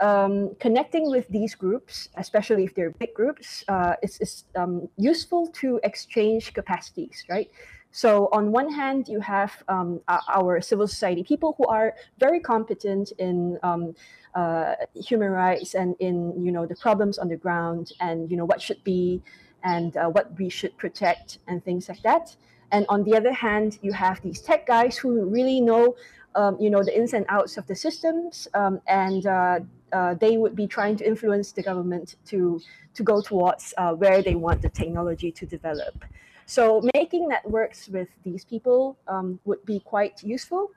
um, 0.00 0.54
connecting 0.60 1.10
with 1.10 1.28
these 1.28 1.54
groups, 1.54 2.08
especially 2.16 2.64
if 2.64 2.74
they're 2.74 2.90
big 2.90 3.14
groups, 3.14 3.64
uh, 3.68 3.94
is, 4.02 4.18
is 4.20 4.44
um, 4.54 4.88
useful 4.96 5.48
to 5.48 5.80
exchange 5.84 6.52
capacities, 6.52 7.24
right? 7.28 7.50
So 7.96 8.28
on 8.30 8.52
one 8.52 8.70
hand, 8.70 9.08
you 9.08 9.20
have 9.20 9.62
um, 9.68 10.02
our 10.06 10.60
civil 10.60 10.86
society 10.86 11.22
people 11.22 11.54
who 11.56 11.64
are 11.64 11.94
very 12.18 12.40
competent 12.40 13.12
in 13.12 13.58
um, 13.62 13.94
uh, 14.34 14.74
human 14.94 15.30
rights 15.30 15.74
and 15.74 15.96
in 15.98 16.16
you 16.44 16.52
know 16.52 16.66
the 16.66 16.76
problems 16.76 17.16
on 17.16 17.28
the 17.28 17.38
ground 17.38 17.92
and 18.00 18.30
you 18.30 18.36
know 18.36 18.44
what 18.44 18.60
should 18.60 18.84
be 18.84 19.22
and 19.64 19.96
uh, 19.96 20.10
what 20.10 20.26
we 20.38 20.50
should 20.50 20.76
protect 20.76 21.38
and 21.48 21.64
things 21.64 21.88
like 21.88 22.02
that. 22.02 22.36
And 22.70 22.84
on 22.90 23.02
the 23.02 23.16
other 23.16 23.32
hand, 23.32 23.78
you 23.80 23.94
have 23.94 24.20
these 24.20 24.42
tech 24.42 24.66
guys 24.66 24.98
who 24.98 25.24
really 25.24 25.62
know 25.62 25.96
um, 26.34 26.58
you 26.60 26.68
know 26.68 26.82
the 26.84 26.94
ins 26.94 27.14
and 27.14 27.24
outs 27.30 27.56
of 27.56 27.66
the 27.66 27.74
systems 27.74 28.46
um, 28.52 28.78
and 28.88 29.24
uh, 29.24 29.60
uh, 29.94 30.12
they 30.12 30.36
would 30.36 30.54
be 30.54 30.66
trying 30.66 30.96
to 30.98 31.04
influence 31.06 31.50
the 31.52 31.62
government 31.62 32.16
to 32.26 32.60
to 32.92 33.02
go 33.02 33.22
towards 33.22 33.72
uh, 33.78 33.94
where 33.94 34.20
they 34.20 34.34
want 34.34 34.60
the 34.60 34.68
technology 34.68 35.32
to 35.32 35.46
develop. 35.46 36.04
So 36.46 36.80
making 36.94 37.28
networks 37.28 37.88
with 37.88 38.08
these 38.22 38.44
people 38.44 38.96
um, 39.08 39.40
would 39.44 39.64
be 39.66 39.80
quite 39.80 40.22
useful 40.22 40.70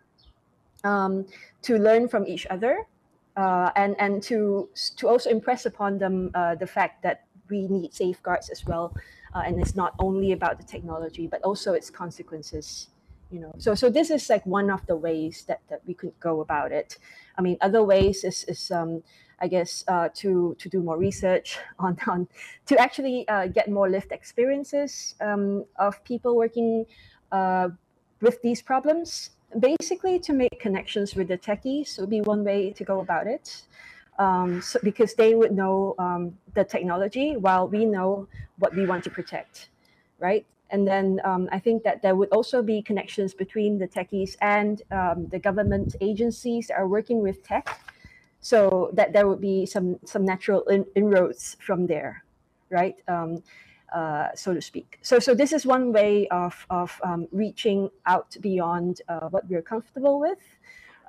um, 0.84 1.26
to 1.62 1.78
learn 1.78 2.08
from 2.08 2.26
each 2.26 2.48
other 2.50 2.88
uh, 3.38 3.70
and, 3.76 3.96
and 4.00 4.22
to, 4.24 4.70
to 4.98 5.08
also 5.08 5.30
impress 5.30 5.66
upon 5.66 6.00
them 6.00 6.32
uh, 6.34 6.56
the 6.56 6.68
fact 6.68 7.04
that 7.04 7.26
we 7.50 7.68
need 7.68 7.94
safeguards 7.94 8.50
as 8.50 8.66
well. 8.66 8.96
Uh, 9.36 9.44
and 9.46 9.60
it's 9.60 9.76
not 9.76 9.94
only 10.00 10.32
about 10.32 10.58
the 10.58 10.64
technology, 10.64 11.28
but 11.28 11.42
also 11.44 11.74
its 11.74 11.90
consequences. 11.90 12.90
You 13.32 13.42
know, 13.42 13.54
so 13.60 13.76
so 13.76 13.92
this 13.92 14.10
is 14.10 14.28
like 14.28 14.44
one 14.48 14.72
of 14.72 14.84
the 14.88 14.96
ways 14.96 15.46
that, 15.48 15.62
that 15.70 15.82
we 15.86 15.94
could 15.94 16.20
go 16.20 16.42
about 16.42 16.72
it. 16.72 16.98
I 17.38 17.44
mean, 17.44 17.58
other 17.62 17.84
ways 17.84 18.24
is, 18.24 18.44
is 18.46 18.72
um, 18.72 19.04
I 19.42 19.48
guess, 19.48 19.84
uh, 19.88 20.10
to 20.16 20.56
to 20.60 20.70
do 20.70 20.82
more 20.82 20.98
research 20.98 21.58
on 21.80 21.98
on 22.08 22.28
to 22.68 22.78
actually 22.78 23.28
uh, 23.28 23.48
get 23.48 23.70
more 23.70 23.90
lived 23.90 24.12
experiences 24.12 25.16
um, 25.22 25.66
of 25.78 26.04
people 26.04 26.36
working 26.36 26.86
uh, 27.32 27.70
with 28.22 28.42
these 28.42 28.62
problems. 28.62 29.32
Basically, 29.60 30.20
to 30.20 30.34
make 30.34 30.60
connections 30.60 31.16
with 31.16 31.28
the 31.28 31.38
techies 31.38 32.00
would 32.00 32.10
be 32.10 32.22
one 32.22 32.44
way 32.44 32.72
to 32.72 32.84
go 32.84 33.00
about 33.00 33.26
it. 33.26 33.64
Um, 34.20 34.62
so, 34.62 34.80
because 34.84 35.16
they 35.16 35.34
would 35.34 35.54
know 35.54 35.96
um, 35.98 36.38
the 36.54 36.64
technology 36.64 37.38
while 37.38 37.68
we 37.68 37.86
know 37.86 38.28
what 38.60 38.76
we 38.76 38.86
want 38.86 39.04
to 39.06 39.10
protect, 39.10 39.70
right? 40.20 40.46
And 40.72 40.88
then 40.88 41.20
um, 41.24 41.50
I 41.52 41.60
think 41.60 41.84
that 41.84 42.02
there 42.02 42.16
would 42.16 42.30
also 42.30 42.62
be 42.62 42.82
connections 42.82 43.34
between 43.34 43.80
the 43.80 43.88
techies 43.88 44.38
and 44.42 44.82
um, 44.92 45.28
the 45.28 45.40
government 45.40 45.96
agencies 46.00 46.68
that 46.68 46.78
are 46.78 46.88
working 46.88 47.22
with 47.24 47.44
tech 47.44 47.80
so 48.42 48.90
that 48.94 49.14
there 49.14 49.28
would 49.28 49.42
be 49.42 49.66
some 49.66 50.00
some 50.06 50.26
natural 50.26 50.64
in, 50.64 50.86
inroads 50.96 51.58
from 51.60 51.88
there 51.88 52.24
right? 52.70 52.96
Um, 53.08 53.44
uh, 53.94 54.28
so 54.36 54.54
to 54.54 54.62
speak. 54.62 55.00
So 55.02 55.20
so 55.20 55.34
this 55.34 55.52
is 55.52 55.66
one 55.66 55.92
way 55.92 56.28
of 56.30 56.66
of 56.70 57.00
um, 57.04 57.28
reaching 57.32 57.90
out 58.06 58.36
beyond 58.42 59.02
uh, 59.10 59.30
what 59.30 59.50
we're 59.50 59.64
comfortable 59.64 60.20
with 60.20 60.40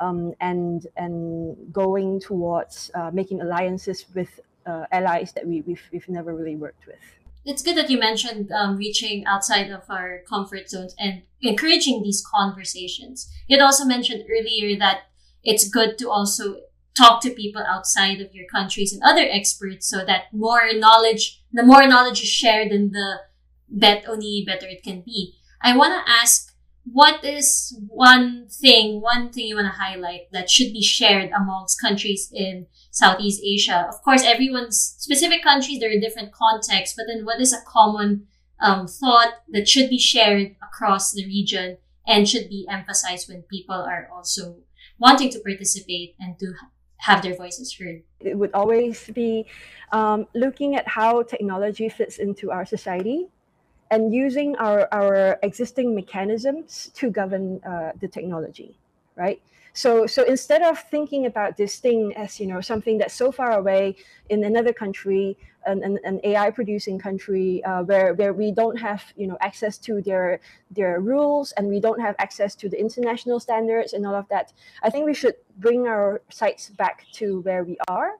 um, 0.00 0.32
and 0.40 0.86
and 0.96 1.56
going 1.72 2.20
towards 2.20 2.90
uh, 2.94 3.10
making 3.12 3.42
alliances 3.42 4.06
with 4.14 4.40
uh, 4.66 4.86
allies 4.92 5.32
that 5.32 5.46
we, 5.46 5.62
we've, 5.62 5.82
we've 5.92 6.08
never 6.08 6.34
really 6.34 6.56
worked 6.56 6.86
with. 6.86 7.00
It's 7.44 7.62
good 7.62 7.76
that 7.76 7.88
you 7.88 7.98
mentioned 7.98 8.52
um, 8.52 8.76
reaching 8.76 9.24
outside 9.24 9.70
of 9.70 9.82
our 9.88 10.20
comfort 10.28 10.68
zones 10.68 10.94
and 10.98 11.22
encouraging 11.40 12.02
these 12.02 12.22
conversations. 12.22 13.30
You 13.46 13.56
had 13.58 13.64
also 13.64 13.84
mentioned 13.84 14.24
earlier 14.30 14.78
that 14.78 15.04
it's 15.42 15.68
good 15.68 15.96
to 15.98 16.10
also 16.10 16.56
talk 16.96 17.22
to 17.22 17.30
people 17.30 17.62
outside 17.66 18.20
of 18.20 18.34
your 18.34 18.46
countries 18.52 18.92
and 18.92 19.02
other 19.02 19.26
experts 19.30 19.88
so 19.88 20.04
that 20.04 20.24
more 20.32 20.72
knowledge, 20.74 21.42
the 21.52 21.62
more 21.62 21.86
knowledge 21.86 22.22
is 22.22 22.28
shared 22.28 22.68
and 22.68 22.92
the 22.92 23.20
bet 23.68 24.04
only 24.08 24.44
better 24.46 24.66
it 24.66 24.82
can 24.82 25.02
be. 25.02 25.34
I 25.62 25.76
want 25.76 25.92
to 25.94 26.12
ask, 26.12 26.54
what 26.84 27.24
is 27.24 27.78
one 27.88 28.48
thing, 28.48 29.00
one 29.00 29.30
thing 29.30 29.46
you 29.46 29.56
want 29.56 29.72
to 29.72 29.80
highlight 29.80 30.32
that 30.32 30.50
should 30.50 30.72
be 30.72 30.82
shared 30.82 31.30
amongst 31.30 31.80
countries 31.80 32.30
in 32.34 32.66
Southeast 32.90 33.40
Asia? 33.44 33.86
Of 33.88 34.02
course, 34.02 34.24
everyone's 34.24 34.94
specific 34.98 35.42
countries, 35.42 35.78
there 35.78 35.90
are 35.90 36.00
different 36.00 36.32
contexts, 36.32 36.96
but 36.96 37.06
then 37.06 37.24
what 37.24 37.40
is 37.40 37.52
a 37.52 37.62
common 37.66 38.26
um, 38.60 38.86
thought 38.86 39.34
that 39.50 39.68
should 39.68 39.88
be 39.88 39.98
shared 39.98 40.56
across 40.62 41.12
the 41.12 41.24
region 41.26 41.78
and 42.06 42.28
should 42.28 42.48
be 42.48 42.66
emphasized 42.68 43.28
when 43.28 43.42
people 43.42 43.76
are 43.76 44.08
also 44.12 44.56
wanting 44.98 45.30
to 45.30 45.40
participate 45.40 46.14
and 46.18 46.38
to 46.38 46.52
have 47.00 47.22
their 47.22 47.34
voices 47.34 47.74
heard. 47.78 48.02
It 48.20 48.36
would 48.36 48.52
always 48.52 49.08
be 49.08 49.46
um, 49.92 50.26
looking 50.34 50.76
at 50.76 50.86
how 50.86 51.22
technology 51.22 51.88
fits 51.88 52.18
into 52.18 52.50
our 52.50 52.64
society 52.66 53.28
and 53.90 54.14
using 54.14 54.56
our, 54.56 54.88
our 54.92 55.38
existing 55.42 55.94
mechanisms 55.94 56.90
to 56.94 57.10
govern 57.10 57.62
uh, 57.64 57.92
the 58.00 58.08
technology, 58.08 58.78
right? 59.16 59.42
So, 59.72 60.06
so 60.06 60.24
instead 60.24 60.62
of 60.62 60.78
thinking 60.78 61.26
about 61.26 61.56
this 61.56 61.78
thing 61.78 62.14
as 62.16 62.40
you 62.40 62.46
know 62.46 62.60
something 62.60 62.98
that's 62.98 63.14
so 63.14 63.30
far 63.30 63.52
away 63.52 63.96
in 64.28 64.44
another 64.44 64.72
country, 64.72 65.36
an, 65.66 65.82
an, 65.84 65.98
an 66.04 66.20
AI 66.24 66.50
producing 66.50 66.98
country 66.98 67.62
uh, 67.64 67.82
where 67.84 68.14
where 68.14 68.32
we 68.32 68.50
don't 68.50 68.76
have 68.76 69.04
you 69.16 69.26
know 69.26 69.38
access 69.40 69.78
to 69.78 70.02
their 70.02 70.40
their 70.70 71.00
rules 71.00 71.52
and 71.52 71.68
we 71.68 71.80
don't 71.80 72.00
have 72.00 72.16
access 72.18 72.54
to 72.56 72.68
the 72.68 72.78
international 72.80 73.38
standards 73.38 73.92
and 73.92 74.06
all 74.06 74.14
of 74.14 74.28
that, 74.28 74.52
I 74.82 74.90
think 74.90 75.06
we 75.06 75.14
should 75.14 75.36
bring 75.58 75.86
our 75.86 76.22
sights 76.30 76.70
back 76.70 77.06
to 77.14 77.40
where 77.42 77.64
we 77.64 77.76
are. 77.88 78.18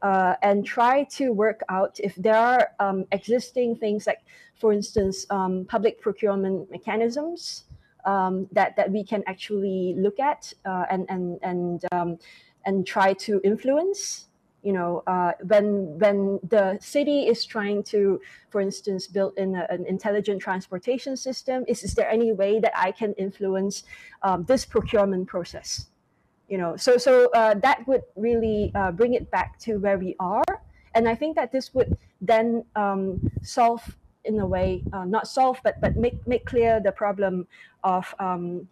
Uh, 0.00 0.36
and 0.42 0.64
try 0.64 1.02
to 1.02 1.32
work 1.32 1.60
out 1.68 1.98
if 1.98 2.14
there 2.14 2.36
are 2.36 2.70
um, 2.78 3.04
existing 3.10 3.74
things 3.74 4.06
like, 4.06 4.20
for 4.54 4.72
instance, 4.72 5.26
um, 5.30 5.64
public 5.68 6.00
procurement 6.00 6.70
mechanisms 6.70 7.64
um, 8.04 8.48
that 8.52 8.76
that 8.76 8.90
we 8.90 9.04
can 9.04 9.22
actually 9.26 9.94
look 9.96 10.18
at 10.20 10.52
uh, 10.64 10.84
and 10.90 11.06
and 11.08 11.38
and 11.42 11.84
um, 11.92 12.18
and 12.64 12.86
try 12.86 13.12
to 13.14 13.40
influence. 13.44 14.26
You 14.62 14.72
know, 14.72 15.02
uh, 15.06 15.32
when 15.46 15.98
when 15.98 16.40
the 16.42 16.78
city 16.80 17.28
is 17.28 17.44
trying 17.44 17.84
to, 17.84 18.20
for 18.50 18.60
instance, 18.60 19.06
build 19.06 19.38
in 19.38 19.54
a, 19.54 19.66
an 19.70 19.86
intelligent 19.86 20.42
transportation 20.42 21.16
system, 21.16 21.64
is 21.68 21.82
is 21.84 21.94
there 21.94 22.10
any 22.10 22.32
way 22.32 22.58
that 22.60 22.72
I 22.74 22.90
can 22.90 23.14
influence 23.14 23.84
um, 24.22 24.44
this 24.44 24.64
procurement 24.64 25.28
process? 25.28 25.86
You 26.48 26.58
know, 26.58 26.76
so 26.76 26.96
so 26.96 27.30
uh, 27.34 27.54
that 27.54 27.86
would 27.86 28.02
really 28.16 28.72
uh, 28.74 28.90
bring 28.90 29.14
it 29.14 29.30
back 29.30 29.58
to 29.60 29.76
where 29.78 29.96
we 29.96 30.16
are, 30.18 30.44
and 30.94 31.08
I 31.08 31.14
think 31.14 31.36
that 31.36 31.52
this 31.52 31.72
would 31.74 31.96
then 32.20 32.64
um, 32.74 33.30
solve 33.42 33.96
in 34.24 34.40
a 34.40 34.46
way, 34.46 34.82
uh, 34.92 35.04
not 35.04 35.26
solve, 35.28 35.60
but 35.62 35.80
but 35.80 35.96
make 35.96 36.26
make 36.26 36.44
clear 36.44 36.80
the 36.80 36.92
problem 36.92 37.46
of 37.84 38.14
um, 38.18 38.68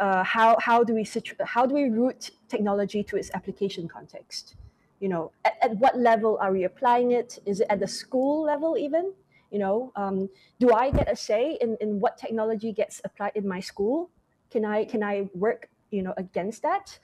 uh, 0.00 0.24
how 0.24 0.56
how 0.60 0.82
do 0.84 0.94
we 0.94 1.06
how 1.44 1.66
do 1.66 1.74
we 1.74 1.88
route 1.88 2.30
technology 2.48 3.02
to 3.04 3.16
its 3.16 3.30
application 3.34 3.88
context? 3.88 4.56
You 5.00 5.08
know, 5.08 5.32
at, 5.44 5.54
at 5.62 5.76
what 5.78 5.98
level 5.98 6.38
are 6.40 6.52
we 6.52 6.64
applying 6.64 7.12
it? 7.12 7.38
Is 7.46 7.60
it 7.60 7.66
at 7.70 7.80
the 7.80 7.88
school 7.88 8.44
level 8.44 8.76
even? 8.76 9.12
You 9.50 9.58
know, 9.58 9.92
um, 9.96 10.30
do 10.58 10.72
I 10.72 10.90
get 10.90 11.12
a 11.12 11.16
say 11.16 11.58
in, 11.60 11.76
in 11.80 12.00
what 12.00 12.16
technology 12.16 12.72
gets 12.72 13.00
applied 13.04 13.32
in 13.34 13.46
my 13.46 13.60
school? 13.60 14.10
Can 14.50 14.64
I 14.64 14.84
can 14.84 15.02
I 15.02 15.28
work 15.34 15.68
you 15.90 16.02
know 16.02 16.14
against 16.16 16.62
that? 16.62 16.98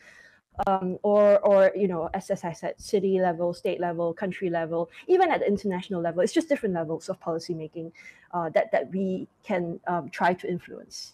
Um, 0.66 0.98
or 1.02 1.38
or 1.40 1.72
you 1.76 1.88
know 1.88 2.10
as, 2.14 2.30
as 2.30 2.44
I 2.44 2.52
said, 2.52 2.80
city 2.80 3.20
level, 3.20 3.54
state 3.54 3.80
level, 3.80 4.12
country 4.12 4.50
level, 4.50 4.90
even 5.06 5.30
at 5.30 5.40
the 5.40 5.46
international 5.46 6.00
level. 6.00 6.22
It's 6.22 6.32
just 6.32 6.48
different 6.48 6.74
levels 6.74 7.08
of 7.08 7.20
policymaking 7.20 7.92
uh, 8.32 8.50
that 8.50 8.72
that 8.72 8.90
we 8.90 9.28
can 9.44 9.80
um, 9.86 10.10
try 10.10 10.34
to 10.34 10.48
influence. 10.48 11.12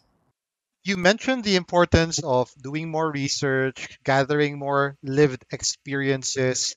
You 0.85 0.99
mentioned 0.99 1.45
the 1.45 1.57
importance 1.57 2.23
of 2.23 2.53
doing 2.61 2.91
more 2.91 3.11
research, 3.11 3.99
gathering 4.05 4.59
more 4.59 4.97
lived 5.03 5.45
experiences. 5.51 6.75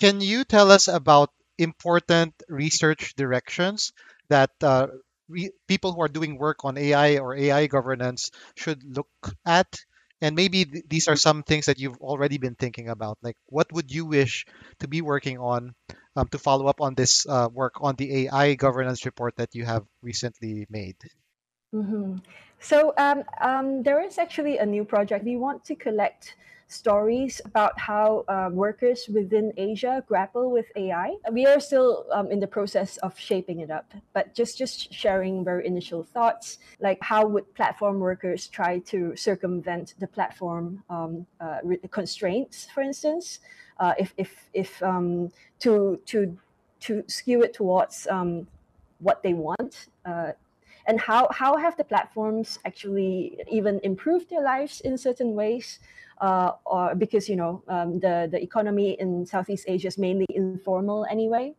Can 0.00 0.22
you 0.22 0.44
tell 0.44 0.70
us 0.70 0.88
about 0.88 1.30
important 1.58 2.32
research 2.48 3.14
directions 3.16 3.92
that 4.30 4.50
uh, 4.62 4.86
re- 5.28 5.52
people 5.68 5.92
who 5.92 6.00
are 6.00 6.08
doing 6.08 6.38
work 6.38 6.64
on 6.64 6.78
AI 6.78 7.18
or 7.18 7.36
AI 7.36 7.66
governance 7.66 8.30
should 8.56 8.82
look 8.84 9.10
at 9.44 9.68
and 10.20 10.36
maybe 10.36 10.64
th- 10.64 10.84
these 10.88 11.08
are 11.08 11.16
some 11.16 11.42
things 11.42 11.66
that 11.66 11.78
you've 11.78 11.98
already 12.00 12.38
been 12.38 12.54
thinking 12.54 12.88
about. 12.88 13.18
Like, 13.22 13.36
what 13.46 13.72
would 13.72 13.90
you 13.92 14.06
wish 14.06 14.44
to 14.80 14.88
be 14.88 15.02
working 15.02 15.38
on 15.38 15.74
um, 16.16 16.28
to 16.28 16.38
follow 16.38 16.66
up 16.66 16.80
on 16.80 16.94
this 16.94 17.26
uh, 17.26 17.48
work 17.52 17.74
on 17.80 17.96
the 17.96 18.26
AI 18.26 18.54
governance 18.54 19.04
report 19.04 19.36
that 19.36 19.54
you 19.54 19.64
have 19.64 19.84
recently 20.02 20.66
made? 20.70 20.96
Mm-hmm. 21.74 22.16
So 22.60 22.92
um, 22.98 23.24
um, 23.40 23.82
there 23.82 24.02
is 24.02 24.18
actually 24.18 24.58
a 24.58 24.66
new 24.66 24.84
project. 24.84 25.24
We 25.24 25.36
want 25.36 25.64
to 25.64 25.74
collect 25.74 26.36
stories 26.68 27.40
about 27.44 27.76
how 27.78 28.24
uh, 28.28 28.48
workers 28.52 29.08
within 29.12 29.52
Asia 29.56 30.04
grapple 30.06 30.50
with 30.50 30.66
AI. 30.76 31.16
We 31.32 31.46
are 31.46 31.58
still 31.58 32.06
um, 32.12 32.30
in 32.30 32.38
the 32.38 32.46
process 32.46 32.96
of 32.98 33.18
shaping 33.18 33.60
it 33.60 33.70
up, 33.70 33.92
but 34.12 34.34
just 34.34 34.56
just 34.56 34.92
sharing 34.92 35.44
very 35.44 35.66
initial 35.66 36.04
thoughts, 36.04 36.58
like 36.78 36.98
how 37.02 37.26
would 37.26 37.52
platform 37.54 37.98
workers 37.98 38.46
try 38.46 38.78
to 38.92 39.16
circumvent 39.16 39.94
the 39.98 40.06
platform 40.06 40.84
um, 40.88 41.26
uh, 41.40 41.58
constraints, 41.90 42.68
for 42.72 42.82
instance, 42.82 43.40
uh, 43.80 43.94
if 43.98 44.14
if 44.16 44.48
if 44.52 44.82
um, 44.82 45.30
to 45.58 45.98
to 46.06 46.38
to 46.80 47.02
skew 47.08 47.42
it 47.42 47.52
towards 47.52 48.06
um, 48.06 48.46
what 49.00 49.22
they 49.22 49.34
want 49.34 49.88
uh, 50.04 50.32
and 50.90 50.98
how 50.98 51.28
how 51.30 51.56
have 51.56 51.76
the 51.76 51.84
platforms 51.84 52.58
actually 52.64 53.38
even 53.48 53.78
improved 53.84 54.28
their 54.28 54.42
lives 54.42 54.80
in 54.80 54.98
certain 54.98 55.34
ways 55.36 55.78
uh, 56.20 56.50
or 56.66 56.96
because 56.96 57.28
you 57.28 57.36
know 57.36 57.62
um, 57.68 58.00
the 58.00 58.28
the 58.30 58.42
economy 58.42 58.98
in 58.98 59.24
Southeast 59.24 59.64
Asia 59.68 59.86
is 59.86 59.98
mainly 59.98 60.26
informal 60.30 61.06
anyway. 61.08 61.54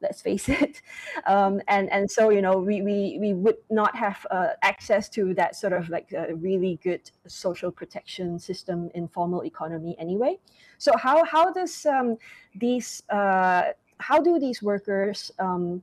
Let's 0.00 0.22
face 0.22 0.48
it, 0.62 0.80
um, 1.26 1.60
and 1.66 1.90
and 1.90 2.08
so 2.08 2.30
you 2.30 2.40
know 2.40 2.56
we 2.58 2.82
we, 2.82 3.18
we 3.20 3.34
would 3.34 3.58
not 3.68 3.96
have 3.96 4.24
uh, 4.30 4.54
access 4.62 5.08
to 5.10 5.34
that 5.34 5.56
sort 5.56 5.72
of 5.72 5.88
like 5.88 6.12
a 6.12 6.36
really 6.36 6.78
good 6.84 7.10
social 7.26 7.72
protection 7.72 8.38
system 8.38 8.90
in 8.94 9.08
formal 9.08 9.42
economy 9.42 9.96
anyway. 9.98 10.38
So 10.78 10.96
how 10.96 11.24
how 11.24 11.52
does 11.52 11.84
um, 11.84 12.16
these 12.54 13.02
uh, 13.10 13.74
how 13.98 14.20
do 14.22 14.38
these 14.38 14.62
workers 14.62 15.32
um, 15.40 15.82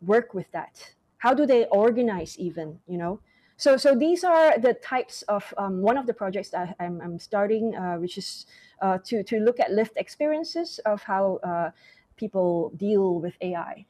work 0.00 0.32
with 0.32 0.50
that? 0.52 0.96
How 1.26 1.34
do 1.34 1.44
they 1.44 1.64
organize 1.72 2.38
even? 2.38 2.78
You 2.86 2.98
know, 2.98 3.20
so, 3.56 3.76
so 3.76 3.96
these 3.96 4.22
are 4.22 4.56
the 4.60 4.74
types 4.74 5.22
of 5.22 5.52
um, 5.58 5.82
one 5.82 5.96
of 5.96 6.06
the 6.06 6.14
projects 6.14 6.50
that 6.50 6.76
I'm, 6.78 7.00
I'm 7.00 7.18
starting, 7.18 7.74
uh, 7.74 7.96
which 7.96 8.16
is 8.16 8.46
uh, 8.80 8.98
to 9.06 9.24
to 9.24 9.40
look 9.40 9.58
at 9.58 9.72
lived 9.72 9.96
experiences 9.96 10.78
of 10.86 11.02
how 11.02 11.40
uh, 11.42 11.70
people 12.16 12.70
deal 12.76 13.18
with 13.18 13.34
AI, 13.40 13.84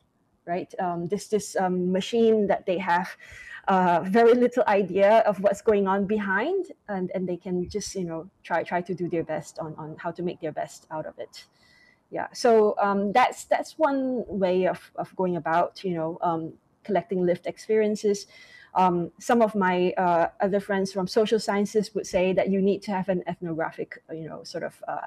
right? 0.47 0.75
Um, 0.79 1.09
this 1.09 1.29
this 1.29 1.57
um, 1.57 1.93
machine 1.93 2.47
that 2.47 2.65
they 2.65 2.79
have 2.79 3.15
uh, 3.69 4.01
very 4.07 4.33
little 4.33 4.65
idea 4.67 5.19
of 5.27 5.39
what's 5.41 5.61
going 5.61 5.87
on 5.87 6.07
behind, 6.07 6.73
and 6.89 7.11
and 7.15 7.29
they 7.29 7.37
can 7.37 7.69
just 7.69 7.95
you 7.95 8.05
know 8.05 8.31
try 8.45 8.63
try 8.63 8.81
to 8.81 8.95
do 8.95 9.11
their 9.11 9.25
best 9.25 9.59
on 9.59 9.75
on 9.77 9.97
how 9.99 10.11
to 10.11 10.23
make 10.23 10.41
their 10.41 10.53
best 10.53 10.87
out 10.91 11.05
of 11.05 11.19
it. 11.19 11.45
Yeah, 12.11 12.29
so 12.33 12.77
um, 12.81 13.13
that's 13.13 13.45
that's 13.45 13.77
one 13.77 14.25
way 14.27 14.69
of 14.69 14.81
of 14.95 15.15
going 15.17 15.37
about 15.37 15.85
you 15.85 15.93
know 15.93 16.17
um, 16.23 16.55
collecting 16.87 17.27
lived 17.27 17.47
experiences. 17.47 18.27
Um, 18.75 19.11
some 19.19 19.41
of 19.41 19.55
my 19.55 19.93
uh, 19.97 20.29
other 20.41 20.61
friends 20.61 20.93
from 20.93 21.07
social 21.07 21.41
sciences 21.41 21.95
would 21.95 22.07
say 22.07 22.35
that 22.35 22.51
you 22.51 22.61
need 22.61 22.83
to 22.83 22.91
have 22.93 23.09
an 23.09 23.23
ethnographic, 23.27 24.03
you 24.13 24.29
know, 24.29 24.45
sort 24.45 24.65
of 24.65 24.75
uh, 24.87 25.07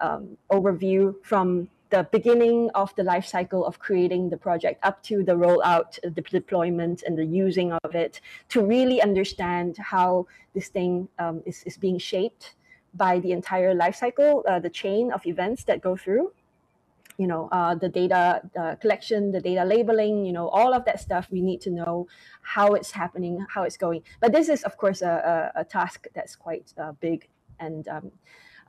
um, 0.00 0.36
overview 0.50 1.14
from 1.24 1.68
the 1.90 2.06
beginning 2.12 2.70
of 2.74 2.94
the 2.96 3.02
life 3.02 3.26
cycle 3.26 3.64
of 3.64 3.78
creating 3.78 4.30
the 4.30 4.36
project 4.36 4.78
up 4.84 5.02
to 5.02 5.24
the 5.24 5.32
rollout, 5.32 5.98
the 6.02 6.22
deployment, 6.38 7.02
and 7.02 7.16
the 7.18 7.24
using 7.24 7.72
of 7.72 7.94
it 7.94 8.20
to 8.50 8.64
really 8.64 9.00
understand 9.02 9.76
how 9.78 10.26
this 10.54 10.68
thing 10.68 11.08
um, 11.18 11.42
is, 11.46 11.62
is 11.64 11.76
being 11.76 11.98
shaped 11.98 12.54
by 12.94 13.18
the 13.20 13.32
entire 13.32 13.74
life 13.74 13.96
cycle, 13.96 14.44
uh, 14.48 14.58
the 14.60 14.70
chain 14.70 15.10
of 15.12 15.26
events 15.26 15.64
that 15.64 15.80
go 15.80 15.96
through 15.96 16.30
you 17.18 17.26
know 17.26 17.48
uh, 17.52 17.74
the 17.74 17.88
data 17.88 18.40
collection 18.80 19.32
the 19.32 19.40
data 19.40 19.64
labeling 19.64 20.24
you 20.24 20.32
know 20.32 20.48
all 20.48 20.72
of 20.72 20.84
that 20.84 21.00
stuff 21.00 21.28
we 21.30 21.42
need 21.42 21.60
to 21.60 21.70
know 21.70 22.06
how 22.42 22.74
it's 22.74 22.92
happening 22.92 23.44
how 23.50 23.64
it's 23.64 23.76
going 23.76 24.02
but 24.20 24.32
this 24.32 24.48
is 24.48 24.62
of 24.62 24.76
course 24.76 25.02
a, 25.02 25.52
a, 25.54 25.60
a 25.60 25.64
task 25.64 26.06
that's 26.14 26.36
quite 26.36 26.72
uh, 26.80 26.92
big 27.00 27.28
and 27.60 27.88
um, 27.88 28.10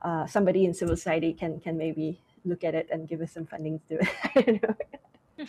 uh, 0.02 0.26
somebody 0.26 0.64
in 0.64 0.74
civil 0.74 0.96
society 0.96 1.32
can 1.32 1.60
can 1.60 1.78
maybe 1.78 2.20
look 2.44 2.64
at 2.64 2.74
it 2.74 2.88
and 2.90 3.08
give 3.08 3.20
us 3.20 3.32
some 3.32 3.46
funding 3.46 3.80
to 3.88 3.98
it 4.34 4.64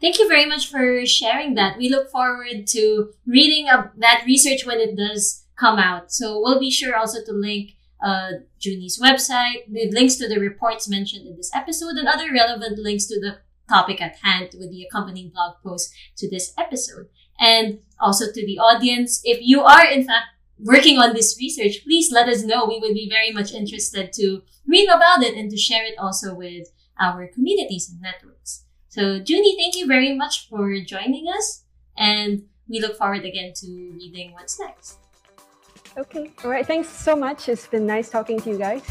Thank 0.00 0.18
you 0.18 0.28
very 0.28 0.44
much 0.44 0.70
for 0.70 1.06
sharing 1.06 1.54
that. 1.54 1.78
We 1.78 1.88
look 1.88 2.10
forward 2.10 2.66
to 2.68 3.12
reading 3.26 3.66
that 3.96 4.24
research 4.26 4.66
when 4.66 4.78
it 4.78 4.94
does 4.94 5.46
come 5.58 5.78
out. 5.78 6.12
So 6.12 6.38
we'll 6.38 6.60
be 6.60 6.70
sure 6.70 6.94
also 6.94 7.24
to 7.24 7.32
link 7.32 7.75
uh, 8.04 8.32
Jun-E's 8.58 9.00
website, 9.00 9.68
with 9.68 9.94
links 9.94 10.16
to 10.16 10.28
the 10.28 10.38
reports 10.38 10.88
mentioned 10.88 11.26
in 11.26 11.36
this 11.36 11.50
episode, 11.54 11.96
and 11.96 12.08
other 12.08 12.32
relevant 12.32 12.78
links 12.78 13.06
to 13.06 13.20
the 13.20 13.38
topic 13.68 14.00
at 14.00 14.16
hand 14.22 14.50
with 14.58 14.70
the 14.70 14.84
accompanying 14.84 15.30
blog 15.30 15.56
post 15.62 15.92
to 16.16 16.30
this 16.30 16.52
episode. 16.58 17.08
And 17.38 17.80
also 18.00 18.26
to 18.26 18.46
the 18.46 18.58
audience, 18.58 19.20
if 19.24 19.38
you 19.42 19.62
are 19.62 19.86
in 19.86 20.04
fact 20.04 20.26
working 20.58 20.98
on 20.98 21.14
this 21.14 21.36
research, 21.38 21.84
please 21.84 22.10
let 22.12 22.28
us 22.28 22.42
know. 22.42 22.66
We 22.66 22.78
would 22.78 22.94
be 22.94 23.08
very 23.10 23.32
much 23.32 23.52
interested 23.52 24.12
to 24.14 24.42
read 24.66 24.88
about 24.88 25.22
it 25.22 25.36
and 25.36 25.50
to 25.50 25.56
share 25.56 25.84
it 25.84 25.98
also 25.98 26.34
with 26.34 26.68
our 26.98 27.26
communities 27.26 27.90
and 27.90 28.00
networks. 28.00 28.64
So, 28.88 29.18
Jun-E, 29.18 29.56
thank 29.60 29.76
you 29.76 29.86
very 29.86 30.14
much 30.16 30.48
for 30.48 30.80
joining 30.80 31.26
us. 31.28 31.64
And 31.98 32.44
we 32.68 32.80
look 32.80 32.96
forward 32.96 33.24
again 33.24 33.52
to 33.56 33.66
reading 33.94 34.32
what's 34.32 34.58
next. 34.58 35.05
Okay. 35.96 36.30
All 36.44 36.50
right. 36.50 36.66
Thanks 36.66 36.88
so 36.88 37.16
much. 37.16 37.48
It's 37.48 37.66
been 37.66 37.86
nice 37.86 38.10
talking 38.10 38.38
to 38.40 38.50
you 38.50 38.58
guys. 38.58 38.84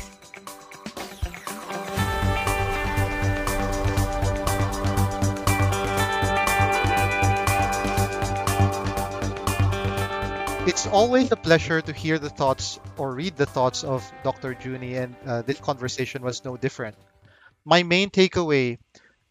It's 10.67 10.87
always 10.87 11.31
a 11.31 11.35
pleasure 11.35 11.79
to 11.79 11.93
hear 11.93 12.17
the 12.17 12.29
thoughts 12.29 12.79
or 12.97 13.13
read 13.13 13.37
the 13.37 13.45
thoughts 13.45 13.83
of 13.83 14.01
Dr. 14.23 14.55
Jun-E, 14.55 14.95
and 14.95 15.15
uh, 15.23 15.43
this 15.43 15.59
conversation 15.59 16.23
was 16.23 16.43
no 16.43 16.57
different. 16.57 16.95
My 17.65 17.83
main 17.83 18.09
takeaway 18.09 18.79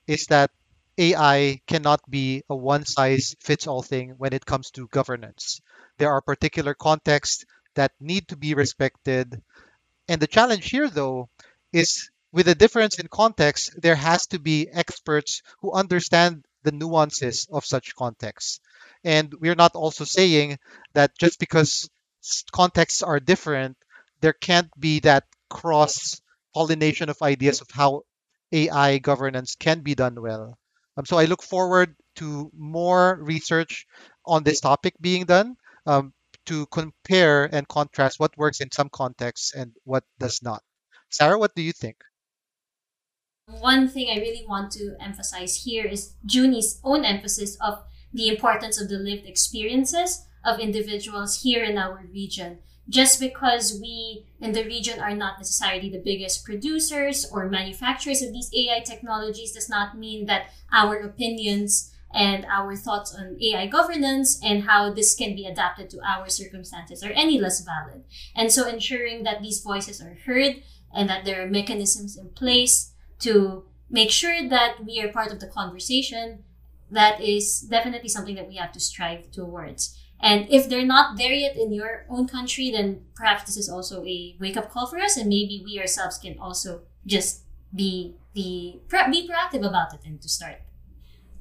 is 0.06 0.26
that 0.26 0.52
AI 0.96 1.60
cannot 1.66 2.08
be 2.08 2.44
a 2.48 2.54
one 2.54 2.84
size 2.86 3.34
fits 3.40 3.66
all 3.66 3.82
thing 3.82 4.14
when 4.16 4.32
it 4.32 4.46
comes 4.46 4.70
to 4.72 4.86
governance. 4.86 5.60
There 5.98 6.12
are 6.12 6.20
particular 6.20 6.72
contexts 6.72 7.44
that 7.74 7.92
need 8.00 8.28
to 8.28 8.36
be 8.36 8.54
respected. 8.54 9.42
And 10.08 10.20
the 10.20 10.26
challenge 10.26 10.70
here, 10.70 10.88
though, 10.88 11.28
is 11.72 12.10
with 12.32 12.48
a 12.48 12.54
difference 12.54 12.98
in 12.98 13.08
context, 13.08 13.80
there 13.80 13.96
has 13.96 14.26
to 14.28 14.38
be 14.38 14.68
experts 14.70 15.42
who 15.60 15.72
understand 15.72 16.44
the 16.62 16.72
nuances 16.72 17.46
of 17.50 17.64
such 17.64 17.94
contexts. 17.94 18.60
And 19.04 19.32
we're 19.40 19.54
not 19.54 19.74
also 19.76 20.04
saying 20.04 20.58
that 20.94 21.16
just 21.18 21.38
because 21.38 21.88
contexts 22.52 23.02
are 23.02 23.20
different, 23.20 23.76
there 24.20 24.32
can't 24.32 24.70
be 24.78 25.00
that 25.00 25.24
cross 25.50 26.20
pollination 26.54 27.08
of 27.10 27.20
ideas 27.22 27.60
of 27.60 27.70
how 27.70 28.02
AI 28.52 28.98
governance 28.98 29.56
can 29.56 29.80
be 29.80 29.94
done 29.94 30.20
well. 30.20 30.58
Um, 30.96 31.04
so 31.04 31.18
I 31.18 31.26
look 31.26 31.42
forward 31.42 31.96
to 32.16 32.50
more 32.56 33.18
research 33.20 33.86
on 34.24 34.44
this 34.44 34.60
topic 34.60 34.94
being 35.00 35.24
done 35.24 35.56
um, 35.86 36.12
to 36.46 36.66
compare 36.66 37.44
and 37.44 37.66
contrast 37.68 38.20
what 38.20 38.36
works 38.36 38.60
in 38.60 38.70
some 38.70 38.88
contexts 38.88 39.54
and 39.54 39.72
what 39.84 40.04
does 40.18 40.42
not. 40.42 40.62
Sarah, 41.10 41.38
what 41.38 41.54
do 41.54 41.62
you 41.62 41.72
think? 41.72 41.96
One 43.46 43.88
thing 43.88 44.08
I 44.10 44.20
really 44.20 44.44
want 44.48 44.72
to 44.72 44.96
emphasize 45.00 45.64
here 45.64 45.86
is 45.86 46.14
Jun-E's 46.24 46.80
own 46.82 47.04
emphasis 47.04 47.56
of 47.60 47.84
the 48.12 48.28
importance 48.28 48.80
of 48.80 48.88
the 48.88 48.96
lived 48.96 49.26
experiences 49.26 50.24
of 50.44 50.60
individuals 50.60 51.42
here 51.42 51.62
in 51.62 51.76
our 51.76 52.04
region. 52.12 52.58
Just 52.88 53.18
because 53.18 53.78
we 53.80 54.26
in 54.40 54.52
the 54.52 54.64
region 54.64 55.00
are 55.00 55.14
not 55.14 55.38
necessarily 55.38 55.88
the 55.88 56.02
biggest 56.04 56.44
producers 56.44 57.26
or 57.30 57.48
manufacturers 57.48 58.22
of 58.22 58.32
these 58.32 58.50
AI 58.54 58.80
technologies 58.80 59.52
does 59.52 59.70
not 59.70 59.96
mean 59.96 60.26
that 60.26 60.50
our 60.72 60.96
opinions 60.98 61.93
and 62.12 62.44
our 62.46 62.76
thoughts 62.76 63.14
on 63.14 63.36
AI 63.42 63.66
governance 63.66 64.40
and 64.44 64.64
how 64.64 64.92
this 64.92 65.14
can 65.14 65.34
be 65.34 65.46
adapted 65.46 65.90
to 65.90 66.00
our 66.06 66.28
circumstances 66.28 67.02
are 67.02 67.12
any 67.12 67.40
less 67.40 67.60
valid. 67.60 68.04
And 68.36 68.52
so 68.52 68.68
ensuring 68.68 69.24
that 69.24 69.42
these 69.42 69.60
voices 69.60 70.00
are 70.00 70.16
heard 70.26 70.62
and 70.94 71.08
that 71.08 71.24
there 71.24 71.42
are 71.42 71.50
mechanisms 71.50 72.16
in 72.16 72.28
place 72.30 72.92
to 73.20 73.64
make 73.90 74.10
sure 74.10 74.48
that 74.48 74.84
we 74.84 75.00
are 75.00 75.12
part 75.12 75.32
of 75.32 75.40
the 75.40 75.48
conversation, 75.48 76.44
that 76.90 77.20
is 77.20 77.60
definitely 77.62 78.08
something 78.08 78.34
that 78.36 78.48
we 78.48 78.56
have 78.56 78.72
to 78.72 78.80
strive 78.80 79.30
towards. 79.30 79.98
And 80.20 80.46
if 80.48 80.68
they're 80.68 80.86
not 80.86 81.18
there 81.18 81.32
yet 81.32 81.56
in 81.56 81.72
your 81.72 82.06
own 82.08 82.26
country, 82.28 82.70
then 82.70 83.04
perhaps 83.14 83.44
this 83.44 83.56
is 83.56 83.68
also 83.68 84.04
a 84.04 84.36
wake 84.40 84.56
up 84.56 84.70
call 84.70 84.86
for 84.86 84.98
us, 84.98 85.16
and 85.16 85.28
maybe 85.28 85.62
we 85.64 85.78
ourselves 85.78 86.18
can 86.18 86.38
also 86.38 86.82
just 87.04 87.42
be 87.74 88.14
be 88.32 88.80
be 88.88 89.28
proactive 89.28 89.66
about 89.66 89.92
it 89.92 90.00
and 90.06 90.22
to 90.22 90.28
start. 90.28 90.60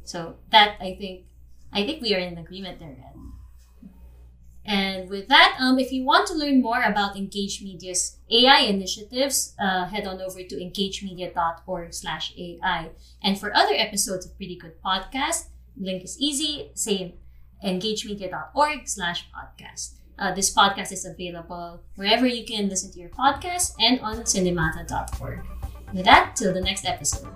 So 0.03 0.35
that 0.51 0.77
I 0.79 0.95
think 0.95 1.25
I 1.71 1.85
think 1.85 2.01
we 2.01 2.13
are 2.13 2.19
in 2.19 2.37
agreement 2.37 2.79
there. 2.79 2.89
Ed. 2.91 3.13
And 4.65 5.09
with 5.09 5.27
that, 5.27 5.57
um, 5.59 5.77
if 5.77 5.91
you 5.91 6.05
want 6.05 6.27
to 6.27 6.33
learn 6.35 6.61
more 6.61 6.81
about 6.81 7.15
EngageMedia's 7.15 8.17
AI 8.31 8.59
initiatives, 8.59 9.53
uh, 9.59 9.85
head 9.85 10.07
on 10.07 10.21
over 10.21 10.41
to 10.41 10.55
engagemedia.org 10.55 11.93
slash 11.93 12.33
AI. 12.37 12.91
And 13.21 13.37
for 13.37 13.53
other 13.53 13.73
episodes 13.75 14.25
of 14.25 14.37
Pretty 14.37 14.55
Good 14.55 14.81
Podcast, 14.81 15.47
link 15.75 16.03
is 16.03 16.17
easy, 16.17 16.71
same, 16.75 17.13
engagemedia.org 17.63 18.87
slash 18.87 19.27
podcast. 19.35 19.95
Uh, 20.17 20.33
this 20.33 20.53
podcast 20.53 20.91
is 20.91 21.05
available 21.05 21.81
wherever 21.95 22.25
you 22.25 22.45
can 22.45 22.69
listen 22.69 22.91
to 22.91 22.99
your 22.99 23.09
podcast 23.09 23.73
and 23.79 23.99
on 23.99 24.21
cinemata.org. 24.21 25.41
With 25.93 26.05
that, 26.05 26.35
till 26.35 26.53
the 26.53 26.61
next 26.61 26.85
episode. 26.85 27.27